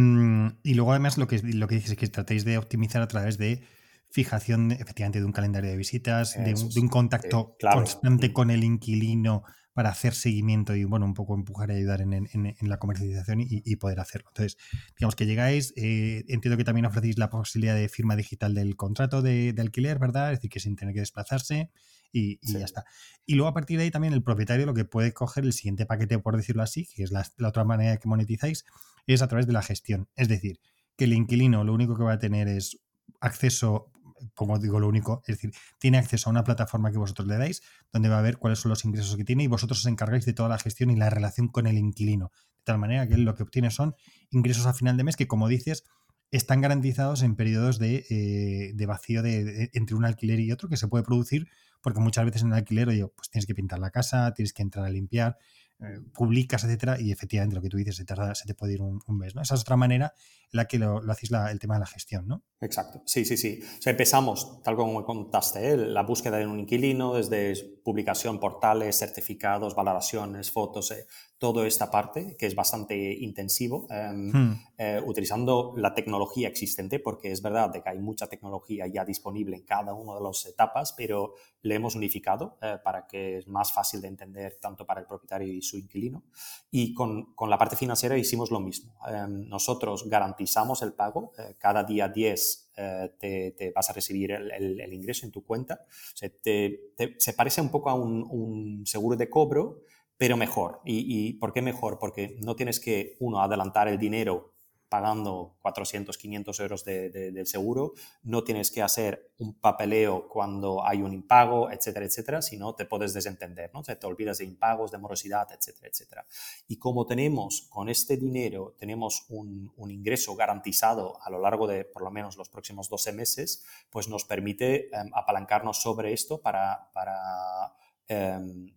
y, 0.63 0.73
luego 0.73 0.91
además 0.91 1.17
lo 1.17 1.27
que, 1.27 1.39
lo 1.41 1.67
que 1.67 1.75
dices 1.75 1.91
es 1.91 1.97
que 1.97 2.07
tratéis 2.07 2.43
de 2.43 2.57
optimizar 2.57 3.01
a 3.01 3.07
través 3.07 3.37
de 3.37 3.63
fijación 4.11 4.71
efectivamente 4.71 5.19
de 5.19 5.25
un 5.25 5.31
calendario 5.31 5.69
de 5.69 5.77
visitas, 5.77 6.33
de 6.33 6.55
un, 6.79 6.87
contacto 6.87 7.55
constante 7.59 8.33
con 8.33 8.49
el 8.49 8.63
inquilino 8.63 9.43
para 9.73 9.91
hacer 9.91 10.13
seguimiento 10.13 10.75
y, 10.75 10.83
bueno, 10.83 11.05
un 11.05 11.13
poco 11.13 11.35
empujar 11.35 11.69
y 11.69 11.75
ayudar 11.75 12.01
en, 12.01 12.27
la 12.61 12.79
comercialización 12.79 13.39
y, 13.39 13.75
poder 13.77 13.99
hacerlo. 13.99 14.29
Entonces, 14.31 14.57
digamos 14.97 15.15
que 15.15 15.25
llegáis, 15.25 15.73
eh, 15.77 16.25
entiendo 16.27 16.57
que 16.57 16.63
también 16.63 16.85
ofrecéis 16.85 17.17
la 17.17 17.29
posibilidad 17.29 17.75
de 17.75 17.87
firma 17.87 18.15
digital 18.15 18.53
del 18.55 18.75
contrato 18.75 19.21
de, 19.21 19.55
alquiler, 19.57 19.99
¿verdad? 19.99 20.33
Es 20.33 20.39
decir, 20.39 20.49
que 20.49 20.59
sin 20.59 20.75
tener 20.75 20.93
que 20.93 20.99
desplazarse 21.01 21.71
y, 22.11 22.39
ya 22.41 22.65
está. 22.65 22.83
Y 23.25 23.35
luego 23.35 23.47
a 23.47 23.53
partir 23.53 23.77
de 23.77 23.85
ahí 23.85 23.91
también 23.91 24.13
el 24.13 24.23
propietario 24.23 24.65
lo 24.65 24.73
que 24.73 24.85
puede 24.85 25.13
coger 25.13 25.45
el 25.45 25.53
siguiente 25.53 25.85
paquete, 25.85 26.19
por 26.19 26.35
decirlo 26.35 26.63
así, 26.63 26.85
que 26.85 27.03
es 27.03 27.11
la, 27.11 27.25
la 27.37 27.47
otra 27.47 27.63
manera 27.63 27.95
que 27.97 28.09
monetizáis, 28.09 28.65
es 29.05 29.21
a 29.21 29.27
través 29.27 29.47
de 29.47 29.53
la 29.53 29.61
gestión. 29.61 30.09
Es 30.15 30.27
decir, 30.27 30.59
que 30.97 31.05
el 31.05 31.13
inquilino 31.13 31.63
lo 31.63 31.73
único 31.73 31.95
que 31.95 32.03
va 32.03 32.13
a 32.13 32.19
tener 32.19 32.47
es 32.47 32.81
acceso 33.21 33.91
como 34.33 34.59
digo, 34.59 34.79
lo 34.79 34.87
único, 34.87 35.21
es 35.27 35.35
decir, 35.35 35.51
tiene 35.79 35.97
acceso 35.97 36.29
a 36.29 36.31
una 36.31 36.43
plataforma 36.43 36.91
que 36.91 36.97
vosotros 36.97 37.27
le 37.27 37.37
dais, 37.37 37.61
donde 37.91 38.09
va 38.09 38.19
a 38.19 38.21
ver 38.21 38.37
cuáles 38.37 38.59
son 38.59 38.69
los 38.69 38.85
ingresos 38.85 39.15
que 39.15 39.23
tiene 39.23 39.43
y 39.43 39.47
vosotros 39.47 39.79
os 39.79 39.85
encargáis 39.85 40.25
de 40.25 40.33
toda 40.33 40.49
la 40.49 40.57
gestión 40.57 40.89
y 40.89 40.95
la 40.95 41.09
relación 41.09 41.47
con 41.47 41.67
el 41.67 41.77
inquilino. 41.77 42.31
De 42.57 42.63
tal 42.63 42.77
manera 42.77 43.07
que 43.07 43.17
lo 43.17 43.35
que 43.35 43.43
obtiene 43.43 43.71
son 43.71 43.95
ingresos 44.29 44.65
a 44.65 44.73
final 44.73 44.97
de 44.97 45.03
mes 45.03 45.15
que, 45.15 45.27
como 45.27 45.47
dices, 45.47 45.83
están 46.31 46.61
garantizados 46.61 47.23
en 47.23 47.35
periodos 47.35 47.79
de, 47.79 48.05
eh, 48.09 48.85
vacío 48.85 49.23
de, 49.23 49.69
entre 49.73 49.95
un 49.95 50.05
alquiler 50.05 50.39
y 50.39 50.51
otro 50.51 50.69
que 50.69 50.77
se 50.77 50.87
puede 50.87 51.03
producir, 51.03 51.47
porque 51.81 51.99
muchas 51.99 52.25
veces 52.25 52.43
en 52.43 52.49
el 52.49 52.55
alquiler, 52.55 52.89
oye, 52.89 53.07
pues 53.15 53.29
tienes 53.29 53.45
que 53.45 53.55
pintar 53.55 53.79
la 53.79 53.89
casa, 53.89 54.33
tienes 54.33 54.53
que 54.53 54.61
entrar 54.61 54.85
a 54.85 54.89
limpiar, 54.89 55.37
eh, 55.81 56.01
publicas, 56.13 56.65
etcétera, 56.65 56.99
y 56.99 57.11
efectivamente 57.11 57.55
lo 57.55 57.61
que 57.61 57.69
tú 57.69 57.77
dices, 57.77 57.95
se, 57.95 58.05
se 58.05 58.45
te 58.45 58.53
puede 58.53 58.73
ir 58.73 58.81
un, 58.81 59.01
mes, 59.17 59.33
¿no? 59.33 59.41
Esa 59.41 59.55
es 59.55 59.61
otra 59.61 59.77
manera 59.77 60.13
en 60.51 60.57
la 60.57 60.65
que 60.65 60.77
lo, 60.77 61.01
lo 61.01 61.11
hacéis 61.11 61.31
el 61.31 61.57
tema 61.57 61.75
de 61.75 61.79
la 61.79 61.85
gestión, 61.85 62.27
¿no? 62.27 62.43
Exacto, 62.59 63.01
sí, 63.05 63.23
sí, 63.23 63.37
sí. 63.37 63.61
O 63.77 63.81
sea, 63.81 63.91
empezamos, 63.91 64.61
tal 64.61 64.75
como 64.75 64.99
me 64.99 65.05
contaste, 65.05 65.69
¿eh? 65.69 65.77
la 65.77 66.03
búsqueda 66.03 66.37
de 66.37 66.45
un 66.45 66.59
inquilino, 66.59 67.13
desde 67.13 67.55
publicación, 67.83 68.41
portales, 68.41 68.97
certificados, 68.97 69.73
valoraciones, 69.73 70.51
fotos, 70.51 70.91
eh, 70.91 71.05
toda 71.39 71.65
esta 71.65 71.89
parte, 71.89 72.35
que 72.37 72.45
es 72.45 72.53
bastante 72.53 73.13
intensivo, 73.13 73.87
em, 73.89 74.31
hmm. 74.31 74.61
eh, 74.77 75.01
utilizando 75.05 75.73
la 75.77 75.93
tecnología 75.93 76.49
existente, 76.49 76.99
porque 76.99 77.31
es 77.31 77.41
verdad 77.41 77.69
de 77.69 77.81
que 77.81 77.89
hay 77.89 77.99
mucha 77.99 78.27
tecnología 78.27 78.85
ya 78.87 79.05
disponible 79.05 79.55
en 79.55 79.63
cada 79.63 79.93
una 79.93 80.15
de 80.15 80.21
las 80.21 80.45
etapas, 80.45 80.93
pero 80.93 81.33
le 81.61 81.75
hemos 81.75 81.95
unificado 81.95 82.57
para 82.83 83.05
que 83.07 83.37
es 83.37 83.47
más 83.47 83.71
fácil 83.71 84.01
de 84.01 84.07
entender 84.07 84.59
tanto 84.61 84.85
para 84.85 85.01
el 85.01 85.07
propietario 85.07 85.51
y 85.51 85.61
su 85.61 85.77
inquilino. 85.77 86.23
Y 86.71 86.93
con, 86.93 87.33
con 87.33 87.49
la 87.49 87.57
parte 87.57 87.75
financiera 87.75 88.17
hicimos 88.17 88.51
lo 88.51 88.59
mismo. 88.59 88.93
Em, 89.07 89.47
nosotros 89.47 90.07
garantizamos 90.07 90.81
el 90.81 90.93
pago 90.93 91.31
cada 91.57 91.83
día 91.83 92.07
10 92.07 92.69
eh, 92.81 93.53
te, 93.57 93.71
vas 93.75 93.89
a 93.89 93.93
recibir 93.93 94.31
el, 94.31 94.93
ingreso 94.93 95.25
en 95.25 95.33
tu 95.33 95.43
cuenta. 95.43 95.85
se 96.13 97.33
parece 97.35 97.59
un 97.59 97.69
poco 97.69 97.89
a 97.89 97.93
un, 97.93 98.83
seguro 98.85 99.17
de 99.17 99.29
cobro, 99.29 99.81
pero 100.19 100.35
mejor. 100.37 100.81
¿Y, 100.83 101.29
¿Y 101.29 101.33
por 101.33 101.53
qué 101.53 101.61
mejor? 101.61 101.97
Porque 101.97 102.37
no 102.41 102.55
tienes 102.55 102.79
que, 102.81 103.15
uno, 103.19 103.41
adelantar 103.41 103.87
el 103.87 103.97
dinero 103.97 104.53
pagando 104.89 105.55
400, 105.61 106.17
500 106.17 106.59
euros 106.59 106.83
de, 106.83 107.09
del 107.09 107.45
seguro, 107.45 107.93
no 108.23 108.43
tienes 108.43 108.71
que 108.71 108.81
hacer 108.81 109.31
un 109.37 109.53
papeleo 109.53 110.27
cuando 110.27 110.83
hay 110.83 111.03
un 111.03 111.13
impago, 111.13 111.69
etcétera, 111.71 112.05
etcétera, 112.05 112.41
sino 112.41 112.73
te 112.73 112.85
puedes 112.85 113.13
desentender, 113.13 113.69
¿no? 113.73 113.83
te 113.83 114.05
olvidas 114.07 114.39
de 114.39 114.45
impagos, 114.45 114.91
de 114.91 114.97
morosidad, 114.97 115.47
etcétera, 115.51 115.87
etcétera. 115.87 116.25
Y 116.67 116.77
como 116.77 117.05
tenemos 117.05 117.67
con 117.69 117.87
este 117.87 118.17
dinero, 118.17 118.75
tenemos 118.77 119.25
un, 119.29 119.71
un, 119.77 119.91
ingreso 119.91 120.35
garantizado 120.35 121.21
a 121.23 121.29
lo 121.29 121.39
largo 121.39 121.67
de 121.67 121.85
por 121.85 122.01
lo 122.01 122.09
menos 122.09 122.35
los 122.35 122.49
próximos 122.49 122.89
12 122.89 123.13
meses, 123.13 123.63
pues 123.91 124.07
nos 124.07 124.25
permite 124.25 124.89
em, 124.95 125.11
apalancarnos 125.13 125.81
sobre 125.81 126.13
esto 126.13 126.41
para, 126.41 126.89
para 126.93 127.75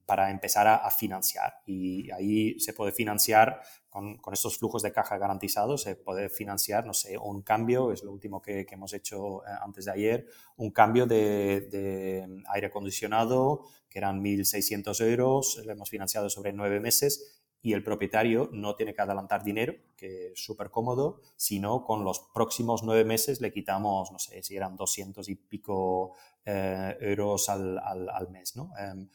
para 0.04 0.30
empezar 0.30 0.66
a, 0.66 0.90
financiar. 0.90 1.54
Y 1.66 2.10
ahí 2.10 2.60
se 2.60 2.74
puede 2.74 2.92
financiar 2.92 3.62
con, 3.88 4.20
estos 4.30 4.58
flujos 4.58 4.82
de 4.82 4.92
caja 4.92 5.16
garantizados, 5.16 5.82
se 5.82 5.96
puede 5.96 6.28
financiar, 6.28 6.84
no 6.86 6.92
sé, 6.92 7.16
un 7.16 7.42
cambio, 7.42 7.92
es 7.92 8.02
lo 8.02 8.12
último 8.12 8.42
que, 8.42 8.66
hemos 8.70 8.92
hecho 8.92 9.42
eh, 9.44 9.50
antes 9.62 9.86
de 9.86 9.92
ayer, 9.92 10.26
un 10.56 10.70
cambio 10.70 11.06
de, 11.06 11.62
de 11.70 12.42
aire 12.52 12.66
acondicionado, 12.66 13.64
que 13.88 13.98
eran 13.98 14.22
1.600 14.22 15.00
euros, 15.06 15.62
lo 15.64 15.72
hemos 15.72 15.88
financiado 15.88 16.28
sobre 16.28 16.52
nueve 16.52 16.80
meses 16.80 17.42
y 17.62 17.74
el 17.74 17.84
propietario 17.84 18.50
no 18.52 18.74
tiene 18.74 18.92
que 18.92 19.02
adelantar 19.02 19.44
dinero, 19.44 19.74
que 19.96 20.32
es 20.32 20.44
súper 20.44 20.70
cómodo, 20.70 21.20
sino 21.36 21.84
con 21.84 22.02
los 22.02 22.20
próximos 22.34 22.82
nueve 22.82 23.04
meses 23.04 23.40
le 23.40 23.52
quitamos, 23.52 24.10
no 24.10 24.18
sé, 24.18 24.42
si 24.42 24.56
eran 24.56 24.76
200 24.76 25.28
y 25.28 25.36
pico 25.36 26.14
eh, 26.44 26.96
euros 27.00 27.48
al, 27.48 27.78
al, 27.78 28.28
mes. 28.30 28.56
¿no? 28.56 28.72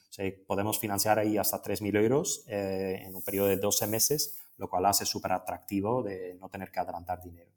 Sea, 0.09 0.32
podemos 0.47 0.80
financiar 0.80 1.19
ahí 1.19 1.38
hasta 1.38 1.61
3.000 1.61 1.97
euros 1.97 2.45
eh, 2.47 3.03
en 3.05 3.13
un 3.15 3.21
periodo 3.21 3.47
de 3.47 3.57
12 3.57 3.88
meses, 3.88 4.39
lo 4.57 4.69
cual 4.69 4.86
hace 4.86 5.05
súper 5.05 5.34
atractivo 5.34 6.03
de 6.03 6.38
no 6.39 6.47
tener 6.49 6.71
que 6.71 6.80
adelantar 6.80 7.21
dinero. 7.21 7.51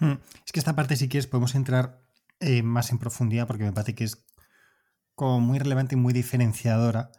Hmm. 0.00 0.14
Es 0.44 0.52
que 0.52 0.58
esta 0.58 0.74
parte, 0.74 0.96
si 0.96 1.08
quieres, 1.08 1.26
podemos 1.26 1.54
entrar 1.54 2.00
eh, 2.40 2.62
más 2.62 2.90
en 2.90 2.98
profundidad 2.98 3.46
porque 3.46 3.64
me 3.64 3.72
parece 3.72 3.94
que 3.94 4.04
es 4.04 4.24
como 5.14 5.40
muy 5.40 5.58
relevante 5.58 5.94
y 5.94 5.98
muy 5.98 6.14
diferenciadora 6.14 7.10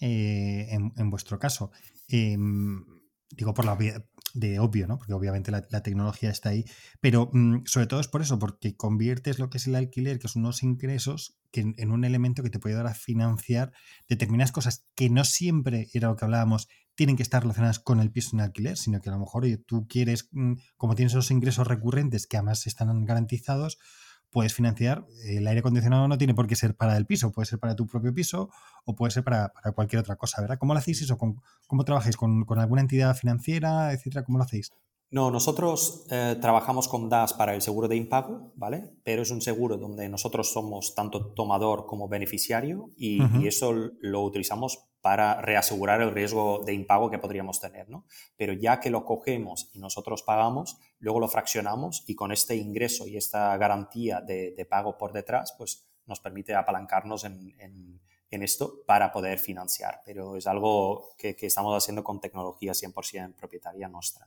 en, 0.00 0.92
en 0.96 1.10
vuestro 1.10 1.38
caso. 1.38 1.70
Em, 2.08 2.84
digo 3.30 3.54
por 3.54 3.64
la 3.64 3.76
de 4.34 4.58
obvio, 4.58 4.86
¿no? 4.86 4.98
Porque 4.98 5.14
obviamente 5.14 5.50
la, 5.50 5.62
tecnología 5.82 6.28
está 6.28 6.50
ahí, 6.50 6.64
pero 7.00 7.30
mm, 7.32 7.62
sobre 7.64 7.86
todo 7.86 8.00
es 8.00 8.08
por 8.08 8.20
eso, 8.20 8.38
porque 8.38 8.76
conviertes 8.76 9.38
lo 9.38 9.48
que 9.48 9.58
es 9.58 9.66
el 9.66 9.76
alquiler, 9.76 10.18
que 10.18 10.28
son 10.28 10.42
unos 10.42 10.62
ingresos, 10.62 11.38
en, 11.52 11.90
un 11.92 12.04
elemento 12.04 12.42
que 12.42 12.50
te 12.50 12.58
puede 12.58 12.74
dar 12.74 12.88
a 12.88 12.94
financiar 12.94 13.72
determinadas 14.08 14.50
cosas 14.50 14.86
que 14.96 15.08
no 15.08 15.24
siempre 15.24 15.88
era 15.94 16.08
lo 16.08 16.16
que 16.16 16.24
hablábamos, 16.24 16.68
tienen 16.96 17.16
que 17.16 17.22
estar 17.22 17.42
relacionadas 17.42 17.78
con 17.78 18.00
el 18.00 18.10
piso 18.10 18.30
en 18.32 18.40
alquiler, 18.40 18.76
sino 18.76 19.00
que 19.00 19.08
a 19.08 19.12
lo 19.12 19.20
mejor 19.20 19.46
tú 19.66 19.86
quieres, 19.88 20.28
mm, 20.32 20.54
como 20.76 20.96
tienes 20.96 21.12
esos 21.12 21.30
ingresos 21.30 21.66
recurrentes 21.66 22.26
que 22.26 22.36
además 22.36 22.66
están 22.66 23.04
garantizados, 23.04 23.78
puedes 24.34 24.52
financiar. 24.52 25.06
El 25.24 25.46
aire 25.46 25.60
acondicionado 25.60 26.08
no 26.08 26.18
tiene 26.18 26.34
por 26.34 26.48
qué 26.48 26.56
ser 26.56 26.74
para 26.74 26.96
el 26.96 27.06
piso, 27.06 27.30
puede 27.30 27.46
ser 27.46 27.60
para 27.60 27.76
tu 27.76 27.86
propio 27.86 28.12
piso 28.12 28.50
o 28.84 28.96
puede 28.96 29.12
ser 29.12 29.22
para, 29.22 29.52
cualquier 29.74 30.00
otra 30.00 30.16
cosa, 30.16 30.42
¿verdad? 30.42 30.58
¿Cómo 30.58 30.74
lo 30.74 30.80
hacéis 30.80 31.00
eso? 31.02 31.16
¿Cómo, 31.16 31.40
cómo 31.68 31.84
trabajáis? 31.84 32.16
¿Con, 32.16 32.44
alguna 32.58 32.80
entidad 32.80 33.16
financiera, 33.16 33.92
etcétera? 33.92 34.24
¿Cómo 34.24 34.38
lo 34.38 34.44
hacéis? 34.44 34.72
No, 35.12 35.30
nosotros 35.30 36.04
eh, 36.10 36.36
trabajamos 36.40 36.88
con 36.88 37.08
DAS 37.08 37.32
para 37.34 37.54
el 37.54 37.62
seguro 37.62 37.86
de 37.86 37.94
impago, 37.94 38.52
¿vale? 38.56 38.90
Pero 39.04 39.22
es 39.22 39.30
un 39.30 39.40
seguro 39.40 39.76
donde 39.76 40.08
nosotros 40.08 40.52
somos 40.52 40.96
tanto 40.96 41.32
tomador 41.34 41.86
como 41.86 42.08
beneficiario 42.08 42.90
y, 42.96 43.22
y 43.40 43.46
eso 43.46 43.72
lo 44.00 44.22
utilizamos 44.22 44.88
para 45.04 45.42
reasegurar 45.42 46.00
el 46.00 46.12
riesgo 46.12 46.62
de 46.64 46.72
impago 46.72 47.10
que 47.10 47.18
podríamos 47.18 47.60
tener, 47.60 47.90
¿no? 47.90 48.06
Pero 48.38 48.54
ya 48.54 48.80
que 48.80 48.88
lo 48.88 49.04
cogemos 49.04 49.68
y 49.74 49.78
nosotros 49.78 50.22
pagamos, 50.22 50.78
luego 50.98 51.20
lo 51.20 51.28
fraccionamos 51.28 52.04
y 52.06 52.14
con 52.14 52.32
este 52.32 52.56
ingreso 52.56 53.06
y 53.06 53.18
esta 53.18 53.54
garantía 53.58 54.22
de, 54.22 54.66
pago 54.66 54.96
por 54.96 55.12
detrás, 55.12 55.54
pues 55.58 55.84
nos 56.06 56.20
permite 56.20 56.54
apalancarnos 56.54 57.24
en, 57.24 58.00
esto 58.30 58.82
para 58.86 59.12
poder 59.12 59.38
financiar. 59.38 60.00
Pero 60.06 60.38
es 60.38 60.46
algo 60.46 61.10
que, 61.18 61.36
que 61.36 61.48
estamos 61.48 61.76
haciendo 61.76 62.02
con 62.02 62.18
tecnología 62.18 62.72
100% 62.72 63.34
propietaria 63.34 63.88
nuestra. 63.88 64.26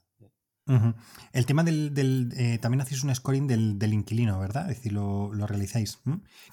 El 1.32 1.46
tema 1.46 1.64
del, 1.64 2.34
eh, 2.38 2.58
también 2.60 2.82
hacéis 2.82 3.04
un 3.04 3.14
scoring 3.14 3.48
del, 3.48 3.94
inquilino, 3.94 4.40
¿verdad? 4.40 4.70
Es 4.70 4.78
decir, 4.78 4.92
lo, 4.92 5.30
realizáis. 5.48 6.00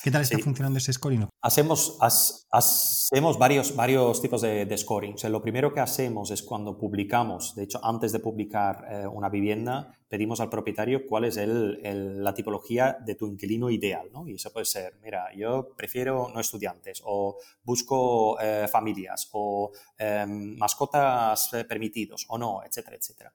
¿Qué 0.02 0.10
tal 0.10 0.22
está 0.22 0.38
funcionando 0.38 0.78
ese 0.78 0.92
scoring? 0.92 1.26
Hacemos, 1.42 1.98
hacemos 2.50 3.38
varios, 3.38 3.74
varios 3.74 4.22
tipos 4.22 4.42
de, 4.42 4.76
scoring. 4.76 5.16
lo 5.30 5.42
primero 5.42 5.72
que 5.72 5.80
hacemos 5.80 6.30
es 6.30 6.42
cuando 6.42 6.78
publicamos, 6.78 7.54
de 7.54 7.64
hecho, 7.64 7.84
antes 7.84 8.12
de 8.12 8.20
publicar 8.20 8.84
eh, 8.88 9.06
una 9.06 9.28
vivienda, 9.28 9.92
pedimos 10.08 10.40
al 10.40 10.48
propietario 10.48 11.06
cuál 11.06 11.24
es 11.24 11.36
el, 11.36 12.22
la 12.22 12.34
tipología 12.34 12.96
de 13.04 13.16
tu 13.16 13.26
inquilino 13.26 13.70
ideal, 13.70 14.08
¿no? 14.12 14.28
Y 14.28 14.34
eso 14.34 14.52
puede 14.52 14.66
ser, 14.66 14.98
mira, 15.02 15.34
yo 15.36 15.74
prefiero 15.76 16.30
no 16.32 16.40
estudiantes, 16.40 17.02
o 17.04 17.36
busco 17.64 18.38
eh, 18.40 18.68
familias, 18.70 19.28
o 19.32 19.72
mascotas 20.26 21.50
permitidos, 21.68 22.26
o 22.28 22.38
no, 22.38 22.62
etcétera, 22.64 22.96
etcétera. 22.96 23.32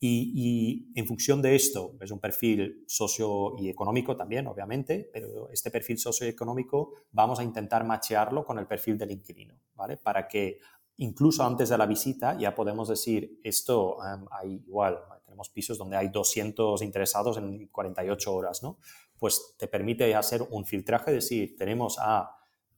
Y, 0.00 0.92
en 0.94 1.06
función 1.06 1.42
de 1.42 1.56
esto, 1.56 1.96
es 2.00 2.10
un 2.12 2.20
perfil 2.20 2.84
socio 2.86 3.56
y 3.58 3.68
económico 3.68 4.16
también, 4.16 4.46
obviamente, 4.46 5.10
pero 5.12 5.50
este 5.50 5.70
perfil 5.70 5.98
socioeconómico 5.98 6.92
vamos 7.10 7.40
a 7.40 7.42
intentar 7.42 7.84
machearlo 7.84 8.44
con 8.44 8.58
el 8.58 8.66
perfil 8.66 8.96
del 8.96 9.10
inquilino, 9.10 9.58
¿vale? 9.74 9.96
Para 9.96 10.28
que 10.28 10.60
incluso 10.98 11.42
antes 11.42 11.68
de 11.68 11.78
la 11.78 11.86
visita 11.86 12.38
ya 12.38 12.54
podemos 12.54 12.88
decir, 12.88 13.40
esto 13.42 13.98
em, 14.04 14.24
hay 14.30 14.62
igual, 14.66 15.00
tenemos 15.24 15.50
pisos 15.50 15.76
donde 15.76 15.96
hay 15.96 16.08
200 16.08 16.80
interesados 16.82 17.36
en 17.38 17.66
48 17.66 18.34
horas, 18.34 18.62
¿no? 18.62 18.78
Pues 19.18 19.56
te 19.58 19.66
permite 19.66 20.14
hacer 20.14 20.42
un 20.48 20.64
filtraje, 20.64 21.10
decir, 21.10 21.56
tenemos 21.56 21.98
a 22.00 22.36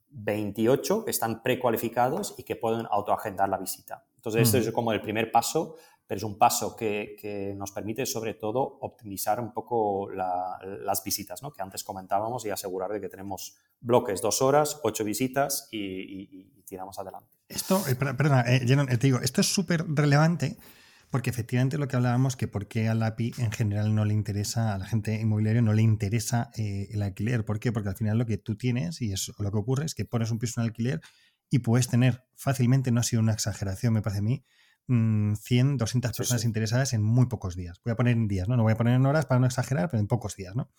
28 0.09 1.05
que 1.05 1.11
están 1.11 1.41
precualificados 1.41 2.35
y 2.37 2.43
que 2.43 2.55
pueden 2.55 2.87
autoagendar 2.89 3.47
la 3.47 3.57
visita. 3.57 4.05
Entonces, 4.15 4.43
esto 4.43 4.57
es 4.57 4.71
como 4.71 4.93
el 4.93 5.01
primer 5.01 5.31
paso 5.31 5.77
pero 6.07 6.17
es 6.17 6.23
un 6.23 6.37
paso 6.37 6.75
que, 6.75 7.53
nos 7.57 7.71
permite 7.71 8.05
sobre 8.05 8.33
todo 8.33 8.77
optimizar 8.81 9.39
un 9.39 9.53
poco 9.53 10.09
las 10.09 11.03
visitas, 11.03 11.41
¿no? 11.41 11.51
que 11.51 11.61
antes 11.61 11.83
comentábamos 11.83 12.45
y 12.45 12.49
asegurar 12.49 12.91
de 12.91 12.99
que 12.99 13.09
tenemos 13.09 13.57
bloques, 13.79 14.21
dos 14.21 14.41
horas, 14.41 14.79
ocho 14.83 15.03
visitas 15.03 15.67
y, 15.71 16.51
tiramos 16.65 16.97
adelante. 16.99 17.29
Esto, 17.49 17.83
eh, 17.89 17.95
perdona, 17.95 18.41
eh, 18.47 18.61
eh, 18.63 18.97
te 18.97 19.07
digo, 19.07 19.19
esto 19.19 19.41
es 19.41 19.47
súper 19.47 19.83
relevante 19.89 20.57
porque 21.09 21.29
efectivamente 21.29 21.77
lo 21.77 21.89
que 21.89 21.97
hablábamos, 21.97 22.37
que 22.37 22.47
por 22.47 22.67
qué 22.69 22.87
al 22.87 23.03
API 23.03 23.33
en 23.37 23.51
general 23.51 23.93
no 23.93 24.05
le 24.05 24.13
interesa, 24.13 24.73
a 24.73 24.77
la 24.77 24.85
gente 24.85 25.19
inmobiliaria 25.19 25.61
no 25.61 25.73
le 25.73 25.81
interesa 25.81 26.51
el 26.55 27.01
alquiler. 27.01 27.43
¿Por 27.43 27.59
qué? 27.59 27.73
Porque 27.73 27.89
al 27.89 27.97
final 27.97 28.17
lo 28.17 28.25
que 28.25 28.37
tú 28.37 28.55
tienes, 28.55 29.01
y 29.01 29.11
es 29.11 29.29
lo 29.37 29.51
que 29.51 29.57
ocurre, 29.57 29.85
es 29.85 29.93
que 29.93 30.05
pones 30.05 30.31
un 30.31 30.39
piso 30.39 30.61
en 30.61 30.67
alquiler 30.67 31.01
y 31.49 31.59
puedes 31.59 31.89
tener 31.89 32.23
fácilmente, 32.37 32.91
no 32.91 33.01
ha 33.01 33.03
sido 33.03 33.21
una 33.21 33.33
exageración, 33.33 33.93
me 33.93 34.01
parece 34.01 34.19
a 34.19 34.23
mí, 34.23 34.45
100, 34.87 35.77
200 35.77 36.11
personas 36.11 36.43
interesadas 36.43 36.93
en 36.93 37.01
muy 37.01 37.27
pocos 37.27 37.55
días. 37.55 37.79
Voy 37.85 37.91
a 37.91 37.95
poner 37.95 38.13
en 38.13 38.27
días, 38.27 38.47
¿no? 38.47 38.57
No 38.57 38.63
voy 38.63 38.73
a 38.73 38.77
poner 38.77 38.95
en 38.95 39.05
horas 39.05 39.25
para 39.25 39.39
no 39.39 39.45
exagerar, 39.45 39.89
pero 39.89 40.01
en 40.01 40.07
pocos 40.07 40.35
días, 40.35 40.55
¿no? 40.55 40.71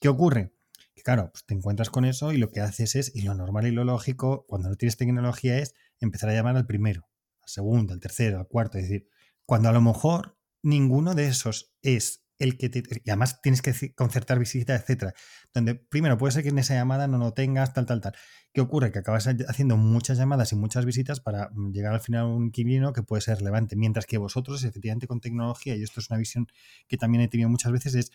¿Qué 0.00 0.08
ocurre? 0.08 0.54
Que 0.94 1.02
claro, 1.02 1.30
pues 1.32 1.44
te 1.46 1.54
encuentras 1.54 1.90
con 1.90 2.04
eso 2.04 2.32
y 2.32 2.38
lo 2.38 2.50
que 2.50 2.60
haces 2.60 2.94
es, 2.94 3.14
y 3.14 3.22
lo 3.22 3.34
normal 3.34 3.66
y 3.66 3.72
lo 3.72 3.84
lógico, 3.84 4.44
cuando 4.46 4.68
no 4.68 4.76
tienes 4.76 4.96
tecnología, 4.96 5.58
es 5.58 5.74
empezar 6.00 6.30
a 6.30 6.34
llamar 6.34 6.56
al 6.56 6.66
primero, 6.66 7.08
al 7.42 7.48
segundo, 7.48 7.94
al 7.94 8.00
tercero, 8.00 8.38
al 8.38 8.46
cuarto. 8.46 8.78
Es 8.78 8.84
decir, 8.84 9.08
cuando 9.46 9.68
a 9.68 9.72
lo 9.72 9.80
mejor 9.80 10.38
ninguno 10.62 11.14
de 11.14 11.26
esos 11.26 11.74
es 11.82 12.21
el 12.42 12.58
que 12.58 12.68
te. 12.68 12.82
Y 13.04 13.10
además 13.10 13.40
tienes 13.40 13.62
que 13.62 13.94
concertar 13.94 14.38
visitas, 14.38 14.80
etcétera. 14.80 15.14
Donde 15.54 15.76
primero 15.76 16.18
puede 16.18 16.32
ser 16.32 16.42
que 16.42 16.48
en 16.48 16.58
esa 16.58 16.74
llamada 16.74 17.06
no 17.06 17.18
lo 17.18 17.32
tengas, 17.32 17.72
tal, 17.72 17.86
tal, 17.86 18.00
tal. 18.00 18.14
¿Qué 18.52 18.60
ocurre? 18.60 18.90
Que 18.90 18.98
acabas 18.98 19.28
haciendo 19.48 19.76
muchas 19.76 20.18
llamadas 20.18 20.52
y 20.52 20.56
muchas 20.56 20.84
visitas 20.84 21.20
para 21.20 21.50
mm, 21.52 21.70
llegar 21.70 21.94
al 21.94 22.00
final 22.00 22.22
a 22.22 22.26
un 22.26 22.46
inquilino 22.46 22.92
que 22.92 23.02
puede 23.02 23.22
ser 23.22 23.38
relevante. 23.38 23.76
Mientras 23.76 24.06
que 24.06 24.18
vosotros, 24.18 24.64
efectivamente, 24.64 25.06
con 25.06 25.20
tecnología, 25.20 25.76
y 25.76 25.82
esto 25.82 26.00
es 26.00 26.10
una 26.10 26.18
visión 26.18 26.48
que 26.88 26.96
también 26.96 27.22
he 27.22 27.28
tenido 27.28 27.48
muchas 27.48 27.72
veces, 27.72 27.94
es 27.94 28.12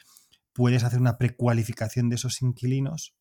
puedes 0.54 0.84
hacer 0.84 1.00
una 1.00 1.18
precualificación 1.18 2.10
de 2.10 2.16
esos 2.16 2.42
inquilinos. 2.42 3.16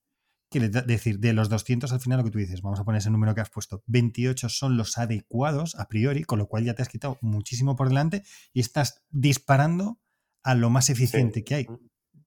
Quiere 0.50 0.68
decir, 0.68 1.18
de 1.18 1.32
los 1.32 1.48
200 1.48 1.92
al 1.92 2.00
final 2.00 2.18
lo 2.18 2.24
que 2.24 2.30
tú 2.30 2.38
dices, 2.38 2.62
vamos 2.62 2.80
a 2.80 2.84
poner 2.84 3.00
ese 3.00 3.10
número 3.10 3.34
que 3.34 3.40
has 3.40 3.50
puesto, 3.50 3.82
28 3.86 4.48
son 4.48 4.76
los 4.76 4.96
adecuados 4.96 5.74
a 5.74 5.88
priori, 5.88 6.22
con 6.22 6.38
lo 6.38 6.46
cual 6.46 6.64
ya 6.64 6.74
te 6.74 6.82
has 6.82 6.88
quitado 6.88 7.18
muchísimo 7.20 7.74
por 7.74 7.88
delante 7.88 8.22
y 8.52 8.60
estás 8.60 9.02
disparando 9.10 9.98
a 10.46 10.54
lo 10.54 10.70
más 10.70 10.88
eficiente 10.90 11.42
que 11.44 11.54
hay. 11.56 11.66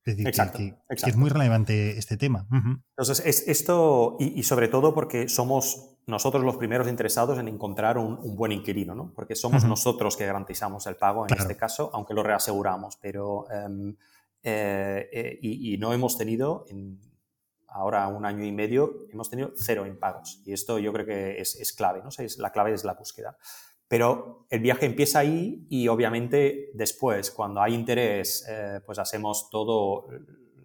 Es 0.06 0.18
decir, 0.18 0.52
que, 0.54 0.76
es 1.10 1.16
muy 1.16 1.30
relevante 1.30 1.98
este 1.98 2.18
tema. 2.18 2.48
Entonces, 2.98 3.26
es 3.26 3.48
esto, 3.48 4.18
y, 4.20 4.44
sobre 4.44 4.68
todo 4.68 4.94
porque 4.94 5.30
somos 5.30 5.98
nosotros 6.08 6.44
los 6.44 6.58
primeros 6.58 6.88
interesados 6.88 7.38
en 7.38 7.48
encontrar 7.48 7.98
un, 7.98 8.36
buen 8.36 8.52
inquilino, 8.52 8.96
¿no? 8.96 9.14
Porque 9.14 9.36
somos 9.36 9.64
nosotros 9.66 10.18
que 10.18 10.26
garantizamos 10.26 10.88
el 10.88 10.96
pago 10.96 11.26
en 11.28 11.38
este 11.38 11.56
caso, 11.56 11.92
aunque 11.94 12.14
lo 12.14 12.24
reaseguramos, 12.24 12.98
pero 12.98 13.50
em, 13.52 13.96
eh, 14.44 15.10
eh, 15.12 15.40
y, 15.42 15.78
no 15.78 15.94
hemos 15.94 16.18
tenido, 16.18 16.66
en, 16.70 17.00
ahora 17.68 18.08
un 18.08 18.26
año 18.26 18.44
y 18.44 18.52
medio, 18.52 19.06
hemos 19.12 19.30
tenido 19.30 19.52
cero 19.56 19.86
impagos. 19.86 20.42
Y 20.46 20.54
esto 20.54 20.80
yo 20.80 20.92
creo 20.92 21.06
que 21.06 21.40
es, 21.40 21.56
es 21.56 21.72
clave, 21.74 22.02
¿no? 22.02 22.10
es, 22.18 22.38
la 22.38 22.52
clave 22.52 22.74
es 22.74 22.84
la 22.84 22.94
búsqueda. 22.94 23.38
Pero 23.90 24.46
el 24.50 24.62
viaje 24.62 24.86
empieza 24.86 25.20
ahí 25.20 25.66
y 25.70 25.90
obviamente 25.90 26.70
después, 26.74 27.32
cuando 27.32 27.62
hay 27.62 27.74
interés, 27.74 28.46
eh, 28.48 28.80
pues 28.86 28.98
hacemos 29.00 29.50
todo 29.50 30.08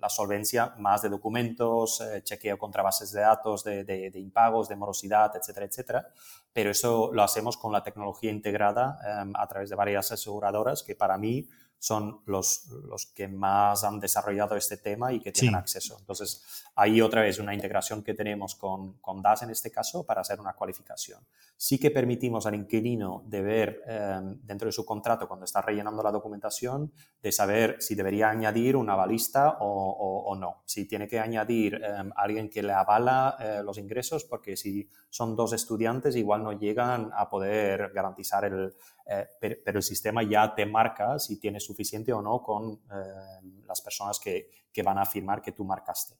la 0.04 0.10
solvencia 0.10 0.74
más 0.76 1.00
de 1.00 1.08
documentos, 1.08 2.02
eh, 2.02 2.22
chequeo 2.22 2.58
contra 2.58 2.82
bases 2.82 3.10
de 3.12 3.22
datos 3.22 3.64
de, 3.64 3.84
de, 3.84 4.20
impagos, 4.20 4.68
de 4.68 4.76
morosidad, 4.76 5.34
etcétera, 5.34 5.64
etcétera. 5.64 6.08
Pero 6.52 6.70
eso 6.70 7.10
lo 7.14 7.22
hacemos 7.22 7.56
con 7.56 7.72
la 7.72 7.82
tecnología 7.82 8.30
integrada 8.30 8.98
em, 9.22 9.32
a 9.34 9.48
través 9.48 9.70
de 9.70 9.76
varias 9.76 10.12
aseguradoras 10.12 10.82
que 10.82 10.94
para 10.94 11.16
mí 11.16 11.48
son 11.78 12.20
los, 12.26 12.66
los 12.68 13.06
que 13.06 13.28
más 13.28 13.82
han 13.84 13.98
desarrollado 13.98 14.56
este 14.56 14.76
tema 14.76 15.10
y 15.10 15.20
que 15.20 15.32
tienen 15.32 15.54
acceso. 15.54 15.96
Entonces, 15.98 16.42
ahí 16.74 17.00
otra 17.00 17.22
vez 17.22 17.38
una 17.38 17.54
integración 17.54 18.02
que 18.02 18.12
tenemos 18.12 18.54
con, 18.54 18.98
con 19.00 19.22
DAS 19.22 19.42
en 19.42 19.50
este 19.50 19.70
caso 19.70 20.04
para 20.04 20.20
hacer 20.20 20.38
una 20.38 20.52
cualificación. 20.52 21.20
Sí 21.56 21.78
que 21.78 21.90
permitimos 21.90 22.46
al 22.46 22.54
inquilino 22.56 23.22
de 23.26 23.42
ver 23.42 23.82
em, 23.86 24.40
dentro 24.42 24.66
de 24.66 24.72
su 24.72 24.84
contrato 24.84 25.28
cuando 25.28 25.44
está 25.44 25.62
rellenando 25.62 26.02
la 26.02 26.10
documentación, 26.10 26.92
de 27.22 27.32
saber 27.32 27.76
si 27.80 27.94
debería 27.94 28.28
añadir 28.28 28.76
una 28.76 28.96
balista 28.96 29.58
o, 29.60 30.24
o, 30.26 30.36
no. 30.36 30.62
Si 30.66 30.86
tiene 30.86 31.06
que 31.06 31.20
añadir 31.20 31.74
em, 31.82 32.10
alguien 32.16 32.50
que 32.50 32.62
le 32.62 32.72
avala 32.72 33.36
eh, 33.40 33.62
los 33.64 33.78
ingresos, 33.78 34.24
porque 34.24 34.56
si 34.56 34.88
son 35.08 35.36
dos 35.36 35.52
estudiantes 35.52 36.16
igual 36.16 36.42
no 36.42 36.52
llegan 36.52 37.10
a 37.14 37.30
poder 37.30 37.92
garantizar 37.94 38.44
el, 38.44 38.74
eh, 39.06 39.26
pero, 39.38 39.78
el 39.78 39.82
sistema 39.82 40.22
ya 40.22 40.54
te 40.54 40.64
marca 40.64 41.18
si 41.18 41.38
tienes 41.38 41.64
suficiente 41.64 42.12
o 42.12 42.22
no 42.22 42.42
con 42.42 42.80
em, 42.90 43.62
las 43.66 43.80
personas 43.82 44.18
que, 44.18 44.50
que, 44.72 44.82
van 44.82 44.98
a 44.98 45.02
afirmar 45.02 45.42
que 45.42 45.52
tú 45.52 45.64
marcaste. 45.64 46.14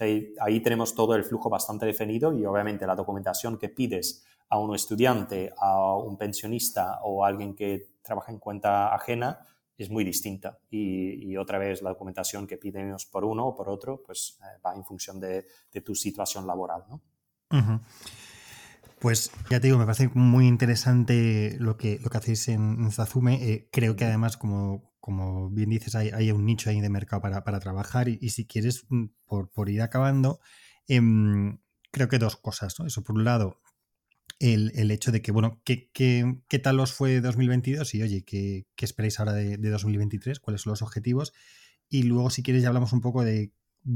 ahí, 0.00 0.34
ahí, 0.40 0.60
tenemos 0.60 0.94
todo 0.94 1.14
el 1.14 1.24
flujo 1.24 1.50
bastante 1.50 1.86
definido 1.86 2.32
y 2.32 2.44
obviamente 2.46 2.86
la 2.86 2.94
documentación 2.94 3.58
que 3.58 3.68
pides 3.68 4.24
a 4.50 4.58
un 4.58 4.74
estudiante, 4.74 5.52
a 5.56 5.96
un 5.96 6.18
pensionista 6.18 6.98
o 7.04 7.24
a 7.24 7.28
alguien 7.28 7.54
que 7.54 7.94
trabaja 8.02 8.32
en 8.32 8.38
cuenta 8.38 8.94
ajena 8.94 9.46
es 9.78 9.88
muy 9.88 10.04
distinta. 10.04 10.58
Y, 10.68 11.36
otra 11.36 11.58
vez 11.58 11.80
la 11.80 11.90
documentación 11.90 12.46
que 12.46 12.58
pidemos 12.58 13.06
por 13.06 13.24
uno 13.24 13.46
o 13.46 13.54
por 13.54 13.68
otro, 13.68 14.02
pues 14.04 14.38
eh, 14.42 14.60
va 14.64 14.74
en 14.74 14.84
función 14.84 15.18
de, 15.18 15.46
tu 15.82 15.94
situación 15.94 16.46
laboral. 16.46 16.84
¿no? 16.88 17.00
Pues 18.98 19.30
ya 19.48 19.60
te 19.60 19.68
digo, 19.68 19.78
me 19.78 19.86
parece 19.86 20.10
muy 20.12 20.46
interesante 20.46 21.56
lo 21.58 21.78
que, 21.78 21.98
lo 22.02 22.10
que 22.10 22.18
hacéis 22.18 22.48
en, 22.48 22.90
Zazume. 22.90 23.42
Eh, 23.42 23.68
creo 23.72 23.96
que 23.96 24.04
además, 24.04 24.36
como, 24.36 24.92
como 25.00 25.48
bien 25.48 25.70
dices, 25.70 25.94
hay, 25.94 26.10
hay, 26.10 26.30
un 26.32 26.44
nicho 26.44 26.68
ahí 26.68 26.80
de 26.80 26.90
mercado 26.90 27.22
para, 27.22 27.42
para 27.42 27.60
trabajar 27.60 28.08
y, 28.08 28.28
si 28.30 28.46
quieres, 28.46 28.84
mm, 28.90 29.06
por, 29.24 29.50
por 29.50 29.70
ir 29.70 29.80
acabando, 29.80 30.40
em, 30.88 31.58
creo 31.90 32.08
que 32.08 32.18
dos 32.18 32.36
cosas. 32.36 32.78
¿no? 32.78 32.86
Eso 32.86 33.02
por 33.02 33.16
un 33.16 33.24
lado, 33.24 33.62
el, 34.38 34.90
hecho 34.90 35.12
de 35.12 35.22
que, 35.22 35.32
bueno, 35.32 35.60
¿qué, 35.64 35.90
qué, 35.92 36.58
tal 36.58 36.80
os 36.80 36.92
fue 36.92 37.20
2022? 37.20 37.94
Y 37.94 38.02
oye, 38.02 38.24
¿qué, 38.24 38.66
qué 38.76 38.84
esperáis 38.84 39.18
ahora 39.18 39.32
de, 39.32 39.56
2023? 39.56 40.40
¿Cuáles 40.40 40.62
son 40.62 40.70
los 40.70 40.82
objetivos? 40.82 41.32
Y 41.88 42.04
luego, 42.04 42.30
si 42.30 42.42
quieres, 42.42 42.62
ya 42.62 42.68
hablamos 42.68 42.92
un 42.92 43.00
poco 43.00 43.24
de 43.24 43.52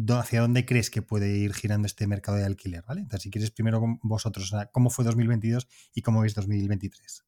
hacia 0.08 0.40
dónde 0.40 0.64
crees 0.64 0.90
que 0.90 1.02
puede 1.02 1.36
ir 1.36 1.52
girando 1.52 1.86
este 1.86 2.06
mercado 2.06 2.38
de 2.38 2.44
alquiler, 2.44 2.82
¿vale? 2.86 3.02
Entonces, 3.02 3.22
si 3.22 3.30
quieres, 3.30 3.50
primero 3.50 3.82
vosotros, 4.02 4.52
¿cómo 4.72 4.90
fue 4.90 5.04
2022 5.04 5.68
y 5.94 6.02
cómo 6.02 6.22
veis 6.22 6.34
2023? 6.34 7.24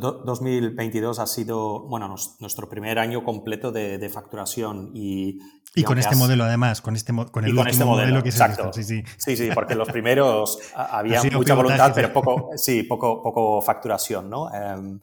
2022 0.00 1.18
ha 1.18 1.26
sido, 1.26 1.80
bueno, 1.80 2.14
nuestro 2.40 2.68
primer 2.68 2.98
año 2.98 3.24
completo 3.24 3.72
de, 3.72 4.08
facturación 4.08 4.90
y... 4.94 5.38
Y, 5.74 5.82
con 5.84 5.98
este 5.98 6.16
modelo 6.16 6.44
además, 6.44 6.80
con 6.80 6.96
este, 6.96 7.12
con 7.12 7.44
el 7.44 7.54
con 7.54 7.68
este 7.68 7.84
modelo, 7.84 8.22
que 8.22 8.30
exacto. 8.30 8.72
sí, 8.72 8.82
sí. 8.82 9.02
sí, 9.18 9.36
sí, 9.36 9.50
porque 9.52 9.74
los 9.74 9.88
primeros 9.88 10.58
había 10.74 11.22
mucha 11.24 11.54
voluntad, 11.54 11.92
pero 11.94 12.12
poco, 12.12 12.50
sí, 12.56 12.82
poco, 12.84 13.22
poco 13.22 13.60
facturación, 13.60 14.30
¿no? 14.30 14.52
Em, 14.54 14.98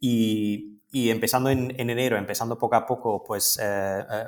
y, 0.00 0.80
y, 0.90 1.10
empezando 1.10 1.48
en, 1.48 1.72
en, 1.78 1.90
enero, 1.90 2.16
empezando 2.16 2.58
poco 2.58 2.74
a 2.74 2.84
poco, 2.84 3.22
pues 3.22 3.56
eh, 3.62 4.00
eh, 4.00 4.24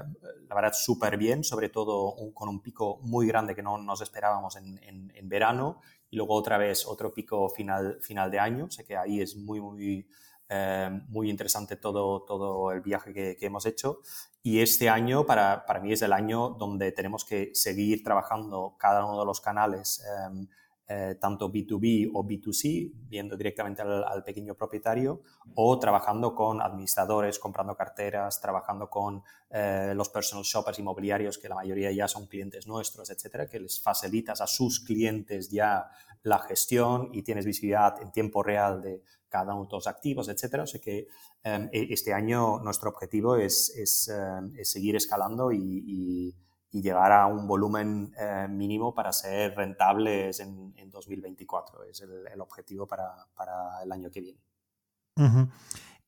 la 0.48 0.54
verdad 0.54 0.72
súper 0.72 1.16
bien, 1.16 1.42
sobre 1.42 1.68
todo 1.68 2.14
con 2.32 2.48
un 2.48 2.62
pico 2.62 3.00
muy 3.02 3.26
grande 3.26 3.56
que 3.56 3.62
no 3.62 3.76
nos 3.76 4.00
esperábamos 4.00 4.54
en, 4.54 4.78
en, 4.84 5.12
en 5.16 5.28
verano 5.28 5.80
y 6.10 6.16
luego 6.16 6.34
otra 6.34 6.58
vez 6.58 6.86
otro 6.86 7.12
pico 7.12 7.48
final, 7.48 7.98
final 8.00 8.30
de 8.30 8.38
año. 8.38 8.70
Sé 8.70 8.84
que 8.84 8.96
ahí 8.96 9.20
es 9.20 9.36
muy, 9.36 9.60
muy, 9.60 10.08
eh, 10.48 10.90
muy 11.08 11.30
interesante 11.30 11.76
todo, 11.76 12.22
todo 12.22 12.72
el 12.72 12.80
viaje 12.80 13.12
que, 13.12 13.36
que, 13.36 13.46
hemos 13.46 13.66
hecho. 13.66 14.00
Y 14.42 14.60
este 14.60 14.88
año 14.88 15.26
para, 15.26 15.66
para, 15.66 15.80
mí 15.80 15.92
es 15.92 16.02
el 16.02 16.12
año 16.12 16.50
donde 16.50 16.92
tenemos 16.92 17.24
que 17.24 17.50
seguir 17.54 18.02
trabajando 18.02 18.76
cada 18.78 19.04
uno 19.04 19.20
de 19.20 19.26
los 19.26 19.40
canales. 19.40 20.02
Eh, 20.04 20.46
eh, 20.90 21.16
tanto 21.20 21.52
B2B 21.52 22.10
o 22.14 22.24
B2C, 22.24 22.90
viendo 23.10 23.36
directamente 23.36 23.82
al, 23.82 24.24
pequeño 24.24 24.54
propietario, 24.54 25.20
o 25.54 25.78
trabajando 25.78 26.34
con 26.34 26.62
administradores, 26.62 27.38
comprando 27.38 27.76
carteras, 27.76 28.40
trabajando 28.40 28.88
con 28.88 29.22
eh, 29.50 29.92
los 29.94 30.08
personal 30.08 30.44
shoppers 30.44 30.78
inmobiliarios, 30.78 31.36
que 31.36 31.46
la 31.50 31.56
mayoría 31.56 31.92
ya 31.92 32.08
son 32.08 32.26
clientes 32.26 32.66
nuestros, 32.66 33.10
etcétera, 33.10 33.46
que 33.46 33.60
les 33.60 33.78
facilitas 33.78 34.40
a 34.40 34.46
sus 34.46 34.80
clientes 34.80 35.50
ya 35.50 35.90
la 36.22 36.38
gestión 36.38 37.10
y 37.12 37.22
tienes 37.22 37.44
visibilidad 37.44 38.00
en 38.00 38.10
tiempo 38.10 38.42
real 38.42 38.80
de 38.80 39.02
cada 39.28 39.54
uno 39.54 39.66
de 39.66 39.76
los 39.76 39.86
activos, 39.86 40.30
etcétera. 40.30 40.64
O 40.64 40.80
que 40.80 41.06
em, 41.44 41.68
e, 41.70 41.92
este 41.92 42.14
año 42.14 42.60
nuestro 42.60 42.88
objetivo 42.88 43.36
es, 43.36 43.76
es, 43.76 44.08
em, 44.08 44.54
seguir 44.64 44.96
escalando 44.96 45.52
y 45.52 46.34
llegar 46.70 47.12
a 47.12 47.26
un 47.26 47.46
volumen 47.46 48.12
eh, 48.18 48.46
mínimo 48.48 48.94
para 48.94 49.12
ser 49.12 49.54
rentables 49.56 50.40
en, 50.40 50.74
en 50.76 50.90
2024. 50.90 51.84
Es 51.84 52.00
el, 52.00 52.26
el 52.32 52.40
objetivo 52.40 52.86
para, 52.86 53.26
para, 53.34 53.82
el 53.82 53.92
año 53.92 54.10
que 54.10 54.20
viene. 54.20 54.40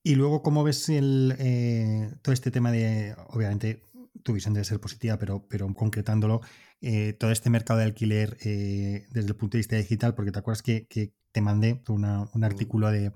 Y 0.03 0.15
luego, 0.15 0.43
¿cómo 0.43 0.63
ves 0.63 0.89
el, 0.89 1.35
eh, 1.39 2.13
todo 2.23 2.33
este 2.33 2.51
tema 2.51 2.71
de, 2.71 3.17
obviamente, 3.31 3.83
tu 4.23 4.33
visión 4.33 4.55
debe 4.55 4.65
ser 4.65 4.81
positiva, 4.81 5.19
pero, 5.19 5.47
pero 5.49 5.73
concretándolo, 5.75 6.41
eh, 6.81 7.15
todo 7.15 7.31
este 7.31 7.51
mercado 7.51 7.81
de 7.81 7.87
alquiler 7.87 8.37
desde 8.39 9.29
el 9.29 9.37
punto 9.37 9.57
de 9.57 9.61
vista 9.61 9.77
digital, 9.77 10.15
porque 10.15 10.31
te 10.31 10.39
acuerdas 10.39 10.63
que, 10.63 10.87
que 10.87 11.13
te 11.33 11.41
mandé 11.41 11.83
una, 11.89 12.29
un 12.33 12.45
artículo 12.45 12.91
de, 12.91 13.13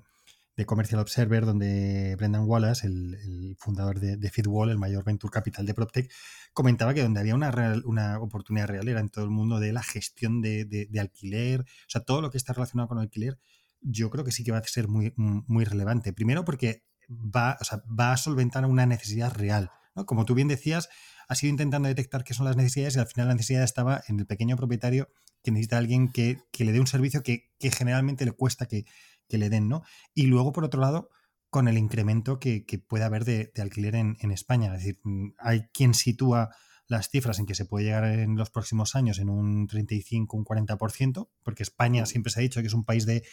de 0.55 0.65
Commercial 0.65 1.01
Observer, 1.01 1.45
donde 1.45 2.15
Brendan 2.17 2.45
Wallace, 2.45 2.87
el, 2.87 3.55
fundador 3.59 3.99
de, 3.99 4.17
de 4.17 4.29
Feedwall, 4.29 4.69
el 4.69 4.77
mayor 4.77 5.03
venture 5.03 5.31
capital 5.31 5.65
de 5.65 5.73
PropTech, 5.73 6.11
comentaba 6.53 6.93
que 6.93 7.03
donde 7.03 7.19
había 7.19 7.35
una, 7.35 7.51
una 7.83 8.19
oportunidad 8.19 8.67
real 8.67 8.87
era 8.87 9.01
en 9.01 9.09
todo 9.09 9.25
el 9.25 9.31
mundo 9.31 9.59
de 9.59 9.73
la 9.73 9.83
gestión 9.83 10.41
de, 10.41 10.89
alquiler, 10.99 11.61
o 11.61 11.89
sea, 11.89 12.01
todo 12.01 12.21
lo 12.21 12.31
que 12.31 12.37
está 12.37 12.53
relacionado 12.53 12.87
con 12.87 12.99
alquiler, 12.99 13.37
yo 13.81 14.09
creo 14.09 14.23
que 14.23 14.31
sí 14.31 14.43
que 14.43 14.51
va 14.51 14.59
a 14.59 14.63
ser 14.63 14.87
muy, 14.87 15.13
muy 15.15 15.65
relevante. 15.65 16.13
Primero 16.13 16.45
porque 16.45 16.85
va, 17.09 17.57
va 17.87 18.13
a 18.13 18.17
solventar 18.17 18.65
una 18.65 18.85
necesidad 18.85 19.33
real. 19.33 19.69
¿no? 19.95 20.05
Como 20.05 20.25
tú 20.25 20.33
bien 20.33 20.47
decías, 20.47 20.89
ha 21.27 21.35
sido 21.35 21.51
intentando 21.51 21.87
detectar 21.87 22.23
qué 22.23 22.33
son 22.33 22.45
las 22.45 22.55
necesidades 22.55 22.95
y 22.95 22.99
al 22.99 23.07
final 23.07 23.27
la 23.27 23.35
necesidad 23.35 23.63
estaba 23.63 24.01
en 24.07 24.19
el 24.19 24.25
pequeño 24.25 24.55
propietario 24.55 25.09
que 25.43 25.51
necesita 25.51 25.75
a 25.75 25.79
alguien 25.79 26.11
que, 26.11 26.39
le 26.57 26.71
dé 26.71 26.79
un 26.79 26.87
servicio 26.87 27.21
que, 27.21 27.51
que 27.59 27.69
generalmente 27.69 28.25
le 28.25 28.31
cuesta 28.31 28.65
que, 28.65 28.85
que 29.27 29.37
le 29.37 29.49
den, 29.49 29.67
¿no? 29.67 29.83
Y 30.13 30.27
luego, 30.27 30.51
por 30.51 30.63
otro 30.63 30.81
lado, 30.81 31.09
con 31.49 31.67
el 31.67 31.77
incremento 31.77 32.37
que, 32.39 32.65
que 32.65 32.79
puede 32.79 33.05
haber 33.05 33.23
de, 33.23 33.51
alquiler 33.57 33.95
en, 33.95 34.31
España. 34.31 34.67
Es 34.75 34.83
decir, 34.83 34.99
mm, 35.03 35.35
hay 35.37 35.67
quien 35.73 35.93
sitúa 35.93 36.49
las 36.87 37.09
cifras 37.09 37.39
en 37.39 37.45
que 37.45 37.55
se 37.55 37.65
puede 37.65 37.85
llegar 37.85 38.03
en 38.03 38.35
los 38.35 38.49
próximos 38.49 38.95
años 38.95 39.19
en 39.19 39.29
un 39.29 39.65
35, 39.65 40.37
un 40.37 40.45
40%, 40.45 41.29
porque 41.43 41.63
España 41.63 42.05
siempre 42.05 42.31
se 42.31 42.39
ha 42.39 42.43
dicho 42.43 42.59
que 42.59 42.67
es 42.67 42.73
un 42.73 42.83
país 42.83 43.05
de, 43.05 43.23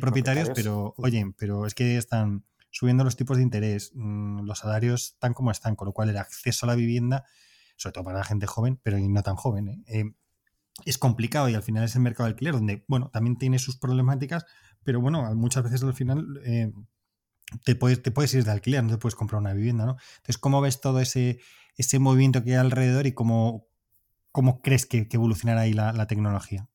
propietarios, 0.00 0.50
pero 0.52 0.94
oye, 0.96 1.24
pero 1.38 1.64
es 1.64 1.74
que 1.74 1.96
están 1.96 2.44
subiendo 2.70 3.04
los 3.04 3.16
tipos 3.16 3.36
de 3.36 3.42
interés, 3.44 3.92
mm, 3.94 4.40
los 4.40 4.58
salarios 4.58 5.12
están 5.14 5.32
como 5.32 5.50
están, 5.50 5.76
con 5.76 5.86
lo 5.86 5.92
cual 5.92 6.10
el 6.10 6.18
acceso 6.18 6.66
a 6.66 6.68
la 6.68 6.74
vivienda, 6.74 7.24
sobre 7.76 7.92
todo 7.94 8.04
para 8.04 8.18
la 8.18 8.24
gente 8.24 8.46
joven, 8.46 8.80
pero 8.82 8.98
no 8.98 9.22
tan 9.22 9.36
joven, 9.36 9.68
¿eh? 9.68 9.82
Eh, 9.86 10.04
es 10.84 10.98
complicado 10.98 11.48
y 11.48 11.54
al 11.54 11.62
final 11.62 11.84
es 11.84 11.94
el 11.94 12.02
mercado 12.02 12.26
de 12.26 12.32
alquiler 12.32 12.54
donde, 12.54 12.84
bueno, 12.88 13.10
también 13.10 13.36
tiene 13.36 13.58
sus 13.58 13.76
problemáticas, 13.76 14.46
pero 14.84 15.00
bueno, 15.00 15.34
muchas 15.34 15.64
veces 15.64 15.82
al 15.82 15.94
final 15.94 16.40
eh, 16.44 16.72
te, 17.64 17.74
puedes, 17.74 18.02
te 18.02 18.10
puedes 18.10 18.32
ir 18.34 18.44
de 18.44 18.50
alquiler, 18.50 18.82
no 18.82 18.90
te 18.90 18.98
puedes 18.98 19.14
comprar 19.14 19.40
una 19.40 19.52
vivienda, 19.52 19.86
¿no? 19.86 19.96
Entonces, 20.16 20.38
¿cómo 20.38 20.60
ves 20.60 20.80
todo 20.80 21.00
ese, 21.00 21.40
ese 21.76 21.98
movimiento 21.98 22.42
que 22.42 22.50
hay 22.50 22.56
alrededor 22.56 23.06
y 23.06 23.12
cómo, 23.12 23.66
cómo 24.32 24.60
crees 24.62 24.86
que, 24.86 25.06
evolucionará 25.10 25.62
ahí 25.62 25.72
la, 25.72 26.06
tecnología? 26.06 26.68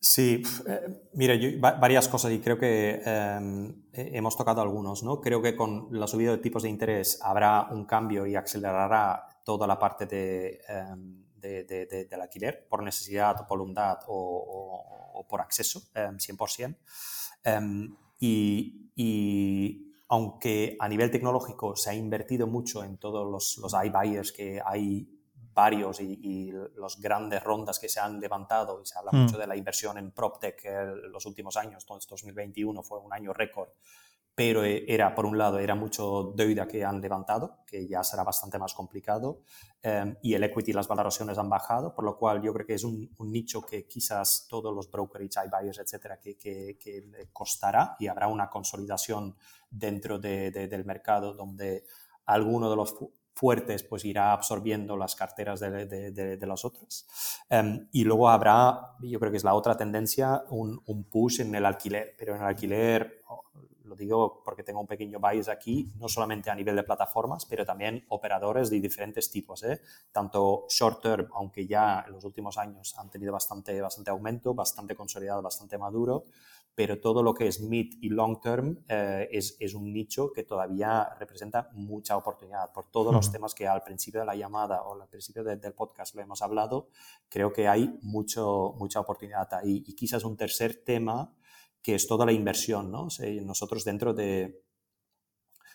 Sí, 0.00 0.42
eh, 0.66 1.08
mira, 1.14 1.34
varias 1.78 2.08
cosas 2.08 2.30
y 2.32 2.40
creo 2.40 2.58
que 2.58 3.00
em, 3.04 3.74
hemos 3.92 4.36
tocado 4.36 4.60
algunos, 4.60 5.02
¿no? 5.02 5.20
Creo 5.22 5.40
que 5.40 5.56
con 5.56 5.88
la 5.92 6.06
subida 6.06 6.32
de 6.32 6.38
tipos 6.38 6.62
de 6.62 6.68
interés 6.68 7.18
habrá 7.22 7.68
un 7.70 7.86
cambio 7.86 8.26
y 8.26 8.36
acelerará 8.36 9.26
toda 9.44 9.66
la 9.66 9.78
parte 9.78 10.04
de, 10.04 10.60
em, 11.44 12.06
del 12.08 12.20
alquiler 12.20 12.66
por 12.68 12.82
necesidad, 12.82 13.46
voluntad 13.48 13.98
o 14.08 15.04
o 15.14 15.26
por 15.26 15.40
acceso, 15.40 15.82
100%. 15.94 16.76
Em, 17.44 17.84
em, 17.84 17.96
y, 18.96 19.90
aunque 20.08 20.76
a 20.78 20.88
nivel 20.88 21.10
tecnológico 21.10 21.74
se 21.76 21.90
ha 21.90 21.94
invertido 21.94 22.46
mucho 22.46 22.84
en 22.84 22.98
todos 22.98 23.30
los, 23.30 23.58
los 23.58 23.72
iBuyers, 23.72 24.32
que 24.32 24.60
hay 24.64 25.08
varios 25.52 26.00
y, 26.00 26.52
los 26.76 27.00
grandes 27.00 27.42
rondas 27.42 27.78
que 27.78 27.88
se 27.88 28.00
han 28.00 28.20
levantado, 28.20 28.80
y 28.82 28.86
se 28.86 28.98
habla 28.98 29.12
mucho 29.12 29.36
mm. 29.36 29.40
de 29.40 29.46
la 29.46 29.56
inversión 29.56 29.98
en 29.98 30.10
PropTech 30.10 30.64
en 30.64 31.12
los 31.12 31.24
últimos 31.26 31.56
años, 31.56 31.84
entonces 31.84 32.08
2021 32.10 32.82
fue 32.82 32.98
un 32.98 33.12
año 33.12 33.32
récord 33.32 33.68
pero 34.34 34.64
eh, 34.64 34.84
era, 34.88 35.14
por 35.14 35.26
un 35.26 35.38
lado, 35.38 35.58
era 35.58 35.74
mucho 35.74 36.32
deuda 36.34 36.66
que 36.66 36.84
han 36.84 37.00
levantado, 37.00 37.58
que 37.66 37.86
ya 37.86 38.02
será 38.02 38.24
bastante 38.24 38.58
más 38.58 38.74
complicado, 38.74 39.42
em, 39.82 40.16
y 40.22 40.34
el 40.34 40.42
equity 40.42 40.72
y 40.72 40.74
las 40.74 40.88
valoraciones 40.88 41.38
han 41.38 41.48
bajado, 41.48 41.94
por 41.94 42.04
lo 42.04 42.16
cual 42.18 42.42
yo 42.42 42.52
creo 42.52 42.66
que 42.66 42.74
es 42.74 42.84
un, 42.84 43.14
nicho 43.18 43.62
que 43.62 43.86
quizás 43.86 44.46
todos 44.48 44.74
los 44.74 44.90
brokerage, 44.90 45.38
iBuyers, 45.46 45.78
etcétera, 45.78 46.18
que, 46.18 46.36
que, 46.36 46.76
que, 46.80 47.28
costará 47.32 47.96
y 47.98 48.08
habrá 48.08 48.26
una 48.26 48.50
consolidación 48.50 49.36
dentro 49.70 50.18
de, 50.18 50.50
del 50.50 50.84
mercado 50.84 51.34
donde 51.34 51.84
alguno 52.26 52.70
de 52.70 52.76
los 52.76 52.94
fuertes 53.34 53.82
pues 53.82 54.04
irá 54.04 54.32
absorbiendo 54.32 54.96
las 54.96 55.16
carteras 55.16 55.58
de, 55.58 55.86
de, 55.86 56.46
las 56.46 56.64
otras. 56.64 57.06
Em, 57.48 57.88
y 57.92 58.04
luego 58.04 58.28
habrá, 58.28 58.96
yo 59.00 59.18
creo 59.18 59.30
que 59.30 59.38
es 59.38 59.44
la 59.44 59.54
otra 59.54 59.76
tendencia, 59.76 60.44
un, 60.50 60.80
un, 60.86 61.04
push 61.04 61.40
en 61.40 61.54
el 61.54 61.64
alquiler, 61.64 62.14
pero 62.16 62.34
en 62.34 62.42
el 62.42 62.46
alquiler 62.46 63.24
lo 63.84 63.94
digo 63.94 64.42
porque 64.44 64.62
tengo 64.62 64.80
un 64.80 64.86
pequeño 64.86 65.18
bias 65.20 65.48
aquí, 65.48 65.92
no 65.96 66.08
solamente 66.08 66.50
a 66.50 66.54
nivel 66.54 66.76
de 66.76 66.82
plataformas, 66.82 67.46
pero 67.46 67.64
también 67.64 68.04
operadores 68.08 68.70
de 68.70 68.80
diferentes 68.80 69.30
tipos, 69.30 69.62
¿eh? 69.62 69.80
tanto 70.12 70.66
short 70.68 71.02
term, 71.02 71.28
aunque 71.34 71.66
ya 71.66 72.04
en 72.06 72.12
los 72.12 72.24
últimos 72.24 72.58
años 72.58 72.94
han 72.98 73.10
tenido 73.10 73.32
bastante, 73.32 73.80
bastante 73.80 74.10
aumento, 74.10 74.54
bastante 74.54 74.94
consolidado, 74.94 75.42
bastante 75.42 75.78
maduro, 75.78 76.24
pero 76.74 77.00
todo 77.00 77.22
lo 77.22 77.34
que 77.34 77.46
es 77.46 77.60
mid 77.60 77.94
y 78.00 78.08
long 78.08 78.40
term 78.40 78.84
eh, 78.88 79.28
es, 79.30 79.56
es, 79.60 79.74
un 79.74 79.92
nicho 79.92 80.32
que 80.32 80.42
todavía 80.42 81.08
representa 81.20 81.70
mucha 81.72 82.16
oportunidad. 82.16 82.72
Por 82.72 82.90
todos 82.90 83.12
los 83.12 83.30
temas 83.30 83.54
que 83.54 83.68
al 83.68 83.82
principio 83.82 84.20
de 84.20 84.26
la 84.26 84.34
llamada 84.34 84.82
o 84.82 85.00
al 85.00 85.08
principio 85.08 85.44
del 85.44 85.72
podcast 85.72 86.16
lo 86.16 86.22
hemos 86.22 86.42
hablado, 86.42 86.88
creo 87.28 87.52
que 87.52 87.68
hay 87.68 87.96
mucho, 88.02 88.74
mucha 88.76 88.98
oportunidad 88.98 89.54
ahí. 89.54 89.84
Y 89.86 89.94
quizás 89.94 90.24
un 90.24 90.36
tercer 90.36 90.82
tema 90.84 91.32
que 91.84 91.94
es 91.94 92.06
toda 92.08 92.24
la 92.24 92.32
inversión. 92.32 92.90
¿no? 92.90 93.08
nosotros 93.42 93.84
dentro, 93.84 94.14
de, 94.14 94.62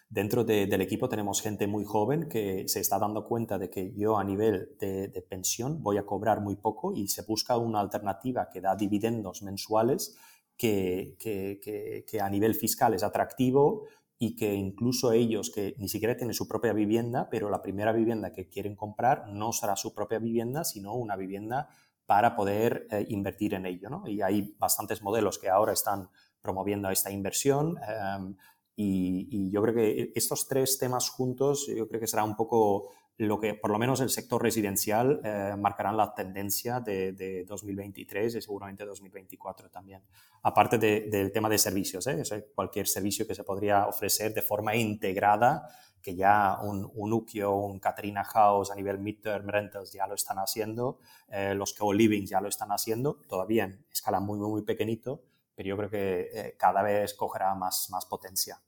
dentro 0.10 0.43
del 0.43 0.82
equipo 0.82 1.07
tenemos 1.07 1.39
gente 1.39 1.68
muy 1.68 1.86
joven 1.86 2.28
que 2.28 2.68
se 2.68 2.80
está 2.80 2.97
dando 2.97 3.26
cuenta 3.26 3.60
de 3.60 3.70
que 3.70 3.93
yo 3.93 4.18
a 4.18 4.24
nivel 4.24 4.76
de, 4.80 5.26
pensión 5.30 5.84
voy 5.84 5.99
a 5.99 6.05
cobrar 6.07 6.41
muy 6.41 6.55
poco 6.55 6.93
y 6.93 7.07
se 7.07 7.22
busca 7.22 7.57
una 7.57 7.80
alternativa 7.80 8.49
que 8.49 8.60
da 8.60 8.76
dividendos 8.76 9.43
mensuales 9.43 10.18
que, 10.57 11.16
que, 11.20 12.20
a 12.20 12.30
nivel 12.30 12.55
fiscal 12.55 12.95
es 12.95 13.03
atractivo 13.03 13.86
y 14.18 14.36
que 14.36 14.55
incluso 14.55 15.14
ellos 15.14 15.51
que 15.51 15.76
ni 15.78 15.88
siquiera 15.88 16.18
tienen 16.18 16.34
su 16.34 16.47
propia 16.47 16.74
vivienda, 16.74 17.30
pero 17.30 17.51
la 17.51 17.62
primera 17.62 17.93
vivienda 17.93 18.34
que 18.34 18.49
quieren 18.49 18.76
comprar 18.76 19.30
no 19.30 19.53
será 19.53 19.76
su 19.76 19.93
propia 19.93 20.18
vivienda, 20.18 20.64
sino 20.64 20.95
una 20.95 21.16
vivienda 21.16 21.70
para 22.10 22.36
poder 22.36 22.88
eh, 22.89 23.05
invertir 23.10 23.53
en 23.53 23.68
ello. 23.68 23.88
¿no? 23.88 24.07
Y 24.07 24.24
hay 24.24 24.55
bastantes 24.57 25.03
modelos 25.03 25.38
que 25.38 25.47
ahora 25.47 25.74
están 25.74 26.10
promoviendo 26.41 26.89
esta 26.89 27.12
inversión 27.12 27.78
em, 27.88 28.36
y, 28.76 29.51
yo 29.51 29.62
creo 29.62 29.76
que 29.76 30.12
estos 30.16 30.47
tres 30.47 30.80
temas 30.80 31.12
juntos, 31.12 31.68
yo 31.68 31.88
creo 31.88 32.01
que 32.01 32.07
será 32.07 32.24
un 32.24 32.36
poco 32.36 32.89
lo 33.18 33.39
que, 33.39 33.53
por 33.53 33.70
lo 33.70 33.78
menos 33.78 34.01
el 34.01 34.10
sector 34.10 34.41
residencial, 34.41 35.22
eh, 35.24 35.53
marcarán 35.55 35.97
la 35.97 36.16
tendencia 36.16 36.80
de, 36.80 37.45
2023 37.47 38.36
y 38.36 38.41
seguramente 38.41 38.86
2024 38.86 39.70
también. 39.70 40.01
Aparte 40.41 40.80
del 40.80 41.32
tema 41.32 41.47
de 41.47 41.60
servicios, 41.60 42.07
¿eh? 42.07 42.24
cualquier 42.55 42.88
servicio 42.88 43.28
que 43.28 43.36
se 43.36 43.43
podría 43.43 43.86
ofrecer 43.86 44.34
de 44.34 44.41
forma 44.41 44.76
integrada 44.76 45.68
que 46.02 46.16
ya 46.16 46.60
un, 46.62 46.89
un 46.93 47.14
Ukio, 47.14 47.56
un 47.56 47.80
Katrina 47.80 48.24
House 48.24 48.72
a 48.72 48.76
nivel 48.76 49.00
midterm 49.00 49.47
rentals 49.47 49.91
ya 49.91 50.08
lo 50.08 50.16
están 50.16 50.38
haciendo, 50.38 51.00
eh, 51.30 51.54
los 51.56 51.74
co-living 51.74 52.26
ya 52.26 52.41
lo 52.41 52.47
están 52.47 52.72
haciendo, 52.72 53.22
todavía 53.28 53.66
en 53.66 53.86
escala 53.91 54.20
muy, 54.20 54.39
muy, 54.39 54.50
muy 54.50 54.62
pequeñito, 54.64 55.24
pero 55.56 55.70
yo 55.70 55.78
creo 55.78 55.89
que 55.89 56.30
eh, 56.34 56.56
cada 56.58 56.82
vez 56.82 57.14
cogerá 57.14 57.54
más, 57.56 57.89
más 57.91 58.06
potencia. 58.06 58.62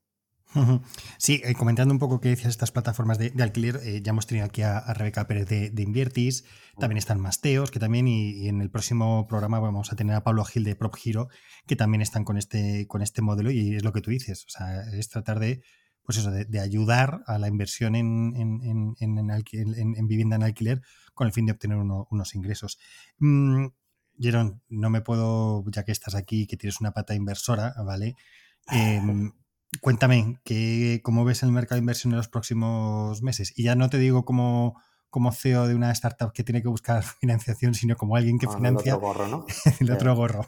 Sí, 1.18 1.42
eh, 1.46 1.54
comentando 1.54 1.94
un 1.94 2.00
poco 2.00 2.20
qué 2.20 2.28
decías 2.28 2.50
estas 2.50 2.74
plataformas 2.74 3.18
de, 3.18 3.32
alquiler, 3.42 3.80
ya 4.04 4.10
hemos 4.10 4.28
tenido 4.28 4.46
aquí 4.46 4.64
a, 4.64 4.82
Rebeca 4.94 5.26
Pérez 5.26 5.48
de, 5.48 5.82
Inviertis, 5.82 6.44
también 6.78 6.98
están 6.98 7.22
Masteos, 7.22 7.72
que 7.72 7.80
también, 7.80 8.10
y, 8.10 8.50
en 8.50 8.60
el 8.60 8.70
próximo 8.70 9.28
programa 9.28 9.62
vamos 9.62 9.94
a 9.94 9.96
tener 9.96 10.14
a 10.14 10.26
Pablo 10.26 10.44
Gil 10.44 10.66
de 10.66 10.76
Prop 10.76 10.94
Giro, 10.94 11.30
que 11.68 11.78
también 11.78 12.02
están 12.02 12.26
con 12.26 12.38
este, 12.38 12.86
con 12.88 13.02
este 13.02 13.22
modelo, 13.22 13.50
y 13.50 13.78
es 13.78 13.86
lo 13.86 13.94
que 13.94 14.02
tú 14.02 14.12
dices, 14.12 14.44
o 14.46 14.50
sea, 14.50 14.82
es 14.92 15.08
tratar 15.08 15.40
de 15.40 15.64
pues 16.04 16.18
eso, 16.18 16.32
de, 16.32 16.60
ayudar 16.60 17.24
a 17.28 17.38
la 17.38 17.48
inversión 17.48 17.96
en, 17.96 18.34
en, 18.36 20.08
vivienda 20.08 20.36
en 20.36 20.44
alquiler 20.44 20.82
con 21.14 21.28
el 21.28 21.34
fin 21.34 21.46
de 21.46 21.54
obtener 21.54 21.78
unos 21.78 22.36
ingresos. 22.36 22.80
Mm, 23.20 23.68
no 24.70 24.90
me 24.90 25.02
puedo, 25.02 25.64
ya 25.72 25.84
que 25.84 25.92
estás 25.92 26.16
aquí, 26.16 26.48
que 26.48 26.58
tienes 26.58 26.82
una 26.82 26.92
pata 26.92 27.16
inversora, 27.16 27.74
¿vale? 27.84 28.16
Em, 28.68 29.32
cuéntame, 29.82 30.40
¿qué, 30.44 31.02
¿cómo 31.04 31.26
ves 31.26 31.44
el 31.44 31.52
mercado 31.52 31.76
de 31.76 31.82
inversión 31.82 32.14
en 32.14 32.18
los 32.18 32.28
próximos 32.28 33.22
meses? 33.22 33.54
Y 33.56 33.64
ya 33.64 33.76
no 33.76 33.90
te 33.90 33.98
digo 33.98 34.26
como, 34.26 34.80
como 35.10 35.32
CEO 35.32 35.68
de 35.68 35.76
una 35.76 35.92
startup 35.92 36.34
que 36.34 36.44
tiene 36.44 36.62
que 36.62 36.68
buscar 36.68 37.04
financiación, 37.22 37.74
sino 37.74 37.96
como 37.96 38.16
alguien 38.16 38.38
que 38.38 38.48
financia. 38.48 38.94
El 38.94 38.98
otro 38.98 39.08
gorro, 39.08 39.28
¿no? 39.28 39.46
el 39.80 39.92
otro 39.92 40.16
gorro. 40.16 40.46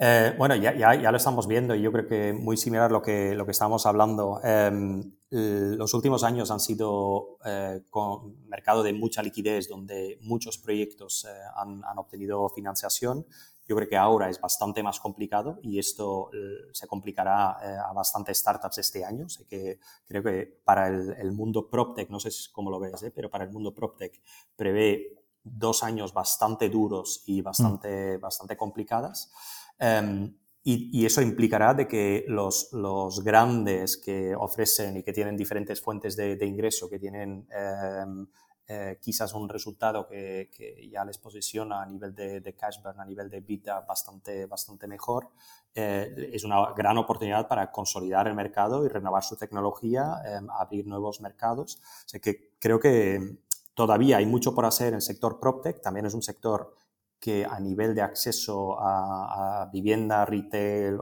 Eh, 0.00 0.32
bueno, 0.38 0.54
ya, 0.54 0.76
ya, 0.76 0.94
ya, 0.94 1.10
lo 1.10 1.16
estamos 1.16 1.48
viendo 1.48 1.74
y 1.74 1.82
yo 1.82 1.90
creo 1.90 2.06
que 2.06 2.32
muy 2.32 2.56
similar 2.56 2.88
a 2.88 2.92
lo 2.92 3.02
que, 3.02 3.34
lo 3.34 3.44
que 3.44 3.50
estábamos 3.50 3.84
hablando. 3.84 4.40
Em, 4.44 5.12
los 5.30 5.92
últimos 5.92 6.22
años 6.22 6.52
han 6.52 6.60
sido 6.60 7.38
eh, 7.44 7.82
con 7.90 8.46
mercado 8.48 8.84
de 8.84 8.92
mucha 8.92 9.22
liquidez, 9.22 9.68
donde 9.68 10.18
muchos 10.22 10.56
proyectos 10.56 11.24
eh, 11.24 11.36
han, 11.56 11.82
han, 11.84 11.98
obtenido 11.98 12.48
financiación. 12.50 13.26
Yo 13.66 13.74
creo 13.74 13.88
que 13.88 13.96
ahora 13.96 14.30
es 14.30 14.40
bastante 14.40 14.84
más 14.84 15.00
complicado 15.00 15.58
y 15.62 15.78
esto 15.78 16.30
se 16.72 16.86
complicará 16.86 17.50
a 17.86 17.92
bastantes 17.92 18.38
startups 18.38 18.78
este 18.78 19.04
año. 19.04 19.28
Sé 19.28 19.44
que 19.44 19.78
creo 20.06 20.22
que 20.22 20.60
para 20.64 20.88
el, 20.88 21.14
el 21.18 21.32
mundo 21.32 21.68
PropTech, 21.68 22.08
no 22.08 22.18
sé 22.18 22.30
cómo 22.50 22.70
lo 22.70 22.80
ves, 22.80 23.04
pero 23.14 23.28
para 23.28 23.44
el 23.44 23.50
mundo 23.50 23.74
PropTech 23.74 24.22
prevé 24.56 25.18
dos 25.42 25.82
años 25.82 26.12
bastante 26.12 26.68
duros 26.68 27.22
y 27.26 27.42
bastante, 27.42 28.16
mm. 28.16 28.20
bastante 28.20 28.56
complicadas. 28.56 29.30
Em, 29.78 30.34
y, 30.64 31.06
eso 31.06 31.22
implicará 31.22 31.72
de 31.72 31.88
que 31.88 32.24
los, 32.28 32.70
los, 32.72 33.24
grandes 33.24 33.96
que 33.96 34.34
ofrecen 34.36 34.98
y 34.98 35.02
que 35.02 35.14
tienen 35.14 35.36
diferentes 35.36 35.80
fuentes 35.80 36.14
de, 36.16 36.44
ingreso, 36.44 36.90
que 36.90 36.98
tienen 36.98 37.48
em, 37.50 38.26
eh, 38.66 38.98
quizás 39.00 39.32
un 39.32 39.48
resultado 39.48 40.06
que, 40.06 40.50
que, 40.54 40.90
ya 40.90 41.02
les 41.06 41.16
posiciona 41.16 41.80
a 41.80 41.86
nivel 41.86 42.14
de, 42.14 42.40
de, 42.40 42.54
cash 42.54 42.82
burn, 42.82 43.00
a 43.00 43.04
nivel 43.06 43.30
de 43.30 43.40
beta 43.40 43.80
bastante, 43.80 44.44
bastante 44.44 44.86
mejor, 44.86 45.30
eh, 45.74 46.30
es 46.34 46.44
una 46.44 46.74
gran 46.74 46.98
oportunidad 46.98 47.48
para 47.48 47.70
consolidar 47.72 48.26
el 48.28 48.34
mercado 48.34 48.84
y 48.84 48.88
renovar 48.88 49.22
su 49.22 49.36
tecnología, 49.36 50.16
em, 50.24 50.50
abrir 50.50 50.86
nuevos 50.86 51.20
mercados. 51.22 51.80
O 52.14 52.20
que 52.20 52.52
creo 52.58 52.78
que 52.78 53.38
todavía 53.74 54.18
hay 54.18 54.26
mucho 54.26 54.54
por 54.54 54.66
hacer 54.66 54.88
en 54.88 54.94
el 54.96 55.02
sector 55.02 55.38
PropTech, 55.40 55.80
también 55.80 56.04
es 56.04 56.14
un 56.14 56.22
sector 56.22 56.74
que 57.20 57.44
a 57.44 57.58
nivel 57.60 57.94
de 57.94 58.02
acceso 58.02 58.76
a, 58.78 59.68
vivienda, 59.72 60.24
retail, 60.24 60.98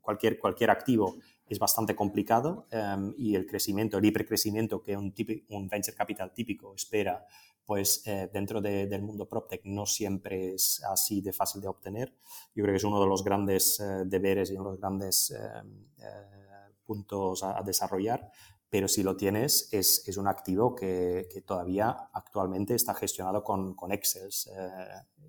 cualquier, 0.00 0.38
cualquier 0.38 0.70
activo 0.70 1.16
es 1.46 1.58
bastante 1.58 1.94
complicado 1.94 2.66
em, 2.70 3.12
y 3.16 3.34
el 3.34 3.46
crecimiento, 3.46 3.98
el 3.98 4.04
hipercrecimiento 4.04 4.82
que 4.82 4.96
un, 4.96 5.14
un 5.50 5.68
venture 5.68 5.96
capital 5.96 6.32
típico 6.32 6.74
espera, 6.74 7.26
pues 7.64 8.02
eh, 8.06 8.30
dentro 8.32 8.60
del 8.60 9.02
mundo 9.02 9.26
PropTech 9.26 9.64
no 9.64 9.86
siempre 9.86 10.54
es 10.54 10.82
así 10.84 11.20
de 11.20 11.32
fácil 11.32 11.60
de 11.60 11.68
obtener. 11.68 12.14
Yo 12.54 12.62
creo 12.62 12.72
que 12.72 12.76
es 12.76 12.84
uno 12.84 13.00
de 13.00 13.06
los 13.06 13.24
grandes 13.24 13.80
eh, 13.80 14.02
deberes 14.04 14.50
y 14.50 14.54
uno 14.54 14.64
de 14.64 14.70
los 14.72 14.80
grandes 14.80 15.30
em, 15.30 15.86
eh, 15.98 16.74
puntos 16.84 17.42
a, 17.42 17.62
desarrollar, 17.62 18.30
pero 18.68 18.88
si 18.88 19.02
lo 19.02 19.16
tienes, 19.16 19.68
es, 19.72 20.06
es 20.06 20.16
un 20.16 20.28
activo 20.28 20.74
que, 20.74 21.28
que, 21.32 21.40
todavía 21.40 21.90
actualmente 22.12 22.74
está 22.74 22.92
gestionado 22.92 23.42
con, 23.42 23.74
con 23.74 23.92
Excel 23.92 24.30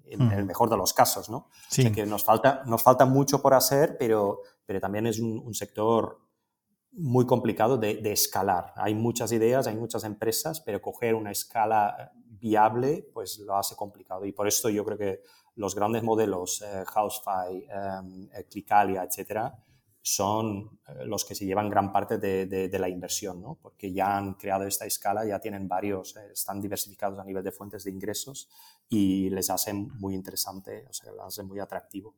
en, 0.08 0.32
el 0.32 0.45
mejor 0.45 0.70
de 0.70 0.78
los 0.78 0.93
casos, 0.93 1.30
¿no? 1.30 1.49
Sí. 1.70 1.91
que 1.91 2.06
nos 2.06 2.24
falta, 2.24 2.64
nos 2.66 2.82
falta 2.82 3.06
mucho 3.06 3.41
por 3.41 3.53
hacer, 3.53 3.97
pero, 3.97 4.41
pero 4.66 4.80
también 4.80 5.08
es 5.08 5.20
un, 5.20 5.53
sector 5.53 6.20
muy 6.91 7.26
complicado 7.26 7.78
de, 7.78 7.99
escalar. 8.12 8.74
Hay 8.76 8.95
muchas 8.95 9.32
ideas, 9.32 9.68
hay 9.68 9.76
muchas 9.76 10.03
empresas, 10.03 10.62
pero 10.62 10.82
coger 10.82 11.16
una 11.16 11.32
escala 11.32 12.12
viable, 12.26 13.10
pues 13.14 13.39
lo 13.39 13.56
hace 13.56 13.76
complicado. 13.76 14.26
Y 14.26 14.32
por 14.32 14.47
esto 14.47 14.70
yo 14.70 14.86
creo 14.86 14.97
que 14.97 15.22
los 15.56 15.76
grandes 15.76 16.03
modelos, 16.03 16.62
eh, 16.62 16.84
Housefy, 16.86 17.66
eh, 17.70 18.45
Clicalia, 18.49 19.03
etcétera, 19.03 19.58
son 20.08 20.80
eh, 20.88 21.06
los 21.08 21.26
que 21.26 21.34
se 21.34 21.47
llevan 21.47 21.68
gran 21.68 21.91
parte 21.91 22.20
de, 22.20 22.70
la 22.78 22.88
inversión, 22.88 23.41
¿no? 23.41 23.58
porque 23.60 23.91
ya 23.91 24.16
han 24.16 24.36
creado 24.36 24.68
esta 24.68 24.86
escala, 24.86 25.26
ya 25.26 25.39
tienen 25.39 25.68
varios, 25.68 26.16
eh, 26.16 26.30
están 26.32 26.62
diversificados 26.62 27.18
a 27.18 27.24
nivel 27.24 27.43
de 27.43 27.51
fuentes 27.51 27.84
de 27.84 27.89
ingresos 27.89 28.47
y 28.88 29.32
les 29.32 29.49
hacen 29.49 29.89
muy 29.97 30.14
interesante, 30.14 30.86
o 30.88 30.93
sea, 30.93 31.12
les 31.12 31.22
hacen 31.22 31.47
muy 31.47 31.60
atractivo. 31.60 32.16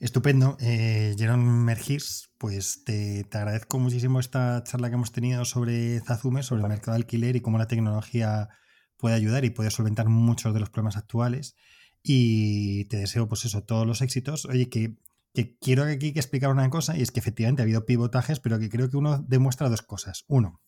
Estupendo. 0.00 0.58
Eh, 0.60 1.14
Jerón 1.16 1.64
Mergis, 1.64 2.28
pues 2.36 2.84
te, 2.84 3.26
agradezco 3.32 3.78
muchísimo 3.78 4.20
esta 4.20 4.62
charla 4.64 4.90
que 4.90 4.96
hemos 4.96 5.12
tenido 5.12 5.46
sobre 5.46 5.98
Zazume, 6.00 6.42
sobre 6.42 6.60
el 6.60 6.68
mercado 6.68 6.92
de 6.92 7.04
alquiler 7.04 7.36
y 7.36 7.40
cómo 7.40 7.56
la 7.56 7.68
tecnología 7.68 8.50
puede 8.98 9.14
ayudar 9.14 9.46
y 9.46 9.50
puede 9.50 9.70
solventar 9.70 10.10
muchos 10.10 10.52
de 10.52 10.60
los 10.60 10.68
problemas 10.68 10.98
actuales. 10.98 11.56
Y 12.02 12.84
te 12.86 12.98
deseo, 12.98 13.28
pues 13.28 13.46
eso, 13.46 13.62
todos 13.62 13.86
los 13.86 14.02
éxitos. 14.02 14.44
Oye, 14.44 14.68
que 14.68 14.98
que 15.34 15.56
quiero 15.58 15.84
aquí 15.84 16.12
que 16.12 16.20
explicar 16.20 16.50
una 16.50 16.68
cosa 16.70 16.96
y 16.96 17.02
es 17.02 17.10
que 17.10 17.20
efectivamente 17.20 17.62
ha 17.62 17.64
habido 17.64 17.86
pivotajes, 17.86 18.40
pero 18.40 18.58
que 18.58 18.68
creo 18.68 18.90
que 18.90 18.96
uno 18.96 19.24
demuestra 19.26 19.68
dos 19.68 19.82
cosas. 19.82 20.24
Uno, 20.28 20.60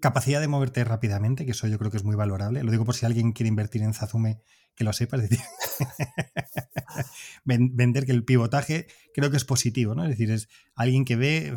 capacidad 0.00 0.40
de 0.40 0.48
moverte 0.48 0.82
rápidamente, 0.84 1.44
que 1.44 1.52
eso 1.52 1.68
yo 1.68 1.78
creo 1.78 1.90
que 1.90 1.96
es 1.96 2.04
muy 2.04 2.16
valorable. 2.16 2.62
Lo 2.62 2.72
digo 2.72 2.84
por 2.84 2.96
si 2.96 3.06
alguien 3.06 3.32
quiere 3.32 3.48
invertir 3.48 3.82
en 3.82 3.94
Zazume, 3.94 4.40
que 4.74 4.84
lo 4.84 4.92
sepa. 4.92 5.16
Es 5.16 5.30
decir, 5.30 5.44
vender 7.44 8.04
que 8.04 8.12
el 8.12 8.24
pivotaje 8.24 8.88
creo 9.14 9.30
que 9.30 9.36
es 9.36 9.44
positivo, 9.44 9.94
¿no? 9.94 10.02
Es 10.02 10.10
decir, 10.10 10.30
es 10.32 10.48
alguien 10.74 11.04
que 11.04 11.16
ve, 11.16 11.54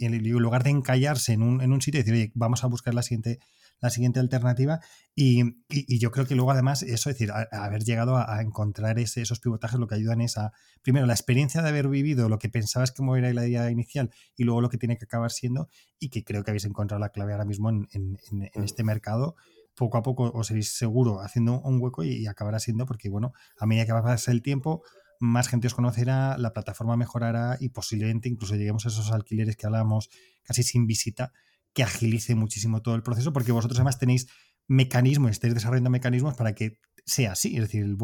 en 0.00 0.32
lugar 0.32 0.64
de 0.64 0.70
encallarse 0.70 1.34
en 1.34 1.42
un, 1.42 1.60
en 1.60 1.72
un 1.72 1.82
sitio 1.82 2.00
y 2.00 2.02
decir, 2.02 2.14
oye, 2.14 2.32
vamos 2.34 2.64
a 2.64 2.66
buscar 2.66 2.94
la 2.94 3.02
siguiente 3.02 3.40
la 3.82 3.90
siguiente 3.90 4.20
alternativa. 4.20 4.80
Y, 5.14 5.42
yo 5.98 6.10
creo 6.10 6.26
que 6.26 6.34
luego, 6.34 6.52
además, 6.52 6.82
eso, 6.82 7.10
es 7.10 7.18
decir, 7.18 7.32
haber 7.50 7.84
llegado 7.84 8.16
a, 8.16 8.40
encontrar 8.40 8.98
ese, 8.98 9.20
esos 9.20 9.40
pivotajes, 9.40 9.78
lo 9.78 9.86
que 9.86 9.96
ayudan 9.96 10.22
es 10.22 10.38
a, 10.38 10.52
primero, 10.80 11.04
la 11.04 11.12
experiencia 11.12 11.60
de 11.60 11.68
haber 11.68 11.88
vivido 11.88 12.30
lo 12.30 12.38
que 12.38 12.48
pensabas 12.48 12.92
que 12.92 13.02
era 13.18 13.32
la 13.34 13.46
idea 13.46 13.70
inicial 13.70 14.10
y 14.36 14.44
luego 14.44 14.62
lo 14.62 14.70
que 14.70 14.78
tiene 14.78 14.96
que 14.96 15.04
acabar 15.04 15.32
siendo, 15.32 15.68
y 15.98 16.08
que 16.08 16.24
creo 16.24 16.44
que 16.44 16.52
habéis 16.52 16.64
encontrado 16.64 17.00
la 17.00 17.10
clave 17.10 17.32
ahora 17.32 17.44
mismo 17.44 17.68
en, 17.68 17.88
mm. 18.30 18.42
este 18.54 18.84
mercado 18.84 19.36
poco 19.74 19.96
a 19.96 20.02
poco 20.02 20.30
os 20.34 20.48
seréis 20.48 20.76
seguro 20.76 21.20
haciendo 21.20 21.60
un 21.62 21.80
hueco 21.80 22.04
y, 22.04 22.26
acabará 22.26 22.58
siendo 22.58 22.84
porque, 22.84 23.08
bueno, 23.08 23.32
a 23.58 23.66
medida 23.66 23.86
que 23.86 23.92
va 23.92 24.00
a 24.00 24.02
pasar 24.02 24.34
el 24.34 24.42
tiempo, 24.42 24.82
más 25.18 25.48
gente 25.48 25.66
os 25.66 25.74
conocerá, 25.74 26.36
la 26.36 26.52
plataforma 26.52 26.96
mejorará 26.96 27.56
y 27.58 27.70
posiblemente 27.70 28.28
incluso 28.28 28.54
lleguemos 28.54 28.84
a 28.84 28.90
esos 28.90 29.10
alquileres 29.12 29.56
que 29.56 29.66
hablábamos 29.66 30.10
casi 30.42 30.62
sin 30.62 30.86
visita, 30.86 31.32
que 31.72 31.82
agilice 31.82 32.34
muchísimo 32.34 32.82
todo 32.82 32.94
el 32.94 33.02
proceso, 33.02 33.32
porque 33.32 33.52
vosotros 33.52 33.78
además 33.78 33.98
tenéis 33.98 34.28
mecanismos, 34.68 35.30
estáis 35.30 35.54
desarrollando 35.54 35.90
mecanismos 35.90 36.34
para 36.34 36.54
que 36.54 36.78
sea 37.04 37.32
así, 37.32 37.56
es 37.56 37.62
decir, 37.62 37.96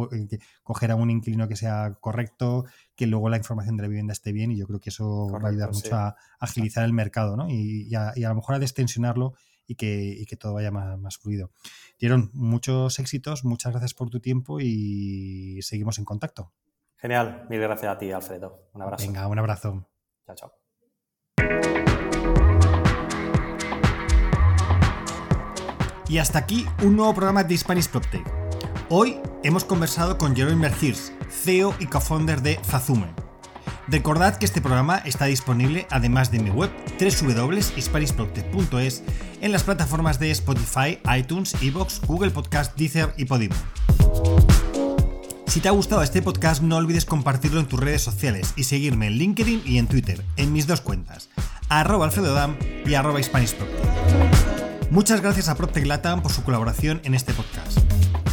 coger 0.63 0.91
a 0.91 0.97
un 0.97 1.11
inquilino 1.11 1.47
que 1.47 1.57
sea 1.57 1.97
correcto, 2.01 2.65
que 2.97 3.07
luego 3.07 3.29
la 3.29 3.37
información 3.37 3.77
de 3.77 3.83
la 3.83 3.89
vivienda 3.89 4.13
esté 4.13 4.33
bien, 4.33 4.51
y 4.51 4.59
yo 4.59 4.67
creo 4.67 4.81
que 4.81 4.91
eso 4.91 5.29
va 5.31 5.49
a 5.49 5.51
ayudar 5.51 5.73
mucho 5.73 5.95
a 5.95 6.17
agilizar 6.41 6.85
el 6.85 6.93
mercado, 6.93 7.37
¿no? 7.37 7.49
Y, 7.49 7.95
a, 7.95 8.13
lo 8.17 8.35
mejor 8.35 8.57
a 8.57 8.59
destensionarlo 8.59 9.35
y 9.67 9.77
que, 9.77 10.25
que 10.29 10.37
todo 10.37 10.55
vaya 10.55 10.71
más, 10.71 10.99
más 10.99 11.17
fluido. 11.19 11.51
Dieron 11.99 12.31
muchos 12.33 12.99
éxitos, 12.99 13.45
muchas 13.45 13.73
gracias 13.73 13.95
por 13.95 14.11
tu 14.11 14.21
tiempo 14.21 14.61
y 14.61 15.61
seguimos 15.63 15.99
en 15.99 16.05
contacto. 16.05 16.53
Genial, 16.97 17.47
mil 17.49 17.61
gracias 17.61 17.93
a 17.93 17.99
ti, 17.99 18.11
Alfredo. 18.11 18.71
Un 18.73 18.83
abrazo. 18.83 19.07
Venga, 19.07 19.29
un 19.29 19.39
abrazo. 19.39 19.87
Chao, 20.27 20.35
chao. 20.35 20.68
Y 26.09 26.19
hasta 26.19 26.39
aquí 26.39 26.67
un 26.83 26.97
nuevo 26.97 27.15
programa 27.15 27.45
de 27.45 27.57
Spanish 27.57 27.89
PropTech. 27.89 28.25
Hoy 28.89 29.19
hemos 29.45 29.65
conversado 29.65 30.17
con 30.17 30.35
Jerome 30.35 30.57
Merciers, 30.57 31.13
CEO 31.29 31.75
y 31.79 31.87
co-founder 31.87 32.41
de 32.41 32.59
Zazume. 32.65 33.09
Recordad 33.89 34.37
que 34.37 34.47
este 34.47 34.63
programa 34.63 34.99
está 35.05 35.27
disponible, 35.27 35.87
además 35.91 36.31
de 36.31 36.41
mi 36.41 36.51
web, 36.51 36.71
www.hispanishproctech.es, 36.99 39.03
en 39.41 39.53
las 39.53 39.65
plataformas 39.65 40.19
de 40.19 40.31
Spotify, 40.31 40.99
iTunes, 41.17 41.55
Evox, 41.63 42.01
Google 42.07 42.31
Podcast, 42.31 42.75
Deezer 42.77 43.13
y 43.19 43.27
Podimo. 43.27 43.55
Si 45.47 45.61
te 45.61 45.69
ha 45.69 45.73
gustado 45.73 46.03
este 46.03 46.23
podcast, 46.23 46.63
no 46.63 46.77
olvides 46.77 47.05
compartirlo 47.05 47.61
en 47.61 47.67
tus 47.67 47.81
redes 47.81 48.03
sociales 48.03 48.55
y 48.57 48.65
seguirme 48.65 49.09
en 49.09 49.15
LinkedIn 49.15 49.63
y 49.65 49.79
en 49.79 49.87
Twitter, 49.87 50.25
en 50.37 50.53
mis 50.53 50.67
dos 50.67 50.81
cuentas, 50.81 51.29
arroba 51.69 52.07
alfredodam 52.07 52.57
y 52.87 52.95
arroba 52.95 53.21
Muchas 54.91 55.21
gracias 55.21 55.49
a 55.49 55.55
PropTech 55.55 55.85
Latam 55.85 56.23
por 56.23 56.33
su 56.33 56.43
colaboración 56.43 57.01
en 57.05 57.15
este 57.15 57.35
podcast. 57.35 57.79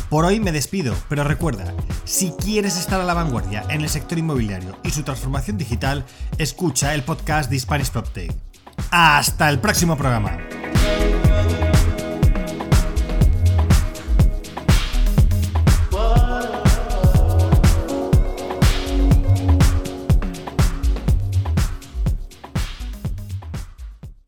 Por 0.10 0.24
hoy 0.24 0.40
me 0.40 0.54
despido, 0.54 0.96
pero 1.10 1.26
recuerda, 1.26 1.74
si 2.06 2.32
quieres 2.32 2.78
estar 2.78 3.02
a 3.02 3.04
la 3.04 3.14
vanguardia 3.14 3.66
en 3.70 3.82
el 3.82 3.90
sector 3.90 4.18
inmobiliario 4.18 4.78
y 4.84 4.92
su 4.92 5.04
transformación 5.04 5.58
digital, 5.58 6.06
escucha 6.38 6.94
el 6.94 7.04
podcast 7.04 7.50
de 7.50 7.60
Spanish 7.60 7.92
PropTech. 7.92 8.32
¡Hasta 8.90 9.50
el 9.50 9.60
próximo 9.60 9.98
programa! 9.98 10.38